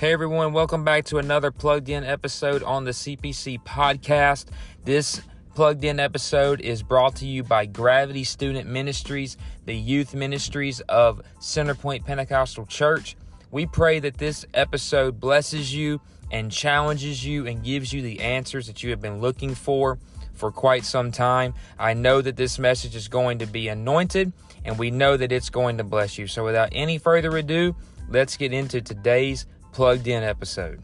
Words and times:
Hey 0.00 0.14
everyone, 0.14 0.54
welcome 0.54 0.82
back 0.82 1.04
to 1.04 1.18
another 1.18 1.50
plugged 1.50 1.90
in 1.90 2.04
episode 2.04 2.62
on 2.62 2.84
the 2.84 2.92
CPC 2.92 3.62
podcast. 3.64 4.46
This 4.82 5.20
plugged 5.54 5.84
in 5.84 6.00
episode 6.00 6.62
is 6.62 6.82
brought 6.82 7.16
to 7.16 7.26
you 7.26 7.42
by 7.42 7.66
Gravity 7.66 8.24
Student 8.24 8.66
Ministries, 8.66 9.36
the 9.66 9.76
youth 9.76 10.14
ministries 10.14 10.80
of 10.88 11.20
Centerpoint 11.38 12.06
Pentecostal 12.06 12.64
Church. 12.64 13.14
We 13.50 13.66
pray 13.66 14.00
that 14.00 14.16
this 14.16 14.46
episode 14.54 15.20
blesses 15.20 15.74
you 15.74 16.00
and 16.30 16.50
challenges 16.50 17.22
you 17.22 17.46
and 17.46 17.62
gives 17.62 17.92
you 17.92 18.00
the 18.00 18.20
answers 18.20 18.68
that 18.68 18.82
you 18.82 18.88
have 18.92 19.02
been 19.02 19.20
looking 19.20 19.54
for 19.54 19.98
for 20.32 20.50
quite 20.50 20.86
some 20.86 21.12
time. 21.12 21.52
I 21.78 21.92
know 21.92 22.22
that 22.22 22.36
this 22.36 22.58
message 22.58 22.96
is 22.96 23.08
going 23.08 23.40
to 23.40 23.46
be 23.46 23.68
anointed 23.68 24.32
and 24.64 24.78
we 24.78 24.90
know 24.90 25.18
that 25.18 25.30
it's 25.30 25.50
going 25.50 25.76
to 25.76 25.84
bless 25.84 26.16
you. 26.16 26.26
So 26.26 26.42
without 26.42 26.70
any 26.72 26.96
further 26.96 27.36
ado, 27.36 27.76
let's 28.08 28.38
get 28.38 28.54
into 28.54 28.80
today's 28.80 29.44
plugged 29.80 30.08
in 30.08 30.22
episode. 30.22 30.82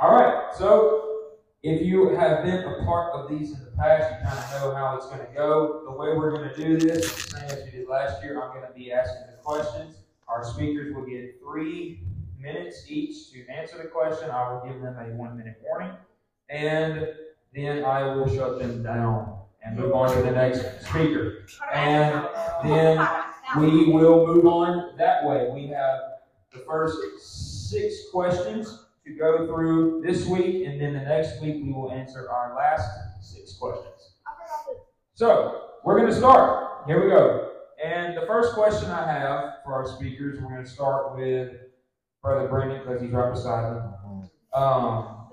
All 0.00 0.10
right, 0.10 0.52
so 0.58 1.36
if 1.62 1.80
you 1.80 2.08
have 2.16 2.42
been 2.42 2.64
a 2.64 2.84
part 2.84 3.12
of 3.14 3.30
these 3.30 3.52
in 3.52 3.64
the 3.64 3.70
past, 3.78 4.10
you 4.10 4.28
kind 4.28 4.36
of 4.36 4.50
know 4.50 4.74
how 4.74 4.96
it's 4.96 5.06
going 5.06 5.20
to 5.20 5.32
go. 5.32 5.82
The 5.84 5.92
way 5.92 6.08
we're 6.08 6.32
going 6.32 6.48
to 6.52 6.56
do 6.56 6.76
this 6.76 7.04
is 7.04 7.24
the 7.26 7.38
same 7.38 7.44
as 7.44 7.64
we 7.66 7.70
did 7.70 7.88
last 7.88 8.20
year. 8.20 8.42
I'm 8.42 8.52
going 8.52 8.66
to 8.66 8.76
be 8.76 8.90
asking 8.90 9.28
the 9.30 9.40
questions. 9.44 9.94
Our 10.26 10.42
speakers 10.42 10.92
will 10.92 11.06
get 11.06 11.38
three 11.40 12.02
minutes 12.36 12.86
each 12.88 13.30
to 13.30 13.46
answer 13.46 13.78
the 13.78 13.90
question. 13.90 14.28
I 14.28 14.54
will 14.54 14.68
give 14.68 14.82
them 14.82 14.96
a 14.98 15.04
one 15.14 15.38
minute 15.38 15.60
warning, 15.62 15.92
and 16.48 17.10
then 17.54 17.84
I 17.84 18.12
will 18.12 18.28
shut 18.28 18.58
them 18.58 18.82
down 18.82 19.38
and 19.64 19.78
move 19.78 19.92
on 19.92 20.12
to 20.16 20.20
the 20.20 20.32
next 20.32 20.84
speaker. 20.84 21.46
And 21.72 22.26
then 22.64 23.23
we 23.58 23.86
will 23.86 24.26
move 24.26 24.46
on 24.46 24.96
that 24.98 25.24
way. 25.24 25.48
We 25.52 25.66
have 25.68 26.00
the 26.52 26.60
first 26.60 26.98
six 27.70 27.94
questions 28.12 28.86
to 29.06 29.14
go 29.14 29.46
through 29.46 30.02
this 30.04 30.26
week, 30.26 30.66
and 30.66 30.80
then 30.80 30.94
the 30.94 31.00
next 31.00 31.40
week 31.40 31.62
we 31.62 31.72
will 31.72 31.92
answer 31.92 32.30
our 32.30 32.54
last 32.56 32.88
six 33.20 33.54
questions. 33.54 34.14
So, 35.14 35.68
we're 35.84 35.98
going 35.98 36.10
to 36.10 36.16
start. 36.16 36.86
Here 36.86 37.02
we 37.02 37.10
go. 37.10 37.50
And 37.84 38.16
the 38.16 38.26
first 38.26 38.54
question 38.54 38.90
I 38.90 39.06
have 39.06 39.56
for 39.64 39.74
our 39.74 39.86
speakers, 39.86 40.40
we're 40.40 40.48
going 40.48 40.64
to 40.64 40.70
start 40.70 41.16
with 41.16 41.52
Brother 42.22 42.48
Brandon 42.48 42.78
because 42.78 43.02
he's 43.02 43.10
right 43.10 43.32
beside 43.32 43.74
me. 43.74 44.28
Um, 44.54 45.28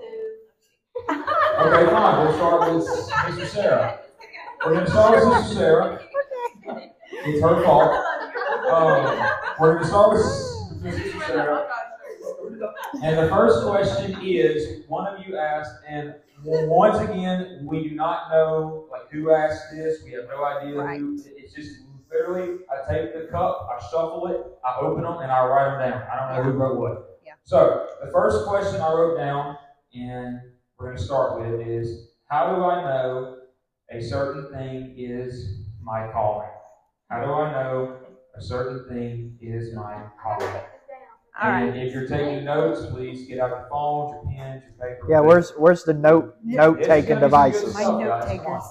okay, 1.10 1.90
fine. 1.90 2.26
We'll 2.26 2.34
start 2.34 2.74
with 2.74 2.86
Mr. 2.86 3.46
Sarah. 3.48 4.00
We're 4.64 4.74
going 4.74 4.84
to 4.84 4.90
start 4.90 5.14
with 5.14 5.34
Mr. 5.34 5.54
Sarah. 5.54 6.02
It's 7.24 7.42
her 7.42 7.64
fault. 7.64 8.04
Um, 8.72 9.28
we're 9.60 9.72
going 9.74 9.82
to 9.82 9.88
start 9.88 10.12
with. 10.12 11.22
Sarah. 11.26 11.68
And 13.02 13.18
the 13.18 13.28
first 13.28 13.64
question 13.66 14.18
is 14.22 14.84
one 14.88 15.06
of 15.06 15.26
you 15.26 15.36
asked, 15.36 15.74
and 15.86 16.14
once 16.42 16.98
again, 17.06 17.60
we 17.64 17.86
do 17.88 17.94
not 17.94 18.30
know 18.30 18.88
like 18.90 19.10
who 19.10 19.30
asked 19.30 19.64
this. 19.72 20.02
We 20.04 20.12
have 20.12 20.24
no 20.28 20.44
idea 20.44 20.74
Right. 20.76 20.98
who. 21.00 21.18
It's 21.36 21.52
just 21.52 21.82
literally, 22.10 22.60
I 22.70 22.90
take 22.92 23.12
the 23.12 23.28
cup, 23.30 23.68
I 23.70 23.78
shuffle 23.90 24.26
it, 24.28 24.40
I 24.64 24.80
open 24.80 25.04
them, 25.04 25.18
and 25.20 25.30
I 25.30 25.46
write 25.46 25.78
them 25.78 25.90
down. 25.90 26.02
I 26.10 26.34
don't 26.34 26.36
know 26.46 26.50
who 26.52 26.58
wrote 26.58 26.78
what. 26.78 27.18
Yeah. 27.26 27.32
So 27.44 27.88
the 28.02 28.10
first 28.10 28.46
question 28.46 28.80
I 28.80 28.92
wrote 28.92 29.16
down, 29.18 29.56
and 29.94 30.40
we're 30.78 30.86
going 30.86 30.96
to 30.98 31.02
start 31.02 31.40
with 31.40 31.66
is, 31.66 32.08
how 32.28 32.56
do 32.56 32.64
I 32.64 32.82
know 32.82 33.38
a 33.90 34.00
certain 34.00 34.50
thing 34.52 34.94
is 34.96 35.60
my 35.82 36.08
calling? 36.12 36.48
How 37.10 37.22
do 37.24 37.30
I 37.32 37.52
know 37.52 37.98
a 38.36 38.40
certain 38.40 38.84
thing 38.88 39.38
is 39.40 39.74
my 39.74 40.02
calling? 40.22 40.62
All 41.42 41.50
and 41.50 41.68
right. 41.68 41.86
if 41.86 41.92
you're 41.94 42.08
taking 42.08 42.44
notes, 42.44 42.86
please 42.90 43.26
get 43.26 43.38
out 43.38 43.50
your 43.50 43.66
phones, 43.70 44.12
your 44.12 44.22
pens, 44.36 44.62
your 44.64 44.88
paper. 44.88 45.06
Yeah, 45.08 45.20
where's 45.20 45.50
where's 45.52 45.82
the 45.82 45.94
note 45.94 46.36
note 46.44 46.82
taking 46.84 47.18
gonna 47.18 47.30
be 47.30 47.36
some 47.36 47.50
good 47.52 47.66
devices? 47.66 47.74
My 47.74 47.84
note 47.84 48.22
takers. 48.28 48.62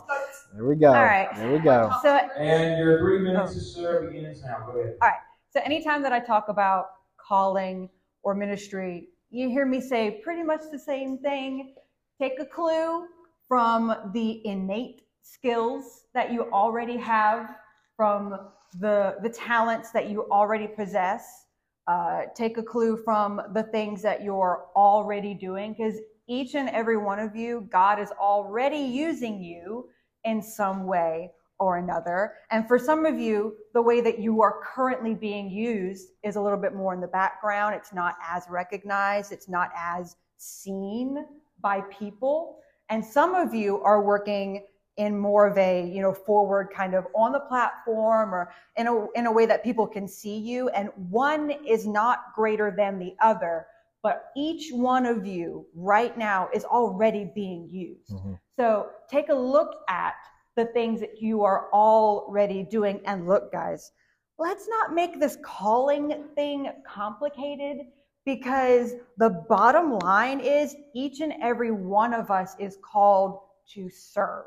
There 0.53 0.66
we 0.66 0.75
go. 0.75 0.88
All 0.88 1.03
right. 1.03 1.28
There 1.36 1.52
we 1.52 1.59
go. 1.59 1.91
So, 2.02 2.19
And 2.38 2.78
your 2.78 3.00
three 3.00 3.19
minutes 3.19 3.56
is 3.56 3.75
uh, 3.75 4.00
begins 4.02 4.38
now. 4.44 4.63
Go 4.66 4.80
ahead. 4.80 4.94
All 5.02 5.09
right. 5.09 5.19
So 5.52 5.59
anytime 5.63 6.02
that 6.03 6.13
I 6.13 6.19
talk 6.19 6.50
about 6.50 6.88
calling 7.18 7.90
or 8.24 8.36
ministry, 8.36 9.09
you 9.31 9.50
hear 9.50 9.66
me 9.66 9.81
say 9.81 10.22
pretty 10.24 10.44
much 10.44 10.62
the 10.72 10.80
same 10.80 11.18
thing. 11.18 11.74
Take 12.19 12.40
a 12.40 12.46
clue 12.46 13.07
from 13.47 14.12
the 14.13 14.46
innate 14.46 15.02
skills 15.24 16.03
that 16.13 16.31
you 16.31 16.44
already 16.52 16.97
have, 16.97 17.56
from 17.97 18.38
the 18.80 19.18
the 19.22 19.30
talents 19.30 19.92
that 19.92 20.09
you 20.09 20.28
already 20.32 20.68
possess. 20.68 21.46
Uh, 21.88 22.22
take 22.36 22.58
a 22.58 22.64
clue 22.64 22.96
from 22.96 23.42
the 23.54 23.64
things 23.64 24.02
that 24.04 24.24
you're 24.24 24.68
already 24.76 25.34
doing, 25.34 25.74
because 25.74 25.96
each 26.28 26.54
and 26.56 26.70
every 26.70 26.96
one 26.96 27.20
of 27.20 27.36
you, 27.36 27.68
God 27.72 28.00
is 28.00 28.12
already 28.12 28.78
using 28.78 29.42
you 29.42 29.90
in 30.24 30.42
some 30.42 30.86
way 30.86 31.31
or 31.60 31.78
another. 31.78 32.34
And 32.52 32.68
for 32.68 32.78
some 32.80 33.06
of 33.06 33.20
you, 33.20 33.56
the 33.74 33.81
way 33.81 34.00
that 34.02 34.20
you 34.20 34.42
are 34.42 34.62
currently 34.64 35.16
being 35.16 35.50
used 35.50 36.10
is 36.24 36.36
a 36.36 36.42
little 36.42 36.60
bit 36.60 36.74
more 36.74 36.94
in 36.94 37.02
the 37.02 37.08
background. 37.08 37.76
It's 37.76 37.94
not 37.94 38.16
as 38.26 38.46
recognized, 38.50 39.31
it's 39.31 39.50
not 39.50 39.72
as 39.76 40.16
seen 40.38 41.26
by 41.62 41.81
people. 41.81 42.60
And 42.90 43.04
some 43.04 43.36
of 43.36 43.54
you 43.54 43.81
are 43.84 44.02
working 44.04 44.66
in 44.97 45.18
more 45.18 45.47
of 45.47 45.57
a, 45.57 45.88
you 45.88 46.02
know, 46.02 46.13
forward 46.13 46.69
kind 46.74 46.94
of 46.94 47.07
on 47.16 47.31
the 47.31 47.40
platform 47.40 48.34
or 48.34 48.52
in 48.75 48.88
a, 48.88 49.07
in 49.12 49.25
a 49.25 49.31
way 49.31 49.46
that 49.46 49.63
people 49.63 49.88
can 49.88 50.07
see 50.07 50.38
you. 50.38 50.69
And 50.69 50.90
one 51.09 51.52
is 51.66 51.88
not 51.88 52.34
greater 52.35 52.74
than 52.75 53.00
the 53.00 53.16
other, 53.22 53.66
but 54.03 54.31
each 54.35 54.72
one 54.72 55.06
of 55.06 55.25
you 55.25 55.66
right 55.74 56.18
now 56.18 56.50
is 56.53 56.66
already 56.66 57.31
being 57.34 57.68
used. 57.69 58.12
Mhm. 58.12 58.40
So 58.57 58.90
take 59.09 59.30
a 59.30 59.34
look 59.34 59.78
at 59.88 60.16
the 60.56 60.66
things 60.66 61.00
that 61.00 61.22
you 61.22 61.44
are 61.44 61.72
already 61.72 62.63
doing. 62.63 63.01
And 63.06 63.28
look, 63.28 63.51
guys, 63.51 63.91
let's 64.38 64.68
not 64.68 64.94
make 64.94 65.19
this 65.19 65.38
calling 65.44 66.25
thing 66.35 66.72
complicated 66.85 67.88
because 68.25 68.94
the 69.18 69.30
bottom 69.50 69.97
line 70.00 70.40
is 70.40 70.75
each 70.94 71.22
and 71.22 71.34
every 71.41 71.72
one 71.72 72.13
of 72.13 72.30
us 72.30 72.56
is 72.59 72.78
called 72.84 73.40
to 73.74 73.90
serve. 73.90 74.46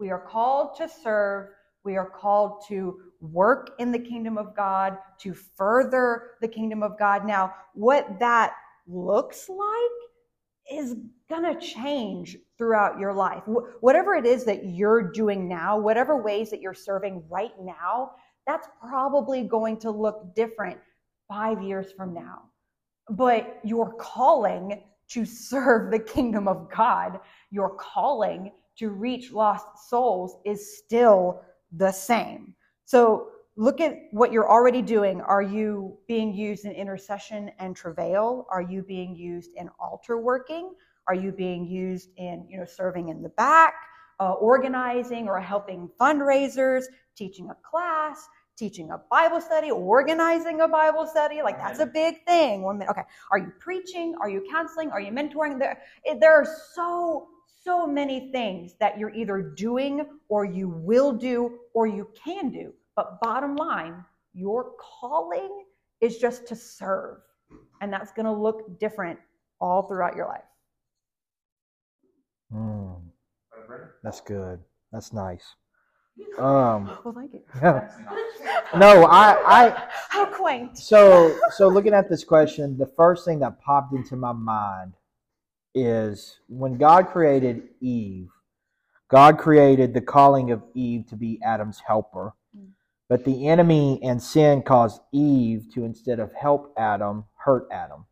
We 0.00 0.10
are 0.10 0.20
called 0.20 0.76
to 0.78 0.88
serve. 0.88 1.48
We 1.84 1.96
are 1.96 2.10
called 2.10 2.64
to 2.68 3.00
work 3.20 3.72
in 3.78 3.92
the 3.92 3.98
kingdom 3.98 4.38
of 4.38 4.56
God, 4.56 4.98
to 5.20 5.34
further 5.34 6.32
the 6.40 6.48
kingdom 6.48 6.82
of 6.82 6.98
God. 6.98 7.26
Now, 7.26 7.54
what 7.74 8.18
that 8.20 8.54
looks 8.86 9.48
like 9.48 9.92
is 10.70 10.96
going 11.28 11.44
to 11.44 11.60
change 11.60 12.36
throughout 12.58 12.98
your 12.98 13.14
life. 13.14 13.42
Wh- 13.46 13.82
Whatever 13.82 14.14
it 14.14 14.26
is 14.26 14.44
that 14.44 14.64
you're 14.66 15.10
doing 15.12 15.48
now, 15.48 15.78
whatever 15.78 16.22
ways 16.22 16.50
that 16.50 16.60
you're 16.60 16.74
serving 16.74 17.24
right 17.30 17.52
now, 17.60 18.12
that's 18.46 18.68
probably 18.88 19.44
going 19.44 19.78
to 19.80 19.90
look 19.90 20.34
different 20.34 20.78
five 21.28 21.62
years 21.62 21.92
from 21.96 22.14
now. 22.14 22.42
But 23.10 23.60
your 23.64 23.94
calling 23.96 24.82
to 25.10 25.24
serve 25.26 25.90
the 25.90 25.98
kingdom 26.00 26.48
of 26.48 26.70
God, 26.70 27.20
your 27.50 27.76
calling 27.76 28.52
to 28.78 28.90
reach 28.90 29.32
lost 29.32 29.66
souls 29.88 30.36
is 30.44 30.78
still 30.78 31.40
the 31.72 31.90
same. 31.92 32.54
So 32.84 33.28
look 33.56 33.80
at 33.80 33.96
what 34.12 34.32
you're 34.32 34.48
already 34.48 34.82
doing. 34.82 35.20
Are 35.20 35.42
you 35.42 35.98
being 36.06 36.32
used 36.32 36.64
in 36.64 36.72
intercession 36.72 37.50
and 37.58 37.74
travail? 37.74 38.46
Are 38.50 38.62
you 38.62 38.82
being 38.82 39.16
used 39.16 39.50
in 39.56 39.68
altar 39.80 40.18
working? 40.18 40.74
Are 41.08 41.14
you 41.14 41.32
being 41.32 41.66
used 41.66 42.10
in, 42.16 42.46
you 42.48 42.58
know, 42.58 42.64
serving 42.64 43.08
in 43.08 43.22
the 43.22 43.30
back, 43.30 43.74
uh, 44.20 44.32
organizing 44.32 45.26
or 45.26 45.40
helping 45.40 45.90
fundraisers, 46.00 46.84
teaching 47.16 47.50
a 47.50 47.56
class, 47.68 48.28
teaching 48.56 48.90
a 48.90 48.98
Bible 49.10 49.40
study, 49.40 49.70
organizing 49.70 50.60
a 50.60 50.68
Bible 50.68 51.06
study? 51.06 51.42
Like 51.42 51.58
that's 51.58 51.80
a 51.80 51.86
big 51.86 52.24
thing. 52.26 52.62
One 52.62 52.78
minute. 52.78 52.92
Okay. 52.92 53.02
Are 53.32 53.38
you 53.38 53.52
preaching? 53.58 54.14
Are 54.20 54.28
you 54.28 54.46
counseling? 54.50 54.90
Are 54.90 55.00
you 55.00 55.10
mentoring? 55.10 55.58
There, 55.58 55.80
there 56.20 56.34
are 56.34 56.46
so 56.74 57.28
so 57.68 57.86
many 57.86 58.32
things 58.32 58.72
that 58.80 58.98
you're 58.98 59.14
either 59.14 59.42
doing 59.42 60.06
or 60.30 60.46
you 60.46 60.70
will 60.70 61.12
do 61.12 61.58
or 61.74 61.86
you 61.86 62.08
can 62.24 62.48
do. 62.48 62.72
But 62.96 63.20
bottom 63.20 63.56
line, 63.56 64.02
your 64.32 64.72
calling 64.80 65.64
is 66.00 66.16
just 66.16 66.48
to 66.48 66.56
serve. 66.56 67.18
And 67.82 67.92
that's 67.92 68.10
going 68.10 68.24
to 68.24 68.32
look 68.32 68.80
different 68.80 69.18
all 69.60 69.82
throughout 69.82 70.16
your 70.16 70.28
life. 70.28 70.48
Mm, 72.54 73.02
that's 74.02 74.22
good. 74.22 74.60
That's 74.90 75.12
nice. 75.12 75.44
Um, 76.36 76.90
thank 77.14 77.32
you. 77.34 77.42
yeah. 77.62 77.88
No, 78.76 79.04
I, 79.04 79.36
I. 79.46 79.88
How 80.08 80.24
quaint. 80.24 80.76
So, 80.76 81.38
so 81.52 81.68
looking 81.68 81.94
at 81.94 82.10
this 82.10 82.24
question, 82.24 82.76
the 82.76 82.86
first 82.86 83.24
thing 83.24 83.38
that 83.38 83.60
popped 83.60 83.94
into 83.94 84.16
my 84.16 84.32
mind 84.32 84.94
is 85.82 86.40
when 86.48 86.78
God 86.78 87.08
created 87.08 87.68
Eve, 87.80 88.28
God 89.10 89.38
created 89.38 89.94
the 89.94 90.00
calling 90.00 90.50
of 90.50 90.62
Eve 90.74 91.06
to 91.08 91.16
be 91.16 91.40
Adam's 91.42 91.80
helper. 91.86 92.34
Mm. 92.56 92.68
But 93.08 93.24
the 93.24 93.48
enemy 93.48 94.00
and 94.02 94.22
sin 94.22 94.62
caused 94.62 95.00
Eve 95.12 95.66
to, 95.74 95.84
instead 95.84 96.20
of 96.20 96.32
help 96.34 96.74
Adam, 96.76 97.24
hurt 97.36 97.66
Adam. 97.72 98.04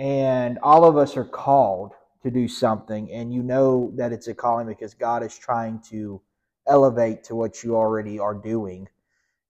And 0.00 0.58
all 0.62 0.84
of 0.84 0.96
us 0.96 1.16
are 1.18 1.26
called 1.26 1.92
to 2.22 2.30
do 2.30 2.48
something, 2.48 3.12
and 3.12 3.32
you 3.34 3.42
know 3.42 3.92
that 3.96 4.12
it's 4.12 4.28
a 4.28 4.34
calling 4.34 4.66
because 4.66 4.94
God 4.94 5.22
is 5.22 5.36
trying 5.36 5.80
to 5.90 6.22
elevate 6.66 7.24
to 7.24 7.34
what 7.34 7.62
you 7.62 7.76
already 7.76 8.18
are 8.18 8.34
doing 8.34 8.88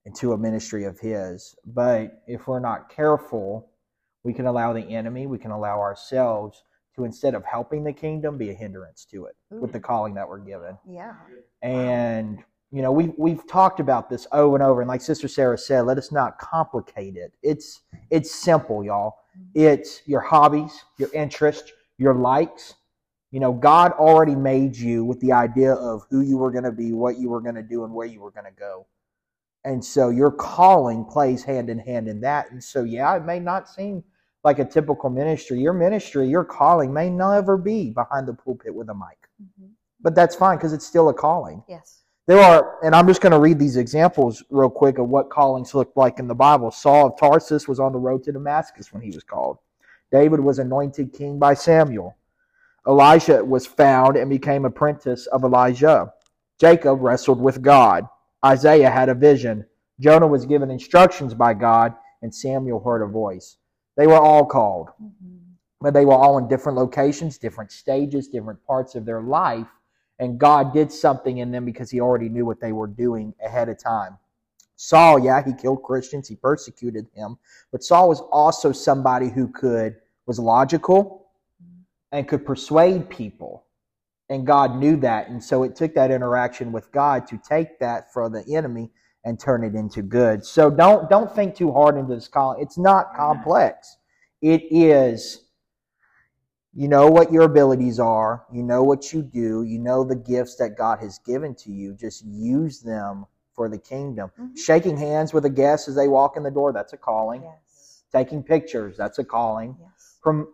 into 0.05 0.33
a 0.33 0.37
ministry 0.37 0.83
of 0.83 0.99
His. 0.99 1.55
But 1.65 2.23
if 2.27 2.47
we're 2.47 2.59
not 2.59 2.89
careful, 2.89 3.69
we 4.23 4.33
can 4.33 4.45
allow 4.45 4.73
the 4.73 4.81
enemy, 4.81 5.25
we 5.25 5.37
can 5.37 5.51
allow 5.51 5.79
ourselves 5.79 6.63
to, 6.95 7.05
instead 7.05 7.33
of 7.35 7.43
helping 7.45 7.83
the 7.83 7.93
kingdom, 7.93 8.37
be 8.37 8.49
a 8.49 8.53
hindrance 8.53 9.05
to 9.05 9.25
it 9.25 9.35
with 9.49 9.71
the 9.71 9.79
mm. 9.79 9.83
calling 9.83 10.13
that 10.15 10.27
we're 10.27 10.39
given. 10.39 10.77
Yeah. 10.87 11.13
And 11.61 12.43
you 12.71 12.81
know, 12.81 12.91
we've 12.91 13.13
we've 13.17 13.45
talked 13.47 13.79
about 13.79 14.09
this 14.09 14.27
over 14.31 14.55
and 14.55 14.63
over, 14.63 14.81
and 14.81 14.87
like 14.87 15.01
Sister 15.01 15.27
Sarah 15.27 15.57
said, 15.57 15.81
let 15.81 15.97
us 15.97 16.11
not 16.11 16.39
complicate 16.39 17.17
it. 17.17 17.33
It's 17.43 17.81
it's 18.09 18.33
simple, 18.33 18.83
y'all. 18.83 19.17
Mm-hmm. 19.37 19.67
It's 19.67 20.01
your 20.05 20.21
hobbies, 20.21 20.83
your 20.97 21.09
interests, 21.13 21.71
your 21.97 22.13
likes. 22.13 22.75
You 23.31 23.39
know, 23.39 23.53
God 23.53 23.91
already 23.93 24.35
made 24.35 24.75
you 24.75 25.05
with 25.05 25.19
the 25.21 25.31
idea 25.31 25.73
of 25.73 26.03
who 26.09 26.21
you 26.21 26.37
were 26.37 26.51
going 26.51 26.65
to 26.65 26.71
be, 26.71 26.91
what 26.91 27.17
you 27.17 27.29
were 27.29 27.41
going 27.41 27.55
to 27.55 27.63
do, 27.63 27.83
and 27.83 27.93
where 27.93 28.07
you 28.07 28.21
were 28.21 28.31
going 28.31 28.45
to 28.45 28.57
go. 28.57 28.87
And 29.63 29.83
so 29.83 30.09
your 30.09 30.31
calling 30.31 31.05
plays 31.05 31.43
hand 31.43 31.69
in 31.69 31.79
hand 31.79 32.07
in 32.07 32.21
that. 32.21 32.51
And 32.51 32.63
so, 32.63 32.83
yeah, 32.83 33.15
it 33.15 33.23
may 33.23 33.39
not 33.39 33.69
seem 33.69 34.03
like 34.43 34.59
a 34.59 34.65
typical 34.65 35.09
ministry. 35.09 35.59
Your 35.59 35.73
ministry, 35.73 36.27
your 36.27 36.43
calling 36.43 36.93
may 36.93 37.09
never 37.09 37.57
be 37.57 37.91
behind 37.91 38.27
the 38.27 38.33
pulpit 38.33 38.73
with 38.73 38.89
a 38.89 38.93
mic. 38.93 39.29
Mhm. 39.41 39.69
But 40.01 40.15
that's 40.15 40.35
fine 40.35 40.57
because 40.57 40.73
it's 40.73 40.85
still 40.85 41.09
a 41.09 41.13
calling. 41.13 41.63
Yes. 41.67 42.01
There 42.27 42.39
are, 42.39 42.77
and 42.83 42.95
I'm 42.95 43.07
just 43.07 43.21
going 43.21 43.33
to 43.33 43.39
read 43.39 43.59
these 43.59 43.77
examples 43.77 44.43
real 44.49 44.69
quick 44.69 44.97
of 44.97 45.09
what 45.09 45.29
callings 45.29 45.73
looked 45.73 45.97
like 45.97 46.19
in 46.19 46.27
the 46.27 46.35
Bible. 46.35 46.71
Saul 46.71 47.07
of 47.07 47.17
Tarsus 47.17 47.67
was 47.67 47.79
on 47.79 47.91
the 47.91 47.99
road 47.99 48.23
to 48.23 48.31
Damascus 48.31 48.93
when 48.93 49.01
he 49.01 49.11
was 49.11 49.23
called. 49.23 49.57
David 50.11 50.39
was 50.39 50.59
anointed 50.59 51.13
king 51.13 51.39
by 51.39 51.53
Samuel. 51.53 52.15
Elisha 52.87 53.43
was 53.43 53.67
found 53.67 54.17
and 54.17 54.29
became 54.29 54.65
apprentice 54.65 55.27
of 55.27 55.43
Elijah. 55.43 56.13
Jacob 56.59 57.01
wrestled 57.01 57.39
with 57.39 57.61
God. 57.61 58.07
Isaiah 58.45 58.89
had 58.89 59.09
a 59.09 59.13
vision. 59.13 59.65
Jonah 59.99 60.27
was 60.27 60.45
given 60.45 60.71
instructions 60.71 61.33
by 61.33 61.53
God, 61.53 61.93
and 62.21 62.33
Samuel 62.33 62.79
heard 62.79 63.03
a 63.03 63.07
voice. 63.07 63.57
They 64.01 64.07
were 64.07 64.15
all 64.15 64.47
called, 64.47 64.89
Mhm. 64.99 65.57
but 65.79 65.93
they 65.93 66.05
were 66.05 66.15
all 66.15 66.39
in 66.39 66.47
different 66.47 66.75
locations, 66.75 67.37
different 67.37 67.71
stages, 67.71 68.27
different 68.27 68.65
parts 68.65 68.95
of 68.95 69.05
their 69.05 69.21
life. 69.21 69.67
And 70.17 70.39
God 70.39 70.73
did 70.73 70.91
something 70.91 71.37
in 71.37 71.51
them 71.51 71.65
because 71.65 71.91
He 71.91 72.01
already 72.01 72.27
knew 72.27 72.43
what 72.43 72.59
they 72.59 72.71
were 72.71 72.87
doing 72.87 73.35
ahead 73.45 73.69
of 73.69 73.77
time. 73.77 74.17
Saul, 74.75 75.19
yeah, 75.19 75.43
he 75.43 75.53
killed 75.53 75.83
Christians, 75.83 76.27
he 76.27 76.35
persecuted 76.35 77.05
him, 77.13 77.37
but 77.71 77.83
Saul 77.83 78.09
was 78.09 78.21
also 78.31 78.71
somebody 78.71 79.29
who 79.29 79.47
could 79.47 79.97
was 80.25 80.39
logical 80.39 81.27
and 82.11 82.27
could 82.27 82.43
persuade 82.43 83.07
people. 83.07 83.65
And 84.29 84.47
God 84.47 84.77
knew 84.77 84.95
that, 85.01 85.29
and 85.29 85.43
so 85.43 85.61
it 85.61 85.75
took 85.75 85.93
that 85.93 86.09
interaction 86.09 86.71
with 86.71 86.91
God 86.91 87.27
to 87.27 87.37
take 87.37 87.77
that 87.77 88.11
for 88.11 88.29
the 88.29 88.43
enemy 88.55 88.89
and 89.23 89.39
turn 89.39 89.63
it 89.63 89.75
into 89.75 90.01
good. 90.01 90.45
So 90.45 90.69
don't 90.69 91.09
don't 91.09 91.33
think 91.33 91.55
too 91.55 91.71
hard 91.71 91.97
into 91.97 92.15
this 92.15 92.27
calling. 92.27 92.61
It's 92.61 92.77
not 92.77 93.15
complex. 93.15 93.97
It 94.41 94.63
is 94.71 95.45
you 96.73 96.87
know 96.87 97.07
what 97.07 97.33
your 97.33 97.43
abilities 97.43 97.99
are, 97.99 98.45
you 98.51 98.63
know 98.63 98.81
what 98.81 99.11
you 99.11 99.21
do, 99.21 99.63
you 99.63 99.77
know 99.77 100.05
the 100.05 100.15
gifts 100.15 100.55
that 100.55 100.77
God 100.77 100.99
has 100.99 101.19
given 101.19 101.53
to 101.55 101.71
you. 101.71 101.93
Just 101.93 102.23
use 102.25 102.81
them 102.81 103.25
for 103.53 103.67
the 103.67 103.77
kingdom. 103.77 104.31
Mhm. 104.39 104.57
Shaking 104.57 104.95
hands 104.95 105.33
with 105.33 105.43
a 105.43 105.49
guest 105.49 105.89
as 105.89 105.95
they 105.95 106.07
walk 106.07 106.37
in 106.37 106.43
the 106.43 106.51
door, 106.51 106.71
that's 106.71 106.93
a 106.93 106.97
calling. 106.97 107.43
Yes. 107.43 108.03
Taking 108.13 108.41
pictures, 108.41 108.95
that's 108.95 109.19
a 109.19 109.23
calling. 109.25 109.75
Yes. 109.81 110.17
From 110.23 110.47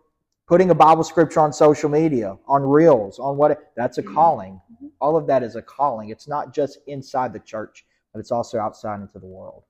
putting 0.48 0.70
a 0.70 0.74
Bible 0.74 1.04
scripture 1.04 1.40
on 1.40 1.52
social 1.52 1.88
media, 1.88 2.36
on 2.48 2.68
reels, 2.68 3.20
on 3.20 3.36
what 3.36 3.70
that's 3.76 3.98
a 3.98 4.02
calling. 4.02 4.60
Mhm. 4.72 4.90
All 5.00 5.16
of 5.16 5.28
that 5.28 5.44
is 5.44 5.54
a 5.54 5.62
calling. 5.62 6.08
It's 6.08 6.26
not 6.26 6.52
just 6.52 6.78
inside 6.88 7.32
the 7.32 7.38
church, 7.38 7.86
but 8.12 8.20
it's 8.20 8.32
also 8.32 8.58
outside 8.58 9.00
into 9.00 9.18
the 9.18 9.26
world. 9.26 9.64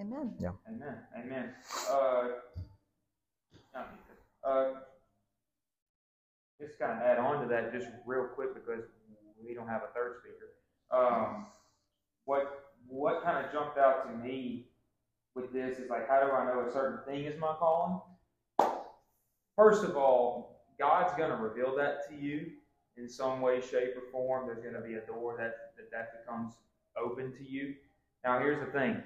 Amen. 0.00 0.34
Yeah. 0.38 0.50
Amen. 0.68 0.96
Amen. 1.18 1.50
Uh, 1.90 2.28
uh, 4.44 4.66
just 6.60 6.78
kind 6.78 6.92
of 6.92 6.98
add 6.98 7.18
on 7.18 7.42
to 7.42 7.48
that 7.48 7.72
just 7.72 7.88
real 8.06 8.24
quick 8.34 8.54
because 8.54 8.84
we 9.44 9.54
don't 9.54 9.68
have 9.68 9.82
a 9.82 9.92
third 9.94 10.16
speaker. 10.20 10.52
Um, 10.90 11.46
what 12.24 12.72
what 12.88 13.22
kind 13.22 13.44
of 13.44 13.52
jumped 13.52 13.78
out 13.78 14.06
to 14.06 14.16
me 14.16 14.66
with 15.34 15.52
this 15.52 15.78
is 15.78 15.88
like, 15.88 16.08
how 16.08 16.20
do 16.20 16.30
I 16.30 16.44
know 16.44 16.66
a 16.68 16.72
certain 16.72 16.98
thing 17.06 17.24
is 17.24 17.38
my 17.40 17.54
calling? 17.58 18.00
First 19.56 19.84
of 19.84 19.96
all, 19.96 20.64
God's 20.78 21.14
going 21.16 21.30
to 21.30 21.36
reveal 21.36 21.76
that 21.76 22.08
to 22.08 22.14
you 22.14 22.50
in 22.96 23.08
some 23.08 23.40
way, 23.40 23.60
shape, 23.60 23.96
or 23.96 24.10
form. 24.10 24.46
There's 24.46 24.62
going 24.62 24.74
to 24.74 24.80
be 24.80 24.94
a 24.94 25.06
door 25.06 25.36
that 25.38 25.54
that, 25.76 25.90
that 25.90 26.24
becomes 26.24 26.54
open 26.96 27.32
to 27.32 27.48
you. 27.48 27.74
Now, 28.24 28.38
here's 28.38 28.64
the 28.64 28.72
thing 28.72 29.02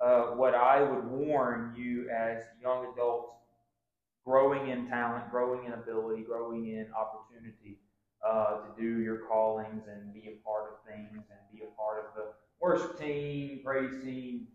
uh, 0.00 0.34
what 0.34 0.54
I 0.54 0.82
would 0.82 1.04
warn 1.04 1.74
you 1.76 2.10
as 2.10 2.42
young 2.60 2.92
adults 2.92 3.32
growing 4.24 4.70
in 4.70 4.88
talent, 4.88 5.30
growing 5.30 5.66
in 5.66 5.72
ability, 5.72 6.22
growing 6.22 6.66
in 6.68 6.88
opportunity 6.92 7.78
uh, 8.26 8.56
to 8.56 8.80
do 8.80 9.00
your 9.00 9.18
callings 9.18 9.84
and 9.88 10.12
be 10.12 10.28
a 10.28 10.44
part 10.44 10.72
of 10.72 10.90
things 10.90 11.12
and 11.12 11.38
be 11.52 11.62
a 11.64 11.76
part 11.76 11.98
of 11.98 12.14
the 12.16 12.32
worship 12.60 12.98
team, 12.98 13.60
praise 13.64 14.02
team, 14.02 14.48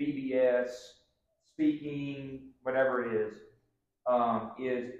BBS, 0.00 0.70
speaking, 1.46 2.48
whatever 2.62 3.04
it 3.04 3.20
is, 3.20 3.34
um, 4.06 4.50
is 4.58 4.92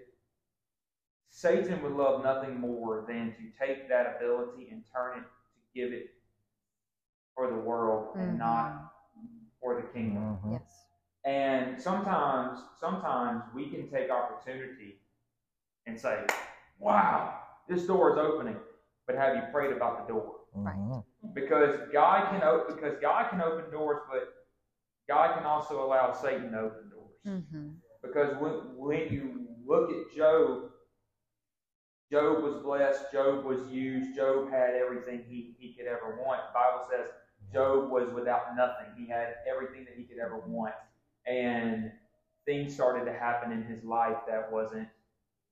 Satan 1.28 1.82
would 1.82 1.92
love 1.92 2.22
nothing 2.22 2.60
more 2.60 3.04
than 3.08 3.34
to 3.34 3.66
take 3.66 3.88
that 3.88 4.16
ability 4.16 4.68
and 4.70 4.84
turn 4.94 5.18
it 5.18 5.22
to 5.22 5.60
give 5.74 5.92
it 5.92 6.13
for 7.34 7.48
the 7.48 7.56
world 7.56 8.16
and 8.16 8.38
not 8.38 8.92
for 9.60 9.76
the 9.76 9.82
kingdom. 9.88 10.38
Mhm. 10.44 10.52
Yes. 10.52 10.86
And 11.24 11.80
sometimes, 11.80 12.60
sometimes 12.78 13.42
we 13.54 13.70
can 13.70 13.88
take 13.88 14.10
opportunity 14.10 15.00
and 15.86 15.98
say, 15.98 16.26
"Wow, 16.78 17.40
this 17.66 17.86
door 17.86 18.12
is 18.12 18.18
opening," 18.18 18.60
but 19.06 19.16
have 19.16 19.36
you 19.36 19.42
prayed 19.52 19.72
about 19.72 20.06
the 20.06 20.12
door? 20.12 20.40
Right. 20.52 20.76
Mhm. 20.76 21.04
Because 21.34 21.88
God 21.90 22.28
can 22.30 22.42
open, 22.42 22.74
because 22.76 22.98
God 23.00 23.30
can 23.30 23.40
open 23.40 23.70
doors, 23.70 24.02
but 24.10 24.34
God 25.08 25.34
can 25.36 25.44
also 25.46 25.84
allow 25.84 26.12
Satan 26.12 26.52
to 26.52 26.60
open 26.60 26.90
doors. 26.90 27.20
Mm-hmm. 27.26 27.70
Because 28.02 28.36
when, 28.36 28.76
when 28.76 29.08
you 29.12 29.46
look 29.64 29.90
at 29.90 30.14
Job, 30.14 30.70
Job 32.10 32.42
was 32.42 32.62
blessed, 32.62 33.10
Job 33.12 33.44
was 33.44 33.66
used, 33.68 34.14
Job 34.14 34.50
had 34.50 34.74
everything 34.74 35.24
he, 35.24 35.56
he 35.58 35.74
could 35.74 35.86
ever 35.86 36.22
want. 36.22 36.40
The 36.48 36.52
Bible 36.52 36.86
says 36.90 37.10
Job 37.54 37.90
was 37.90 38.12
without 38.12 38.56
nothing. 38.56 38.86
He 38.96 39.06
had 39.06 39.36
everything 39.48 39.84
that 39.84 39.94
he 39.96 40.04
could 40.04 40.18
ever 40.18 40.38
want. 40.46 40.74
And 41.26 41.90
things 42.44 42.74
started 42.74 43.04
to 43.06 43.12
happen 43.12 43.52
in 43.52 43.62
his 43.62 43.82
life 43.84 44.16
that 44.28 44.52
wasn't 44.52 44.88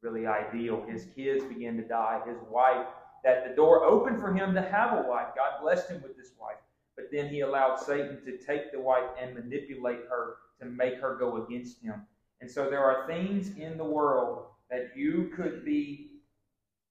really 0.02 0.26
ideal. 0.26 0.84
His 0.86 1.06
kids 1.16 1.44
began 1.44 1.76
to 1.76 1.82
die. 1.82 2.20
His 2.26 2.38
wife, 2.50 2.86
that 3.24 3.48
the 3.48 3.54
door 3.54 3.84
opened 3.84 4.20
for 4.20 4.34
him 4.34 4.52
to 4.54 4.62
have 4.62 4.98
a 4.98 5.08
wife. 5.08 5.28
God 5.36 5.62
blessed 5.62 5.88
him 5.90 6.02
with 6.02 6.16
this 6.16 6.32
wife. 6.40 6.56
But 6.96 7.06
then 7.10 7.28
he 7.28 7.40
allowed 7.40 7.76
Satan 7.76 8.20
to 8.24 8.36
take 8.36 8.72
the 8.72 8.80
wife 8.80 9.08
and 9.20 9.34
manipulate 9.34 10.00
her 10.10 10.36
to 10.60 10.66
make 10.66 11.00
her 11.00 11.16
go 11.16 11.44
against 11.44 11.80
him. 11.80 12.02
And 12.40 12.50
so 12.50 12.68
there 12.68 12.84
are 12.84 13.06
things 13.06 13.56
in 13.56 13.78
the 13.78 13.84
world 13.84 14.46
that 14.70 14.90
you 14.96 15.30
could 15.34 15.64
be 15.64 16.10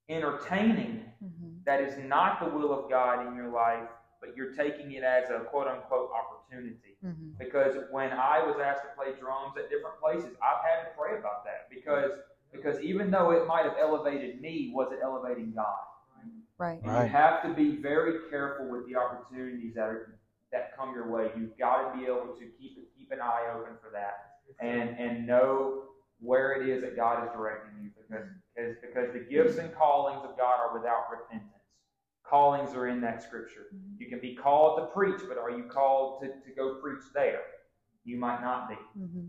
entertaining 0.10 1.12
Mm-hmm. 1.24 1.50
that 1.66 1.82
is 1.82 1.94
not 2.08 2.40
the 2.40 2.50
will 2.50 2.74
of 2.74 2.90
God 2.90 3.28
in 3.28 3.36
your 3.36 3.50
life, 3.50 3.88
but 4.22 4.38
you're 4.38 4.54
taking 4.54 4.94
it 4.94 5.04
as 5.04 5.30
a 5.30 5.40
quote 5.40 5.68
unquote 5.68 6.12
opportunity. 6.14 6.78
Mm-hmm. 7.04 7.32
Because 7.40 7.76
when 7.92 8.12
I 8.14 8.46
was 8.46 8.58
asked 8.64 8.84
to 8.84 8.90
play 8.96 9.14
drums 9.20 9.58
at 9.58 9.70
different 9.70 10.00
places, 10.00 10.38
I've 10.40 10.64
had 10.64 10.88
to 10.88 10.98
pray 10.98 11.18
about 11.18 11.44
that 11.46 11.68
because 11.70 12.12
because 12.54 12.80
even 12.82 13.10
though 13.10 13.32
it 13.32 13.48
might 13.48 13.64
have 13.64 13.76
elevated 13.80 14.40
me, 14.42 14.72
was 14.74 14.92
it 14.92 15.00
elevating 15.04 15.52
God? 15.56 15.80
Right. 16.58 16.80
And 16.84 16.92
Right. 16.92 17.04
you 17.06 17.10
have 17.10 17.42
to 17.42 17.54
be 17.54 17.78
very 17.78 18.30
careful 18.30 18.70
with 18.70 18.88
the 18.88 18.96
opportunities 18.96 19.74
that 19.74 19.88
are 19.88 20.20
that 20.52 20.78
come 20.78 20.94
your 20.94 21.10
way. 21.10 21.32
You've 21.36 21.58
got 21.58 21.92
to 21.92 21.98
be 21.98 22.06
able 22.06 22.36
to 22.38 22.46
keep 22.60 22.78
keep 22.96 23.12
an 23.12 23.20
eye 23.20 23.52
open 23.56 23.74
for 23.82 23.90
that 23.92 24.38
and 24.60 24.96
and 25.00 25.26
know 25.26 25.86
where 26.20 26.62
it 26.62 26.70
is 26.70 26.82
that 26.82 26.96
God 26.96 27.24
is 27.26 27.32
directing 27.34 27.72
you 27.82 27.90
because 27.90 28.28
because, 28.56 28.76
because 28.82 29.14
the 29.14 29.20
gifts 29.20 29.58
and 29.58 29.74
callings 29.74 30.22
of 30.24 30.38
God 30.38 30.60
are 30.60 30.78
without 30.78 31.10
repentance. 31.10 31.61
Callings 32.32 32.74
are 32.74 32.88
in 32.88 33.02
that 33.02 33.22
scripture. 33.22 33.66
You 34.00 34.08
can 34.08 34.20
be 34.22 34.34
called 34.36 34.80
to 34.80 34.86
preach, 34.86 35.20
but 35.28 35.38
are 35.38 35.52
you 35.52 35.66
called 35.66 36.22
to, 36.22 36.28
to 36.30 36.56
go 36.56 36.76
preach 36.76 37.04
there? 37.14 37.42
You 38.06 38.18
might 38.18 38.42
not 38.42 38.70
be, 38.70 38.76
Mm-hmm. 38.98 39.28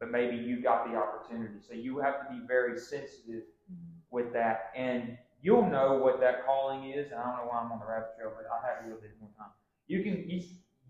but 0.00 0.10
maybe 0.10 0.36
you 0.36 0.62
got 0.62 0.90
the 0.90 0.96
opportunity. 0.96 1.60
So 1.60 1.74
you 1.74 1.98
have 1.98 2.26
to 2.26 2.34
be 2.34 2.40
very 2.48 2.78
sensitive 2.78 3.42
with 4.10 4.32
that. 4.32 4.72
And 4.74 5.18
you'll 5.42 5.66
know 5.68 5.98
what 5.98 6.20
that 6.20 6.46
calling 6.46 6.90
is. 6.90 7.10
And 7.12 7.20
I 7.20 7.24
don't 7.26 7.36
know 7.36 7.48
why 7.50 7.58
I'm 7.60 7.70
on 7.70 7.80
the 7.80 7.86
rabbit 7.86 8.16
trail, 8.16 8.32
but 8.34 8.46
I 8.50 8.66
had 8.66 8.80
to 8.82 8.88
do 8.94 8.96
this 9.02 9.12
one 9.20 9.30
time. 9.38 9.52
You 9.86 10.02
can 10.02 10.28
you, 10.28 10.42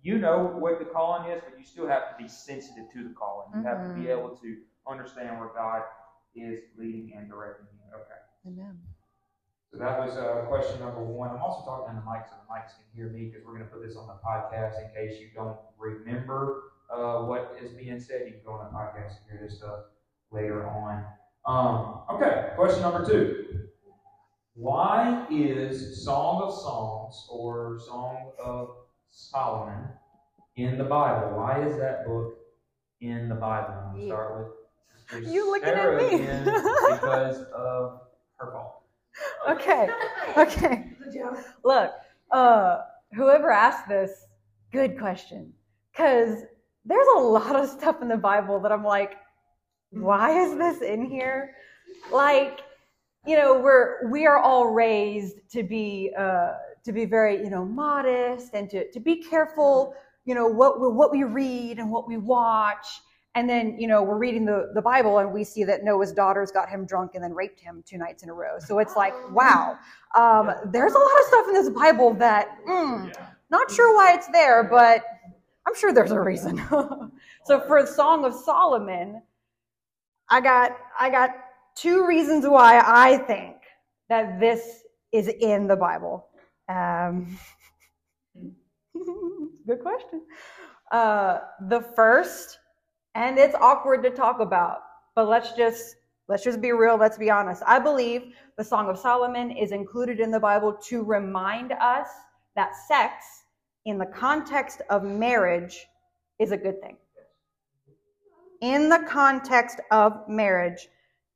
you 0.03 0.19
know 0.19 0.38
what 0.45 0.79
the 0.79 0.85
calling 0.85 1.31
is, 1.33 1.43
but 1.45 1.59
you 1.59 1.65
still 1.65 1.88
have 1.88 2.17
to 2.17 2.23
be 2.23 2.29
sensitive 2.29 2.85
to 2.95 3.03
the 3.03 3.15
calling. 3.19 3.49
You 3.57 3.65
have 3.65 3.83
to 3.88 3.95
be 4.00 4.07
Mhm. 4.07 4.17
able 4.19 4.37
to 4.37 4.57
understand 4.87 5.38
where 5.41 5.50
God 5.55 5.83
is 6.37 6.61
leading 6.79 7.15
and 7.17 7.29
directing 7.29 7.67
you. 7.75 7.95
Okay. 7.97 8.21
Amen. 8.47 8.79
So 9.78 9.85
that 9.85 10.00
was 10.00 10.16
uh, 10.16 10.44
question 10.49 10.80
number 10.80 11.04
one. 11.04 11.30
I'm 11.30 11.40
also 11.40 11.64
talking 11.64 11.94
to 11.94 12.00
the 12.00 12.11
mic 12.11 12.26
so 12.26 12.35
the 12.35 12.52
mics 12.52 12.75
can 12.75 12.85
hear 12.97 13.11
me 13.11 13.26
because 13.26 13.47
we're 13.47 13.52
going 13.52 13.64
to 13.64 13.70
put 13.70 13.87
this 13.87 13.97
on 13.97 14.08
the 14.08 14.18
podcast 14.26 14.75
in 14.82 14.90
case 14.92 15.20
you 15.20 15.28
don't 15.32 15.56
remember 15.78 16.73
uh, 16.92 17.18
what 17.20 17.56
is 17.62 17.70
being 17.75 18.00
said. 18.00 18.23
You 18.26 18.32
can 18.32 18.40
go 18.44 18.52
on 18.54 18.73
the 18.73 18.76
podcast 18.76 19.20
and 19.20 19.30
hear 19.30 19.40
this 19.40 19.58
stuff 19.58 19.85
later 20.32 20.66
on. 20.66 21.04
Um, 21.47 22.00
okay, 22.11 22.49
question 22.56 22.82
number 22.82 23.06
two. 23.06 23.68
Why 24.54 25.25
is 25.30 26.04
Song 26.04 26.42
of 26.42 26.52
Songs 26.52 27.28
or 27.30 27.78
Song 27.87 28.32
of 28.44 28.70
Solomon 29.11 29.85
in 30.56 30.76
the 30.76 30.85
Bible? 30.85 31.37
Why 31.37 31.62
is 31.62 31.76
that 31.76 32.04
book 32.04 32.35
in 33.00 33.28
the 33.28 33.37
Bible? 33.37 33.75
I'm 33.75 33.92
going 33.92 34.00
to 34.00 34.06
start 34.06 34.52
with 35.12 35.28
You 35.32 35.52
looking 35.52 35.68
at 35.68 35.94
me. 35.94 36.18
because 36.90 37.42
of 37.54 38.00
her 38.38 38.50
fault. 38.50 38.77
Okay. 39.49 39.88
Okay. 40.37 40.85
Look, 41.64 41.90
uh, 42.30 42.83
whoever 43.14 43.50
asked 43.50 43.88
this, 43.88 44.26
good 44.73 44.99
question. 44.99 45.52
Because 45.90 46.42
there's 46.85 47.07
a 47.16 47.21
lot 47.21 47.57
of 47.57 47.68
stuff 47.68 48.02
in 48.02 48.09
the 48.09 48.16
Bible 48.16 48.61
that 48.61 48.71
I'm 48.71 48.85
like, 48.85 49.16
why 49.90 50.38
is 50.42 50.57
this 50.57 50.83
in 50.83 51.04
here? 51.04 51.54
Like, 52.12 52.61
you 53.26 53.37
know, 53.37 53.59
we're 53.59 54.09
we 54.11 54.26
are 54.26 54.38
all 54.38 54.71
raised 54.71 55.38
to 55.52 55.62
be 55.62 56.12
uh, 56.16 56.52
to 56.85 56.92
be 56.92 57.04
very, 57.04 57.38
you 57.42 57.50
know, 57.50 57.64
modest 57.64 58.54
and 58.54 58.71
to, 58.71 58.90
to 58.90 59.00
be 59.00 59.16
careful, 59.16 59.95
you 60.25 60.35
know, 60.35 60.47
what 60.47 60.80
we, 60.80 60.88
what 60.88 61.11
we 61.11 61.25
read 61.25 61.78
and 61.78 61.90
what 61.90 62.07
we 62.09 62.16
watch. 62.16 62.87
And 63.38 63.49
then, 63.49 63.78
you 63.78 63.87
know, 63.87 64.02
we're 64.02 64.18
reading 64.18 64.45
the, 64.45 64.73
the 64.75 64.83
Bible 64.83 65.18
and 65.18 65.33
we 65.33 65.45
see 65.45 65.62
that 65.62 65.85
Noah's 65.85 66.11
daughters 66.11 66.50
got 66.50 66.68
him 66.68 66.85
drunk 66.85 67.12
and 67.14 67.23
then 67.23 67.33
raped 67.33 67.61
him 67.61 67.85
two 67.87 67.97
nights 67.97 68.25
in 68.25 68.30
a 68.30 68.33
row. 68.33 68.59
So 68.59 68.80
it's 68.80 68.97
like, 68.97 69.14
wow. 69.33 69.78
Um, 70.16 70.50
there's 70.73 70.92
a 70.92 70.99
lot 70.99 71.21
of 71.21 71.26
stuff 71.28 71.47
in 71.47 71.54
this 71.54 71.71
Bible 71.71 72.14
that, 72.14 72.49
mm, 72.68 73.14
not 73.49 73.71
sure 73.71 73.95
why 73.95 74.14
it's 74.14 74.26
there, 74.26 74.64
but 74.64 75.04
I'm 75.68 75.76
sure 75.76 75.92
there's 75.92 76.11
a 76.11 76.21
reason. 76.21 76.59
so 77.45 77.61
for 77.61 77.80
the 77.80 77.87
Song 77.87 78.25
of 78.25 78.35
Solomon, 78.35 79.23
I 80.28 80.40
got 80.40 80.76
I 80.99 81.09
got 81.09 81.30
two 81.76 82.04
reasons 82.09 82.45
why 82.45 82.83
I 82.85 83.18
think 83.18 83.54
that 84.09 84.40
this 84.40 84.83
is 85.12 85.28
in 85.28 85.68
the 85.68 85.76
Bible. 85.76 86.26
Um, 86.68 87.38
good 89.64 89.80
question. 89.80 90.23
Uh, 90.90 91.38
the 91.68 91.83
first, 91.95 92.59
and 93.15 93.38
it's 93.38 93.55
awkward 93.55 94.03
to 94.05 94.11
talk 94.11 94.41
about, 94.41 94.81
but 95.15 95.29
let's 95.29 95.53
just 95.53 95.97
let's 96.29 96.45
just 96.45 96.61
be 96.61 96.73
real. 96.73 96.97
Let's 96.97 97.19
be 97.19 97.31
honest. 97.31 97.62
I 97.67 97.79
believe 97.79 98.35
the 98.57 98.65
Song 98.65 98.88
of 98.88 98.99
Solomon 98.99 99.50
is 99.50 99.73
included 99.73 100.21
in 100.21 100.31
the 100.31 100.41
Bible 100.41 100.77
to 100.88 101.03
remind 101.03 101.73
us 101.73 102.09
that 102.55 102.73
sex, 102.87 103.25
in 103.85 103.99
the 103.99 104.07
context 104.07 104.83
of 104.91 105.03
marriage, 105.05 105.87
is 106.38 106.53
a 106.53 106.57
good 106.57 106.81
thing. 106.81 106.97
In 108.61 108.88
the 108.88 109.05
context 109.09 109.81
of 109.91 110.29
marriage, 110.29 110.88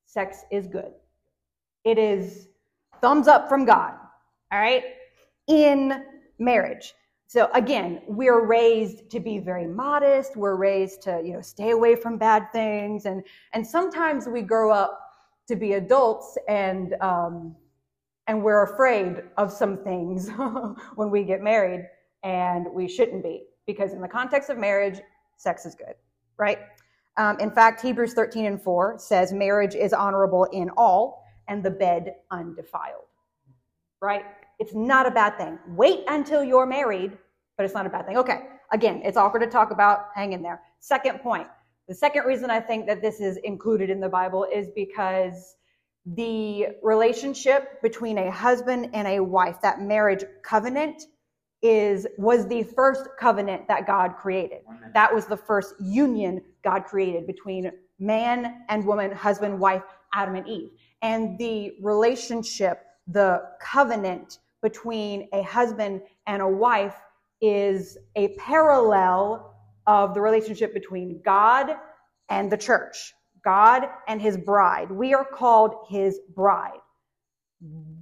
sex 0.07 0.45
is 0.51 0.67
good. 0.67 0.93
It 1.85 1.99
is 1.99 2.49
thumbs 3.01 3.29
up 3.29 3.49
from 3.49 3.65
God. 3.65 3.95
All 4.51 4.59
right? 4.59 4.85
In 5.49 6.05
marriage. 6.39 6.95
So 7.33 7.49
again, 7.55 8.03
we're 8.07 8.45
raised 8.45 9.09
to 9.09 9.19
be 9.19 9.39
very 9.39 9.67
modest. 9.67 10.37
We're 10.37 10.57
raised 10.57 11.01
to, 11.05 11.23
you 11.25 11.33
know, 11.33 11.41
stay 11.41 11.71
away 11.71 11.97
from 11.97 12.19
bad 12.19 12.53
things. 12.53 13.07
And, 13.07 13.25
and 13.55 13.67
sometimes 13.67 14.27
we 14.27 14.43
grow 14.43 14.71
up 14.71 15.01
to 15.49 15.57
be 15.57 15.73
adults 15.73 16.37
and, 16.47 16.95
um, 17.01 17.57
and 18.27 18.45
we're 18.45 18.65
afraid 18.75 19.23
of 19.39 19.51
some 19.51 19.83
things 19.83 20.29
when 20.97 21.11
we 21.11 21.25
get 21.25 21.41
married 21.41 21.89
and 22.23 22.67
we 22.71 22.87
shouldn't 22.87 23.23
be 23.23 23.45
because 23.67 23.95
in 23.95 24.03
the 24.03 24.09
context 24.09 24.51
of 24.51 24.59
marriage, 24.59 25.01
sex 25.39 25.65
is 25.65 25.75
good, 25.75 25.95
right? 26.37 26.59
Um, 27.17 27.41
in 27.41 27.51
fact, 27.51 27.81
Hebrews 27.81 28.13
13 28.13 28.45
and 28.45 28.61
4 28.61 28.99
says 28.99 29.33
marriage 29.33 29.75
is 29.75 29.95
honorable 29.95 30.45
in 30.53 30.69
all 30.77 31.25
and 31.49 31.65
the 31.65 31.71
bed 31.71 32.17
undefiled, 32.31 33.07
right? 34.03 34.27
It's 34.59 34.75
not 34.75 35.07
a 35.07 35.11
bad 35.11 35.37
thing. 35.39 35.59
Wait 35.69 36.05
until 36.09 36.45
you're 36.45 36.67
married, 36.67 37.17
but 37.57 37.65
it's 37.65 37.75
not 37.75 37.87
a 37.87 37.91
bad 37.91 38.07
thing. 38.07 38.17
Okay, 38.17 38.43
again, 38.73 39.03
it's 39.05 39.17
awkward 39.17 39.41
to 39.41 39.47
talk 39.47 39.71
about. 39.71 40.07
Hang 40.15 40.33
in 40.33 40.43
there. 40.43 40.61
Second 40.81 41.21
point. 41.21 41.49
The 41.89 41.95
second 41.95 42.25
reason 42.25 42.51
I 42.51 42.61
think 42.61 42.87
that 42.87 43.03
this 43.03 43.21
is 43.21 43.39
included 43.39 43.91
in 43.91 44.01
the 44.01 44.09
Bible 44.09 44.47
is 44.53 44.69
because 44.75 45.57
the 46.07 46.69
relationship 46.83 47.83
between 47.83 48.19
a 48.19 48.31
husband 48.31 48.91
and 48.93 49.07
a 49.07 49.21
wife, 49.21 49.61
that 49.63 49.81
marriage 49.81 50.25
covenant, 50.43 51.05
is 51.63 52.07
was 52.19 52.47
the 52.49 52.65
first 52.65 53.09
covenant 53.21 53.69
that 53.69 53.87
God 53.87 54.17
created. 54.17 54.63
That 54.95 55.15
was 55.15 55.27
the 55.27 55.37
first 55.37 55.75
union 55.81 56.43
God 56.65 56.85
created 56.85 57.27
between 57.27 57.71
man 58.01 58.65
and 58.69 58.85
woman, 58.85 59.13
husband, 59.13 59.59
wife, 59.59 59.83
Adam 60.13 60.35
and 60.35 60.47
Eve. 60.49 60.71
And 61.03 61.39
the 61.39 61.73
relationship, 61.81 62.85
the 63.13 63.43
covenant 63.61 64.39
between 64.63 65.29
a 65.33 65.43
husband 65.43 66.03
and 66.27 66.41
a 66.43 66.49
wife 66.49 66.97
is 67.41 67.99
a 68.17 68.29
parallel 68.37 69.55
of 69.87 70.15
the 70.15 70.21
relationship 70.21 70.73
between 70.73 71.21
God 71.25 71.77
and 72.29 72.51
the 72.51 72.57
church, 72.57 73.13
God 73.45 73.89
and 74.07 74.23
his 74.23 74.37
bride. 74.37 74.91
We 74.91 75.13
are 75.15 75.25
called 75.25 75.75
his 75.89 76.21
bride. 76.35 76.79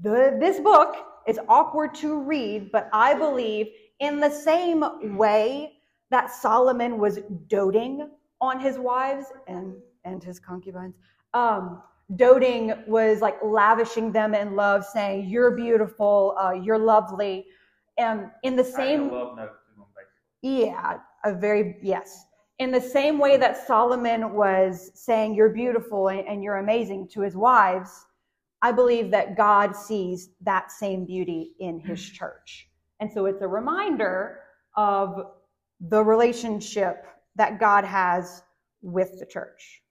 The, 0.03 0.37
this 0.39 0.61
book 0.61 0.97
is 1.27 1.39
awkward 1.49 1.95
to 1.97 2.21
read, 2.21 2.71
but 2.71 2.89
I 2.93 3.15
believe 3.15 3.69
in 4.01 4.21
the 4.21 4.31
same 4.31 5.17
way 5.17 5.73
that 6.11 6.31
Solomon 6.31 6.99
was 6.99 7.21
doting 7.47 8.11
on 8.41 8.61
his 8.61 8.79
wives 8.79 9.27
and, 9.47 9.75
and 10.05 10.23
his 10.23 10.39
concubines, 10.39 10.95
um, 11.35 11.83
doting 12.17 12.73
was 12.87 13.21
like 13.21 13.37
lavishing 13.43 14.13
them 14.13 14.35
in 14.35 14.57
love, 14.57 14.85
saying, 14.85 15.29
You're 15.29 15.53
beautiful, 15.53 16.37
uh, 16.41 16.53
you're 16.53 16.79
lovely. 16.79 17.47
And 17.99 18.31
in 18.43 18.57
the 18.57 18.65
same 18.65 19.11
love 19.11 19.37
note 19.37 19.51
to 19.51 19.77
them, 19.77 19.87
basically. 19.95 20.67
yeah, 20.67 20.99
a 21.25 21.35
very 21.35 21.77
yes. 21.83 22.25
In 22.59 22.71
the 22.71 22.81
same 22.81 23.19
way 23.19 23.37
that 23.39 23.67
Solomon 23.67 24.35
was 24.35 24.91
saying 24.95 25.35
you're 25.35 25.49
beautiful 25.51 26.09
and, 26.09 26.27
and 26.27 26.43
you're 26.43 26.59
amazing 26.59 27.09
to 27.09 27.23
his 27.23 27.37
wives, 27.37 28.07
I 28.63 28.73
believe 28.73 29.11
that 29.13 29.37
God 29.37 29.75
sees 29.75 30.31
that 30.43 30.71
same 30.71 31.07
beauty 31.07 31.53
in 31.61 31.81
his 31.81 32.03
church. 32.03 32.69
And 33.01 33.11
so 33.11 33.25
it's 33.25 33.41
a 33.41 33.49
reminder 33.49 34.41
of 34.77 35.33
the 35.81 36.05
relationship 36.05 37.07
that 37.37 37.59
God 37.59 37.85
has 37.85 38.43
with 38.83 39.19
the 39.19 39.25
church. 39.25 39.83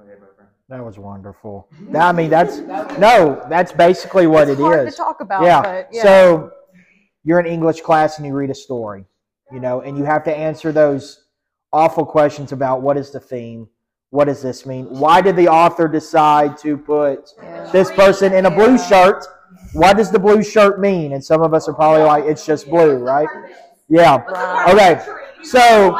All 0.00 0.06
right, 0.06 0.18
Tom. 0.18 0.18
Done. 0.18 0.18
Go 0.18 0.18
ahead, 0.18 0.20
boyfriend. 0.20 0.50
That 0.68 0.84
was 0.84 0.98
wonderful. 0.98 1.68
I 1.94 2.12
mean, 2.12 2.30
that's 2.30 2.58
no, 2.98 3.44
that's 3.48 3.72
basically 3.72 4.26
what 4.26 4.48
it's 4.48 4.58
it 4.58 4.62
hard 4.62 4.88
is. 4.88 4.94
to 4.94 4.98
talk 4.98 5.20
about, 5.20 5.42
yeah. 5.42 5.60
but 5.62 5.88
yeah. 5.92 6.02
So 6.02 6.52
you're 7.24 7.40
in 7.40 7.46
English 7.46 7.80
class 7.80 8.18
and 8.18 8.26
you 8.26 8.34
read 8.34 8.50
a 8.50 8.54
story, 8.54 9.04
you 9.52 9.60
know, 9.60 9.80
and 9.80 9.98
you 9.98 10.04
have 10.04 10.24
to 10.24 10.36
answer 10.36 10.72
those 10.72 11.24
awful 11.72 12.04
questions 12.04 12.52
about 12.52 12.82
what 12.82 12.96
is 12.96 13.10
the 13.10 13.20
theme, 13.20 13.68
what 14.10 14.24
does 14.26 14.42
this 14.42 14.66
mean, 14.66 14.86
why 14.86 15.20
did 15.20 15.36
the 15.36 15.48
author 15.48 15.86
decide 15.86 16.56
to 16.58 16.76
put 16.76 17.32
Yeah. 17.42 17.70
this 17.70 17.90
person 17.92 18.32
in 18.32 18.46
a 18.46 18.50
blue 18.50 18.78
shirt? 18.78 19.26
What 19.72 19.96
does 19.96 20.10
the 20.10 20.18
blue 20.18 20.42
shirt 20.42 20.80
mean? 20.80 21.12
And 21.12 21.24
some 21.24 21.42
of 21.42 21.52
us 21.54 21.68
are 21.68 21.74
probably 21.74 22.02
like, 22.02 22.24
it's 22.24 22.44
just 22.46 22.68
blue, 22.68 22.96
right? 22.96 23.28
Yeah. 23.88 24.16
Right. 24.16 24.96
Okay. 24.96 25.06
So 25.42 25.96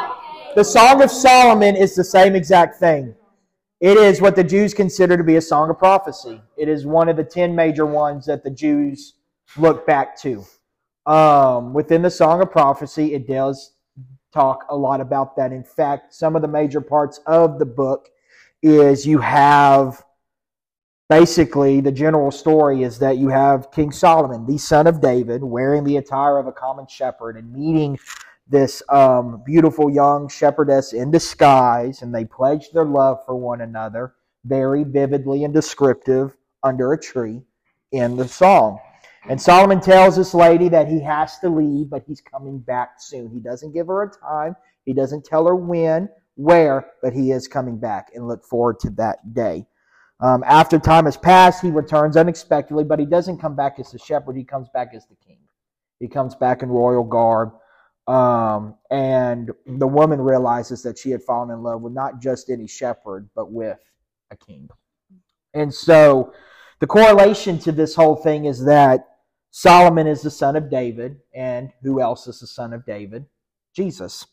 the 0.55 0.63
Song 0.63 1.01
of 1.01 1.11
Solomon 1.11 1.75
is 1.75 1.95
the 1.95 2.03
same 2.03 2.35
exact 2.35 2.79
thing. 2.79 3.15
It 3.81 3.97
is 3.97 4.21
what 4.21 4.35
the 4.35 4.43
Jews 4.43 4.75
consider 4.75 5.17
to 5.17 5.23
be 5.23 5.37
a 5.37 5.41
song 5.41 5.71
of 5.71 5.79
prophecy. 5.79 6.39
It 6.55 6.69
is 6.69 6.85
one 6.85 7.09
of 7.09 7.17
the 7.17 7.23
ten 7.23 7.55
major 7.55 7.87
ones 7.87 8.27
that 8.27 8.43
the 8.43 8.51
Jews 8.51 9.15
look 9.57 9.87
back 9.87 10.15
to. 10.21 10.45
Um, 11.07 11.73
within 11.73 12.03
the 12.03 12.11
Song 12.11 12.43
of 12.43 12.51
Prophecy, 12.51 13.15
it 13.15 13.27
does 13.27 13.73
talk 14.31 14.65
a 14.69 14.75
lot 14.75 15.01
about 15.01 15.35
that. 15.35 15.51
In 15.51 15.63
fact, 15.63 16.13
some 16.13 16.35
of 16.35 16.43
the 16.43 16.47
major 16.47 16.79
parts 16.79 17.19
of 17.25 17.57
the 17.57 17.65
book 17.65 18.09
is 18.61 19.07
you 19.07 19.17
have 19.17 20.05
basically 21.09 21.81
the 21.81 21.91
general 21.91 22.29
story 22.29 22.83
is 22.83 22.99
that 22.99 23.17
you 23.17 23.29
have 23.29 23.71
King 23.71 23.91
Solomon, 23.91 24.45
the 24.45 24.59
son 24.59 24.85
of 24.85 25.01
David, 25.01 25.43
wearing 25.43 25.83
the 25.83 25.97
attire 25.97 26.37
of 26.37 26.45
a 26.45 26.51
common 26.51 26.85
shepherd 26.87 27.35
and 27.35 27.51
meeting 27.51 27.97
this 28.51 28.83
um, 28.89 29.41
beautiful 29.45 29.89
young 29.89 30.27
shepherdess 30.27 30.93
in 30.93 31.09
disguise, 31.09 32.01
and 32.01 32.13
they 32.13 32.25
pledge 32.25 32.69
their 32.71 32.85
love 32.85 33.25
for 33.25 33.35
one 33.35 33.61
another, 33.61 34.13
very 34.43 34.83
vividly 34.83 35.45
and 35.45 35.53
descriptive 35.53 36.35
under 36.61 36.91
a 36.93 36.99
tree 36.99 37.41
in 37.91 38.17
the 38.17 38.27
song. 38.27 38.77
And 39.29 39.41
Solomon 39.41 39.79
tells 39.79 40.17
this 40.17 40.33
lady 40.33 40.67
that 40.69 40.87
he 40.87 41.01
has 41.01 41.39
to 41.39 41.49
leave, 41.49 41.89
but 41.89 42.03
he's 42.05 42.21
coming 42.21 42.59
back 42.59 42.95
soon. 42.99 43.29
He 43.31 43.39
doesn't 43.39 43.73
give 43.73 43.87
her 43.87 44.03
a 44.03 44.11
time, 44.11 44.55
he 44.85 44.93
doesn't 44.93 45.23
tell 45.25 45.45
her 45.45 45.55
when, 45.55 46.09
where, 46.35 46.87
but 47.01 47.13
he 47.13 47.31
is 47.31 47.47
coming 47.47 47.77
back 47.77 48.09
and 48.13 48.27
look 48.27 48.43
forward 48.43 48.79
to 48.81 48.89
that 48.91 49.33
day. 49.33 49.65
Um, 50.19 50.43
after 50.45 50.77
time 50.77 51.05
has 51.05 51.17
passed, 51.17 51.61
he 51.61 51.71
returns 51.71 52.17
unexpectedly, 52.17 52.83
but 52.83 52.99
he 52.99 53.05
doesn't 53.05 53.39
come 53.39 53.55
back 53.55 53.79
as 53.79 53.91
the 53.91 53.97
shepherd, 53.97 54.35
he 54.35 54.43
comes 54.43 54.67
back 54.73 54.89
as 54.93 55.05
the 55.07 55.15
king. 55.25 55.39
He 55.99 56.07
comes 56.07 56.35
back 56.35 56.63
in 56.63 56.69
royal 56.69 57.03
garb. 57.03 57.53
Um, 58.11 58.75
and 58.89 59.51
the 59.65 59.87
woman 59.87 60.19
realizes 60.19 60.83
that 60.83 60.97
she 60.97 61.11
had 61.11 61.23
fallen 61.23 61.49
in 61.49 61.63
love 61.63 61.81
with 61.81 61.93
not 61.93 62.19
just 62.19 62.49
any 62.49 62.67
shepherd, 62.67 63.29
but 63.33 63.53
with 63.53 63.79
a 64.31 64.35
king. 64.35 64.69
And 65.53 65.73
so 65.73 66.33
the 66.81 66.87
correlation 66.87 67.57
to 67.59 67.71
this 67.71 67.95
whole 67.95 68.17
thing 68.17 68.45
is 68.45 68.65
that 68.65 69.07
Solomon 69.51 70.07
is 70.07 70.21
the 70.21 70.29
son 70.29 70.57
of 70.57 70.69
David, 70.69 71.21
and 71.33 71.71
who 71.83 72.01
else 72.01 72.27
is 72.27 72.41
the 72.41 72.47
son 72.47 72.73
of 72.73 72.85
David? 72.85 73.27
Jesus. 73.73 74.25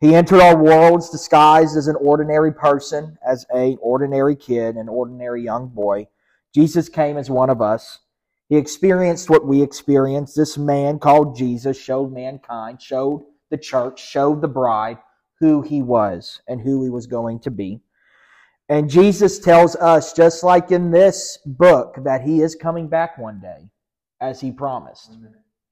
He 0.00 0.14
entered 0.14 0.40
our 0.40 0.62
worlds 0.62 1.08
disguised 1.08 1.78
as 1.78 1.88
an 1.88 1.96
ordinary 1.96 2.52
person, 2.52 3.16
as 3.26 3.46
a 3.54 3.76
ordinary 3.76 4.36
kid, 4.36 4.76
an 4.76 4.90
ordinary 4.90 5.42
young 5.42 5.68
boy. 5.68 6.08
Jesus 6.54 6.90
came 6.90 7.16
as 7.16 7.30
one 7.30 7.48
of 7.48 7.62
us. 7.62 8.00
He 8.50 8.56
experienced 8.56 9.30
what 9.30 9.46
we 9.46 9.62
experienced. 9.62 10.34
This 10.36 10.58
man 10.58 10.98
called 10.98 11.36
Jesus 11.36 11.80
showed 11.80 12.12
mankind, 12.12 12.82
showed 12.82 13.24
the 13.48 13.56
church, 13.56 14.04
showed 14.04 14.42
the 14.42 14.48
bride 14.48 14.98
who 15.38 15.62
he 15.62 15.82
was 15.82 16.42
and 16.48 16.60
who 16.60 16.82
he 16.82 16.90
was 16.90 17.06
going 17.06 17.38
to 17.40 17.50
be. 17.52 17.80
And 18.68 18.90
Jesus 18.90 19.38
tells 19.38 19.76
us, 19.76 20.12
just 20.12 20.42
like 20.42 20.72
in 20.72 20.90
this 20.90 21.38
book, 21.46 21.94
that 22.04 22.22
he 22.22 22.42
is 22.42 22.56
coming 22.56 22.88
back 22.88 23.18
one 23.18 23.40
day, 23.40 23.70
as 24.20 24.40
he 24.40 24.50
promised. 24.50 25.16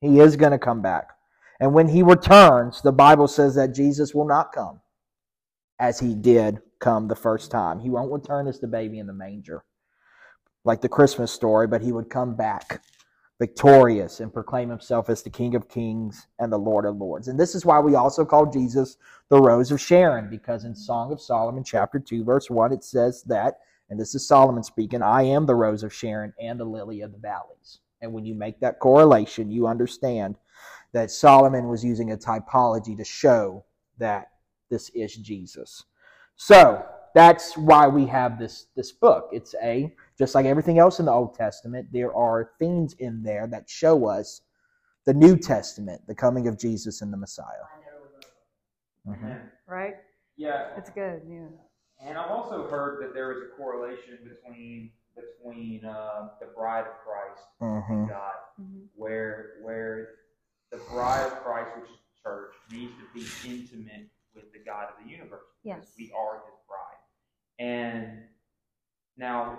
He 0.01 0.21
is 0.21 0.37
going 0.37 0.53
to 0.53 0.59
come 0.59 0.81
back. 0.81 1.09
And 1.59 1.75
when 1.75 1.89
he 1.89 2.05
returns, 2.05 2.81
the 2.81 2.93
Bible 2.93 3.27
says 3.27 3.57
that 3.57 3.75
Jesus 3.75 4.15
will 4.15 4.27
not 4.27 4.53
come 4.53 4.81
as 5.81 5.99
he 5.99 6.15
did 6.15 6.61
come 6.79 7.09
the 7.09 7.17
first 7.17 7.51
time. 7.51 7.81
He 7.81 7.91
won't 7.91 8.13
return 8.13 8.47
as 8.47 8.61
the 8.61 8.69
baby 8.69 9.01
in 9.01 9.09
the 9.09 9.13
manger 9.13 9.65
like 10.69 10.83
the 10.83 10.89
Christmas 10.89 11.33
story, 11.33 11.67
but 11.67 11.83
he 11.83 11.93
would 11.93 12.11
come 12.11 12.37
back 12.37 12.83
victorious 13.39 14.21
and 14.21 14.33
proclaim 14.33 14.69
himself 14.69 15.09
as 15.09 15.23
the 15.23 15.31
King 15.31 15.55
of 15.55 15.69
Kings 15.69 16.27
and 16.39 16.53
the 16.53 16.59
Lord 16.59 16.85
of 16.85 16.99
Lords. 16.99 17.29
And 17.29 17.41
this 17.41 17.55
is 17.55 17.65
why 17.65 17.81
we 17.81 17.95
also 17.95 18.25
call 18.25 18.47
Jesus 18.47 18.99
the 19.31 19.41
Rose 19.41 19.73
of 19.73 19.81
Sharon, 19.81 20.29
because 20.29 20.65
in 20.65 20.75
Song 20.75 21.11
of 21.11 21.23
Solomon, 21.23 21.65
chapter 21.65 21.99
2, 21.99 22.23
verse 22.23 22.51
1, 22.51 22.73
it 22.73 22.85
says 22.85 23.23
that, 23.25 23.61
and 23.89 23.99
this 23.99 24.15
is 24.15 24.29
Solomon 24.29 24.63
speaking, 24.63 25.03
I 25.03 25.23
am 25.23 25.47
the 25.47 25.55
Rose 25.55 25.83
of 25.83 25.95
Sharon 25.95 26.35
and 26.39 26.61
the 26.61 26.65
lily 26.65 27.01
of 27.01 27.13
the 27.13 27.19
valleys. 27.19 27.79
And 28.03 28.13
when 28.13 28.27
you 28.27 28.35
make 28.35 28.61
that 28.61 28.79
correlation, 28.79 29.51
you 29.51 29.67
understand 29.67 30.37
that 30.93 31.11
Solomon 31.11 31.69
was 31.69 31.83
using 31.83 32.13
a 32.13 32.17
typology 32.17 32.95
to 32.97 33.05
show 33.05 33.65
that 33.97 34.33
this 34.69 34.91
is 34.91 35.17
Jesus. 35.17 35.85
So, 36.37 36.85
that's 37.15 37.57
why 37.57 37.89
we 37.89 38.07
have 38.07 38.39
this 38.39 38.67
this 38.77 38.93
book. 38.93 39.31
It's 39.33 39.55
a 39.63 39.93
just 40.19 40.35
like 40.35 40.47
everything 40.47 40.79
else 40.79 40.99
in 40.99 41.07
the 41.07 41.13
Old 41.13 41.35
Testament, 41.35 41.89
there 41.93 42.15
are 42.15 42.51
themes 42.59 42.95
in 42.99 43.23
there 43.23 43.47
that 43.47 43.71
show 43.71 44.07
us 44.07 44.43
the 45.07 45.15
New 45.15 45.37
Testament, 45.37 46.03
the 46.07 46.15
coming 46.15 46.49
of 46.49 46.59
Jesus 46.59 47.01
and 47.01 47.13
the 47.13 47.17
Messiah. 47.17 47.47
Mm-hmm. 49.07 49.33
Right? 49.67 49.95
Yeah. 50.37 50.71
It's 50.77 50.91
good. 50.91 51.23
Yeah. 51.29 51.47
And 52.05 52.19
I've 52.19 52.31
also 52.31 52.69
heard 52.69 53.03
that 53.03 53.15
there 53.15 53.33
is 53.33 53.39
a 53.43 53.57
correlation 53.57 54.19
between 54.23 54.91
between 55.17 55.85
uh, 55.85 56.29
the 56.41 56.47
bride 56.57 56.85
of 56.85 56.95
Christ 57.05 57.49
mm-hmm. 57.61 57.93
and 57.93 58.09
God, 58.09 58.35
mm-hmm. 58.61 58.85
where 58.95 59.55
where 59.63 60.09
the 60.71 60.79
bride 60.93 61.27
of 61.27 61.33
Christ, 61.43 61.71
which 61.77 61.91
is 61.91 61.97
the 61.97 62.29
church, 62.29 62.53
needs 62.71 62.93
to 62.93 63.05
be 63.15 63.51
intimate 63.51 64.09
with 64.35 64.53
the 64.53 64.61
God 64.65 64.85
of 64.85 65.05
the 65.05 65.11
universe. 65.11 65.43
Yes. 65.65 65.93
We 65.99 66.13
are 66.17 66.35
His 66.35 66.55
bride, 66.69 67.67
and 67.67 68.23
now 69.17 69.59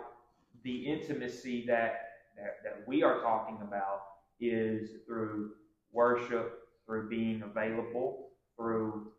the 0.64 0.88
intimacy 0.88 1.66
that, 1.68 2.10
that, 2.38 2.58
that 2.64 2.88
we 2.88 3.04
are 3.04 3.22
talking 3.22 3.58
about 3.62 4.02
is 4.40 4.90
through 5.06 5.52
worship, 5.92 6.60
through 6.86 7.10
being 7.10 7.44
available, 7.44 8.30
through 8.58 9.12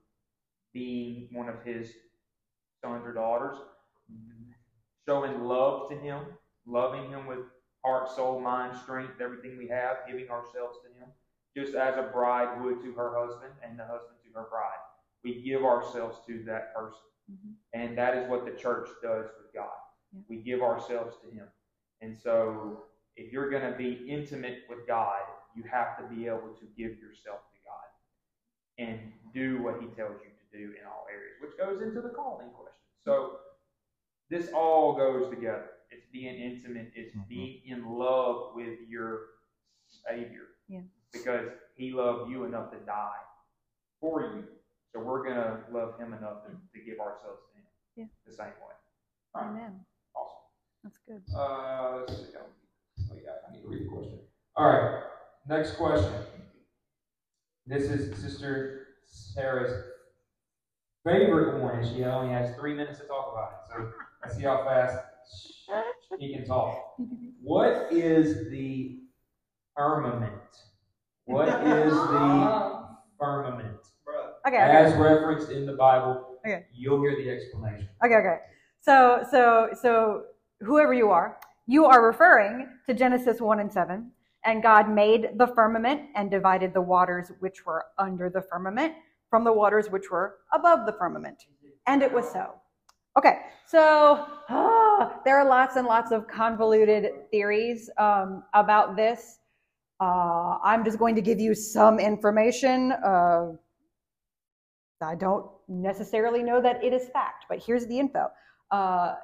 being 0.72 1.29
one 1.33 1.48
of 1.48 1.62
his 1.64 1.90
sons 2.83 3.03
or 3.05 3.12
daughters, 3.12 3.57
showing 5.09 5.44
love 5.44 5.90
to 5.90 5.96
him, 5.96 6.20
loving 6.66 7.11
him 7.11 7.26
with 7.26 7.40
heart, 7.85 8.11
soul, 8.14 8.40
mind, 8.40 8.76
strength, 8.83 9.20
everything 9.20 9.57
we 9.59 9.68
have, 9.68 9.98
giving 10.07 10.29
ourselves 10.31 10.79
to 10.85 10.88
him, 11.00 11.09
just 11.57 11.74
as 11.74 11.96
a 11.96 12.11
bride 12.12 12.62
would 12.62 12.81
to 12.83 12.92
her 12.92 13.18
husband 13.18 13.53
and 13.66 13.79
the 13.79 13.85
husband 13.85 14.16
to 14.24 14.38
her 14.38 14.46
bride. 14.50 14.79
We 15.24 15.42
give 15.42 15.64
ourselves 15.64 16.18
to 16.26 16.42
that 16.46 16.74
person. 16.74 17.00
Mm-hmm. 17.31 17.53
And 17.74 17.98
that 17.98 18.16
is 18.16 18.29
what 18.29 18.44
the 18.44 18.53
church 18.53 18.88
does 19.03 19.26
with 19.38 19.53
God. 19.55 19.68
We 20.28 20.36
give 20.36 20.62
ourselves 20.62 21.16
to 21.22 21.34
Him. 21.34 21.46
And 22.00 22.16
so, 22.16 22.84
if 23.16 23.32
you're 23.32 23.50
going 23.50 23.70
to 23.70 23.76
be 23.76 24.06
intimate 24.08 24.60
with 24.68 24.86
God, 24.86 25.20
you 25.54 25.64
have 25.70 25.98
to 25.98 26.14
be 26.14 26.26
able 26.26 26.54
to 26.58 26.64
give 26.76 26.98
yourself 26.98 27.40
to 27.52 27.58
God 27.66 28.88
and 28.88 28.98
do 29.34 29.62
what 29.62 29.80
He 29.80 29.86
tells 29.88 30.16
you 30.22 30.30
to 30.30 30.58
do 30.58 30.72
in 30.72 30.86
all 30.86 31.06
areas, 31.10 31.36
which 31.40 31.56
goes 31.58 31.82
into 31.82 32.00
the 32.00 32.10
calling 32.10 32.48
question. 32.48 32.72
So, 33.04 33.36
this 34.30 34.48
all 34.54 34.94
goes 34.96 35.28
together. 35.30 35.70
It's 35.90 36.06
being 36.12 36.34
intimate, 36.36 36.92
it's 36.94 37.14
mm-hmm. 37.14 37.28
being 37.28 37.60
in 37.66 37.84
love 37.86 38.52
with 38.54 38.78
your 38.88 39.20
Savior. 39.88 40.48
Yeah. 40.68 40.80
Because 41.12 41.48
He 41.76 41.92
loved 41.92 42.30
you 42.30 42.44
enough 42.44 42.70
to 42.70 42.78
die 42.78 43.22
for 44.00 44.22
you. 44.22 44.44
So, 44.92 45.00
we're 45.00 45.22
going 45.24 45.36
to 45.36 45.58
love 45.72 45.98
Him 45.98 46.14
enough 46.14 46.44
to, 46.46 46.50
to 46.50 46.84
give 46.84 46.98
ourselves 47.00 47.40
to 47.52 47.58
Him 47.58 47.66
yeah. 47.96 48.04
the 48.26 48.32
same 48.32 48.46
way. 48.46 48.74
Amen. 49.36 49.80
That's 50.82 50.98
good. 51.06 51.22
Uh, 51.34 51.98
let's 51.98 52.16
see. 52.16 52.24
Oh, 52.36 53.16
yeah, 53.22 53.30
I 53.48 53.52
need 53.52 53.62
to 53.62 53.68
read 53.68 53.84
the 53.84 53.88
question. 53.88 54.18
All 54.56 54.68
right. 54.68 55.02
Next 55.48 55.76
question. 55.76 56.12
This 57.66 57.84
is 57.84 58.16
Sister 58.20 58.86
Sarah's 59.06 59.84
favorite 61.04 61.62
one, 61.62 61.78
and 61.78 61.86
she 61.86 62.04
only 62.04 62.32
has 62.32 62.54
three 62.56 62.74
minutes 62.74 62.98
to 63.00 63.06
talk 63.06 63.32
about 63.32 63.52
it. 63.52 63.58
So 63.70 63.92
let's 64.22 64.36
see 64.36 64.42
how 64.42 64.64
fast 64.64 64.98
she 66.18 66.34
can 66.34 66.46
talk. 66.46 66.94
What 67.42 67.88
is 67.92 68.50
the 68.50 69.00
firmament? 69.76 70.32
What 71.26 71.48
is 71.48 71.92
the 71.92 72.86
firmament? 73.18 73.76
Okay, 74.46 74.56
okay. 74.56 74.56
As 74.56 74.94
referenced 74.94 75.50
in 75.50 75.66
the 75.66 75.74
Bible. 75.74 76.38
Okay. 76.46 76.64
You'll 76.74 77.00
hear 77.02 77.14
the 77.16 77.30
explanation. 77.30 77.88
Okay, 78.04 78.14
okay. 78.14 78.38
So, 78.80 79.22
so, 79.30 79.68
so 79.80 80.24
whoever 80.60 80.94
you 80.94 81.10
are, 81.10 81.38
you 81.66 81.84
are 81.84 82.04
referring 82.04 82.68
to 82.86 82.94
Genesis 82.94 83.40
1 83.40 83.60
and 83.60 83.72
7. 83.72 84.10
And 84.44 84.62
God 84.62 84.88
made 84.88 85.30
the 85.36 85.46
firmament 85.48 86.02
and 86.14 86.30
divided 86.30 86.72
the 86.72 86.80
waters 86.80 87.30
which 87.40 87.66
were 87.66 87.84
under 87.98 88.30
the 88.30 88.40
firmament 88.40 88.94
from 89.28 89.44
the 89.44 89.52
waters 89.52 89.88
which 89.90 90.10
were 90.10 90.36
above 90.52 90.86
the 90.86 90.92
firmament. 90.92 91.44
And 91.86 92.02
it 92.02 92.12
was 92.12 92.30
so. 92.30 92.54
Okay, 93.18 93.40
so 93.66 94.26
ah, 94.48 95.20
there 95.24 95.38
are 95.38 95.46
lots 95.46 95.76
and 95.76 95.86
lots 95.86 96.12
of 96.12 96.26
convoluted 96.28 97.10
theories 97.30 97.90
um, 97.98 98.44
about 98.54 98.96
this. 98.96 99.38
Uh, 100.00 100.58
I'm 100.62 100.84
just 100.84 100.98
going 100.98 101.14
to 101.16 101.20
give 101.20 101.40
you 101.40 101.54
some 101.54 101.98
information. 101.98 102.92
Uh, 102.92 103.52
I 105.02 105.14
don't 105.14 105.46
necessarily 105.68 106.42
know 106.42 106.60
that 106.60 106.82
it 106.84 106.92
is 106.92 107.08
fact, 107.08 107.46
but 107.48 107.62
here's 107.62 107.86
the 107.86 107.98
info. 107.98 108.30
Uh, 108.70 109.14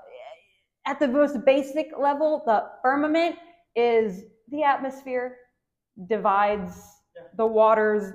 at 0.86 1.00
the 1.00 1.08
most 1.08 1.44
basic 1.44 1.90
level, 1.98 2.42
the 2.46 2.64
firmament 2.82 3.36
is 3.74 4.22
the 4.50 4.62
atmosphere, 4.62 5.36
divides 6.08 6.74
the 7.36 7.46
waters 7.46 8.12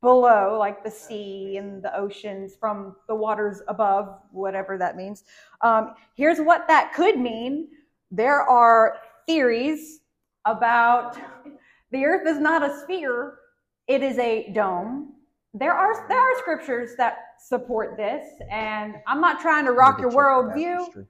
below, 0.00 0.56
like 0.58 0.84
the 0.84 0.90
sea 0.90 1.56
and 1.56 1.82
the 1.82 1.96
oceans, 1.96 2.54
from 2.58 2.96
the 3.08 3.14
waters 3.14 3.62
above, 3.68 4.18
whatever 4.32 4.76
that 4.78 4.96
means. 4.96 5.24
Um, 5.62 5.94
here's 6.14 6.38
what 6.38 6.66
that 6.68 6.92
could 6.94 7.18
mean 7.18 7.68
there 8.10 8.40
are 8.42 8.96
theories 9.26 10.00
about 10.44 11.18
the 11.92 12.04
earth 12.04 12.26
is 12.26 12.38
not 12.38 12.62
a 12.62 12.80
sphere, 12.80 13.38
it 13.86 14.02
is 14.02 14.18
a 14.18 14.50
dome. 14.52 15.12
There 15.54 15.72
are 15.72 16.06
there 16.08 16.18
are 16.18 16.38
scriptures 16.38 16.90
that 16.96 17.18
support 17.40 17.96
this, 17.96 18.24
and 18.50 18.96
I'm 19.06 19.20
not 19.20 19.40
trying 19.40 19.64
to 19.66 19.72
rock 19.72 20.00
your 20.00 20.10
worldview. 20.10 21.06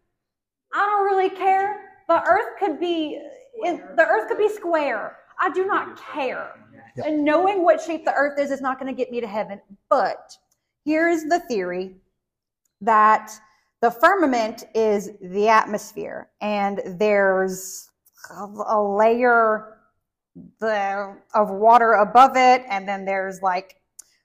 I 0.73 0.79
don't 0.79 1.05
really 1.05 1.31
care. 1.31 1.81
The 2.09 2.23
earth 2.23 2.59
could 2.59 2.81
be 2.81 3.21
the 3.63 4.07
earth 4.07 4.29
could 4.29 4.39
be 4.39 4.49
square. 4.49 5.19
I 5.41 5.51
do 5.51 5.67
not 5.67 6.01
care. 6.13 6.53
Yep. 6.97 7.07
And 7.07 7.25
knowing 7.25 7.63
what 7.63 7.81
shape 7.81 8.05
the 8.05 8.15
earth 8.15 8.39
is 8.39 8.51
is 8.51 8.61
not 8.61 8.79
going 8.79 8.93
to 8.93 8.97
get 8.97 9.11
me 9.11 9.21
to 9.21 9.27
heaven. 9.27 9.61
But 9.89 10.37
here's 10.85 11.25
the 11.25 11.41
theory 11.41 11.97
that 12.81 13.33
the 13.81 13.91
firmament 13.91 14.65
is 14.75 15.11
the 15.21 15.49
atmosphere 15.49 16.29
and 16.41 16.81
there's 16.99 17.89
a 18.31 18.81
layer 18.81 19.79
the 20.61 21.17
of 21.35 21.51
water 21.51 21.95
above 21.95 22.37
it, 22.37 22.65
and 22.69 22.89
then 22.89 23.05
there's 23.05 23.43
like 23.43 23.77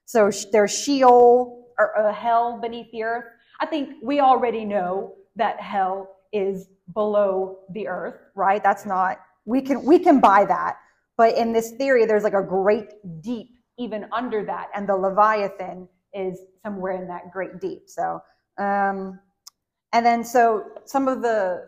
so 0.05 0.29
sh- 0.29 0.45
there's 0.51 0.77
Sheol 0.77 1.67
or 1.79 1.97
uh, 1.97 2.13
hell 2.13 2.59
beneath 2.61 2.91
the 2.91 3.03
earth. 3.03 3.25
I 3.59 3.65
think 3.65 3.95
we 4.03 4.19
already 4.19 4.65
know 4.65 5.15
that 5.35 5.59
hell 5.59 6.17
is 6.33 6.67
below 6.93 7.59
the 7.71 7.87
earth, 7.87 8.19
right? 8.35 8.61
That's 8.61 8.85
not 8.85 9.19
we 9.45 9.61
can 9.61 9.83
we 9.83 9.99
can 9.99 10.19
buy 10.19 10.45
that. 10.45 10.77
But 11.17 11.37
in 11.37 11.53
this 11.53 11.71
theory, 11.71 12.05
there's 12.05 12.23
like 12.23 12.33
a 12.33 12.43
great 12.43 12.89
deep 13.21 13.49
even 13.77 14.05
under 14.11 14.43
that, 14.45 14.69
and 14.75 14.87
the 14.87 14.95
Leviathan 14.95 15.87
is 16.13 16.39
somewhere 16.63 16.93
in 17.01 17.07
that 17.07 17.31
great 17.31 17.59
deep. 17.59 17.83
So, 17.87 18.21
um, 18.59 19.19
and 19.93 20.05
then 20.05 20.23
so 20.23 20.65
some 20.85 21.07
of 21.07 21.21
the 21.21 21.67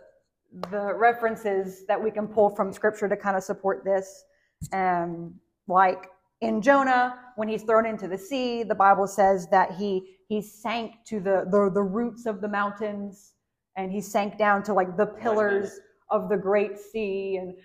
the 0.71 0.93
references 0.95 1.85
that 1.87 2.01
we 2.01 2.11
can 2.11 2.27
pull 2.27 2.49
from 2.49 2.71
Scripture 2.71 3.09
to 3.09 3.17
kind 3.17 3.35
of 3.35 3.43
support 3.43 3.83
this, 3.83 4.23
um, 4.71 5.35
like 5.67 6.07
in 6.41 6.61
Jonah, 6.61 7.19
when 7.35 7.47
he's 7.47 7.63
thrown 7.63 7.85
into 7.85 8.07
the 8.07 8.17
sea, 8.17 8.63
the 8.63 8.75
Bible 8.75 9.07
says 9.07 9.47
that 9.49 9.75
he 9.75 10.17
he 10.27 10.41
sank 10.41 10.95
to 11.07 11.19
the 11.19 11.45
the, 11.51 11.69
the 11.73 11.83
roots 11.83 12.25
of 12.25 12.41
the 12.41 12.47
mountains, 12.47 13.33
and 13.75 13.91
he 13.91 14.01
sank 14.01 14.37
down 14.37 14.63
to 14.63 14.73
like 14.73 14.95
the 14.97 15.09
oh 15.09 15.15
pillars 15.21 15.79
of 16.09 16.29
the 16.29 16.37
great 16.37 16.77
sea, 16.77 17.37
and 17.37 17.55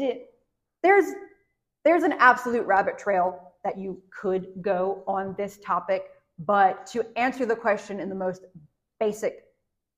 it, 0.00 0.30
there's 0.82 1.12
there's 1.84 2.02
an 2.02 2.14
absolute 2.18 2.66
rabbit 2.66 2.98
trail 2.98 3.54
that 3.64 3.78
you 3.78 4.02
could 4.10 4.48
go 4.62 5.02
on 5.06 5.34
this 5.36 5.58
topic, 5.64 6.04
but 6.38 6.86
to 6.86 7.06
answer 7.16 7.44
the 7.46 7.56
question 7.56 8.00
in 8.00 8.08
the 8.08 8.14
most 8.14 8.44
basic 8.98 9.44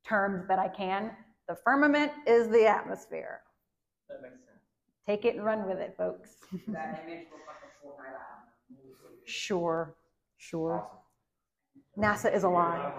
terms 0.04 0.46
that 0.48 0.58
I 0.58 0.68
can, 0.68 1.12
the 1.48 1.54
firmament 1.54 2.12
is 2.26 2.48
the 2.48 2.66
atmosphere. 2.66 3.40
That 4.08 4.22
makes 4.22 4.34
sense. 4.34 4.48
Take 5.06 5.24
it 5.24 5.36
and 5.36 5.44
run 5.44 5.66
with 5.66 5.78
it, 5.78 5.94
folks. 5.96 6.36
That 6.68 7.04
image 7.04 7.26
looks 7.32 7.46
like 7.46 7.56
a 7.64 7.82
full 7.82 7.96
night 7.98 8.14
out. 8.14 8.42
Sure, 9.24 9.94
sure. 10.38 10.88
NASA 11.98 12.34
is 12.34 12.44
alive. 12.44 12.92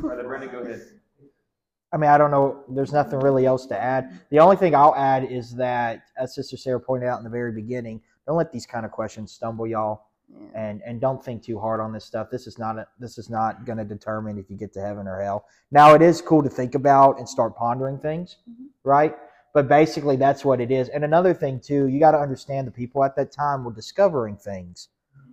Brother 0.00 0.24
Brandon, 0.24 0.50
go 0.50 0.58
ahead. 0.60 0.82
I 1.96 1.98
mean, 1.98 2.10
I 2.10 2.18
don't 2.18 2.30
know. 2.30 2.62
There's 2.68 2.92
nothing 2.92 3.20
really 3.20 3.46
else 3.46 3.64
to 3.68 3.82
add. 3.82 4.20
The 4.28 4.38
only 4.38 4.56
thing 4.56 4.74
I'll 4.74 4.94
add 4.96 5.24
is 5.32 5.54
that, 5.54 6.02
as 6.18 6.34
Sister 6.34 6.58
Sarah 6.58 6.78
pointed 6.78 7.08
out 7.08 7.16
in 7.16 7.24
the 7.24 7.30
very 7.30 7.52
beginning, 7.52 8.02
don't 8.26 8.36
let 8.36 8.52
these 8.52 8.66
kind 8.66 8.84
of 8.84 8.92
questions 8.92 9.32
stumble 9.32 9.66
y'all, 9.66 10.02
and 10.54 10.82
and 10.84 11.00
don't 11.00 11.24
think 11.24 11.42
too 11.42 11.58
hard 11.58 11.80
on 11.80 11.94
this 11.94 12.04
stuff. 12.04 12.28
This 12.30 12.46
is 12.46 12.58
not 12.58 12.76
a, 12.78 12.86
this 12.98 13.16
is 13.16 13.30
not 13.30 13.64
going 13.64 13.78
to 13.78 13.84
determine 13.84 14.36
if 14.36 14.50
you 14.50 14.58
get 14.58 14.74
to 14.74 14.80
heaven 14.82 15.08
or 15.08 15.22
hell. 15.22 15.46
Now, 15.70 15.94
it 15.94 16.02
is 16.02 16.20
cool 16.20 16.42
to 16.42 16.50
think 16.50 16.74
about 16.74 17.18
and 17.18 17.26
start 17.26 17.56
pondering 17.56 17.98
things, 17.98 18.36
Mhm. 18.46 18.66
right? 18.84 19.16
But 19.54 19.66
basically, 19.66 20.16
that's 20.16 20.44
what 20.44 20.60
it 20.60 20.70
is. 20.70 20.90
And 20.90 21.02
another 21.02 21.32
thing 21.32 21.60
too, 21.60 21.86
you 21.86 21.98
got 21.98 22.10
to 22.10 22.18
understand 22.20 22.66
the 22.66 22.72
people 22.72 23.04
at 23.04 23.16
that 23.16 23.32
time 23.32 23.64
were 23.64 23.72
discovering 23.72 24.36
things, 24.36 24.88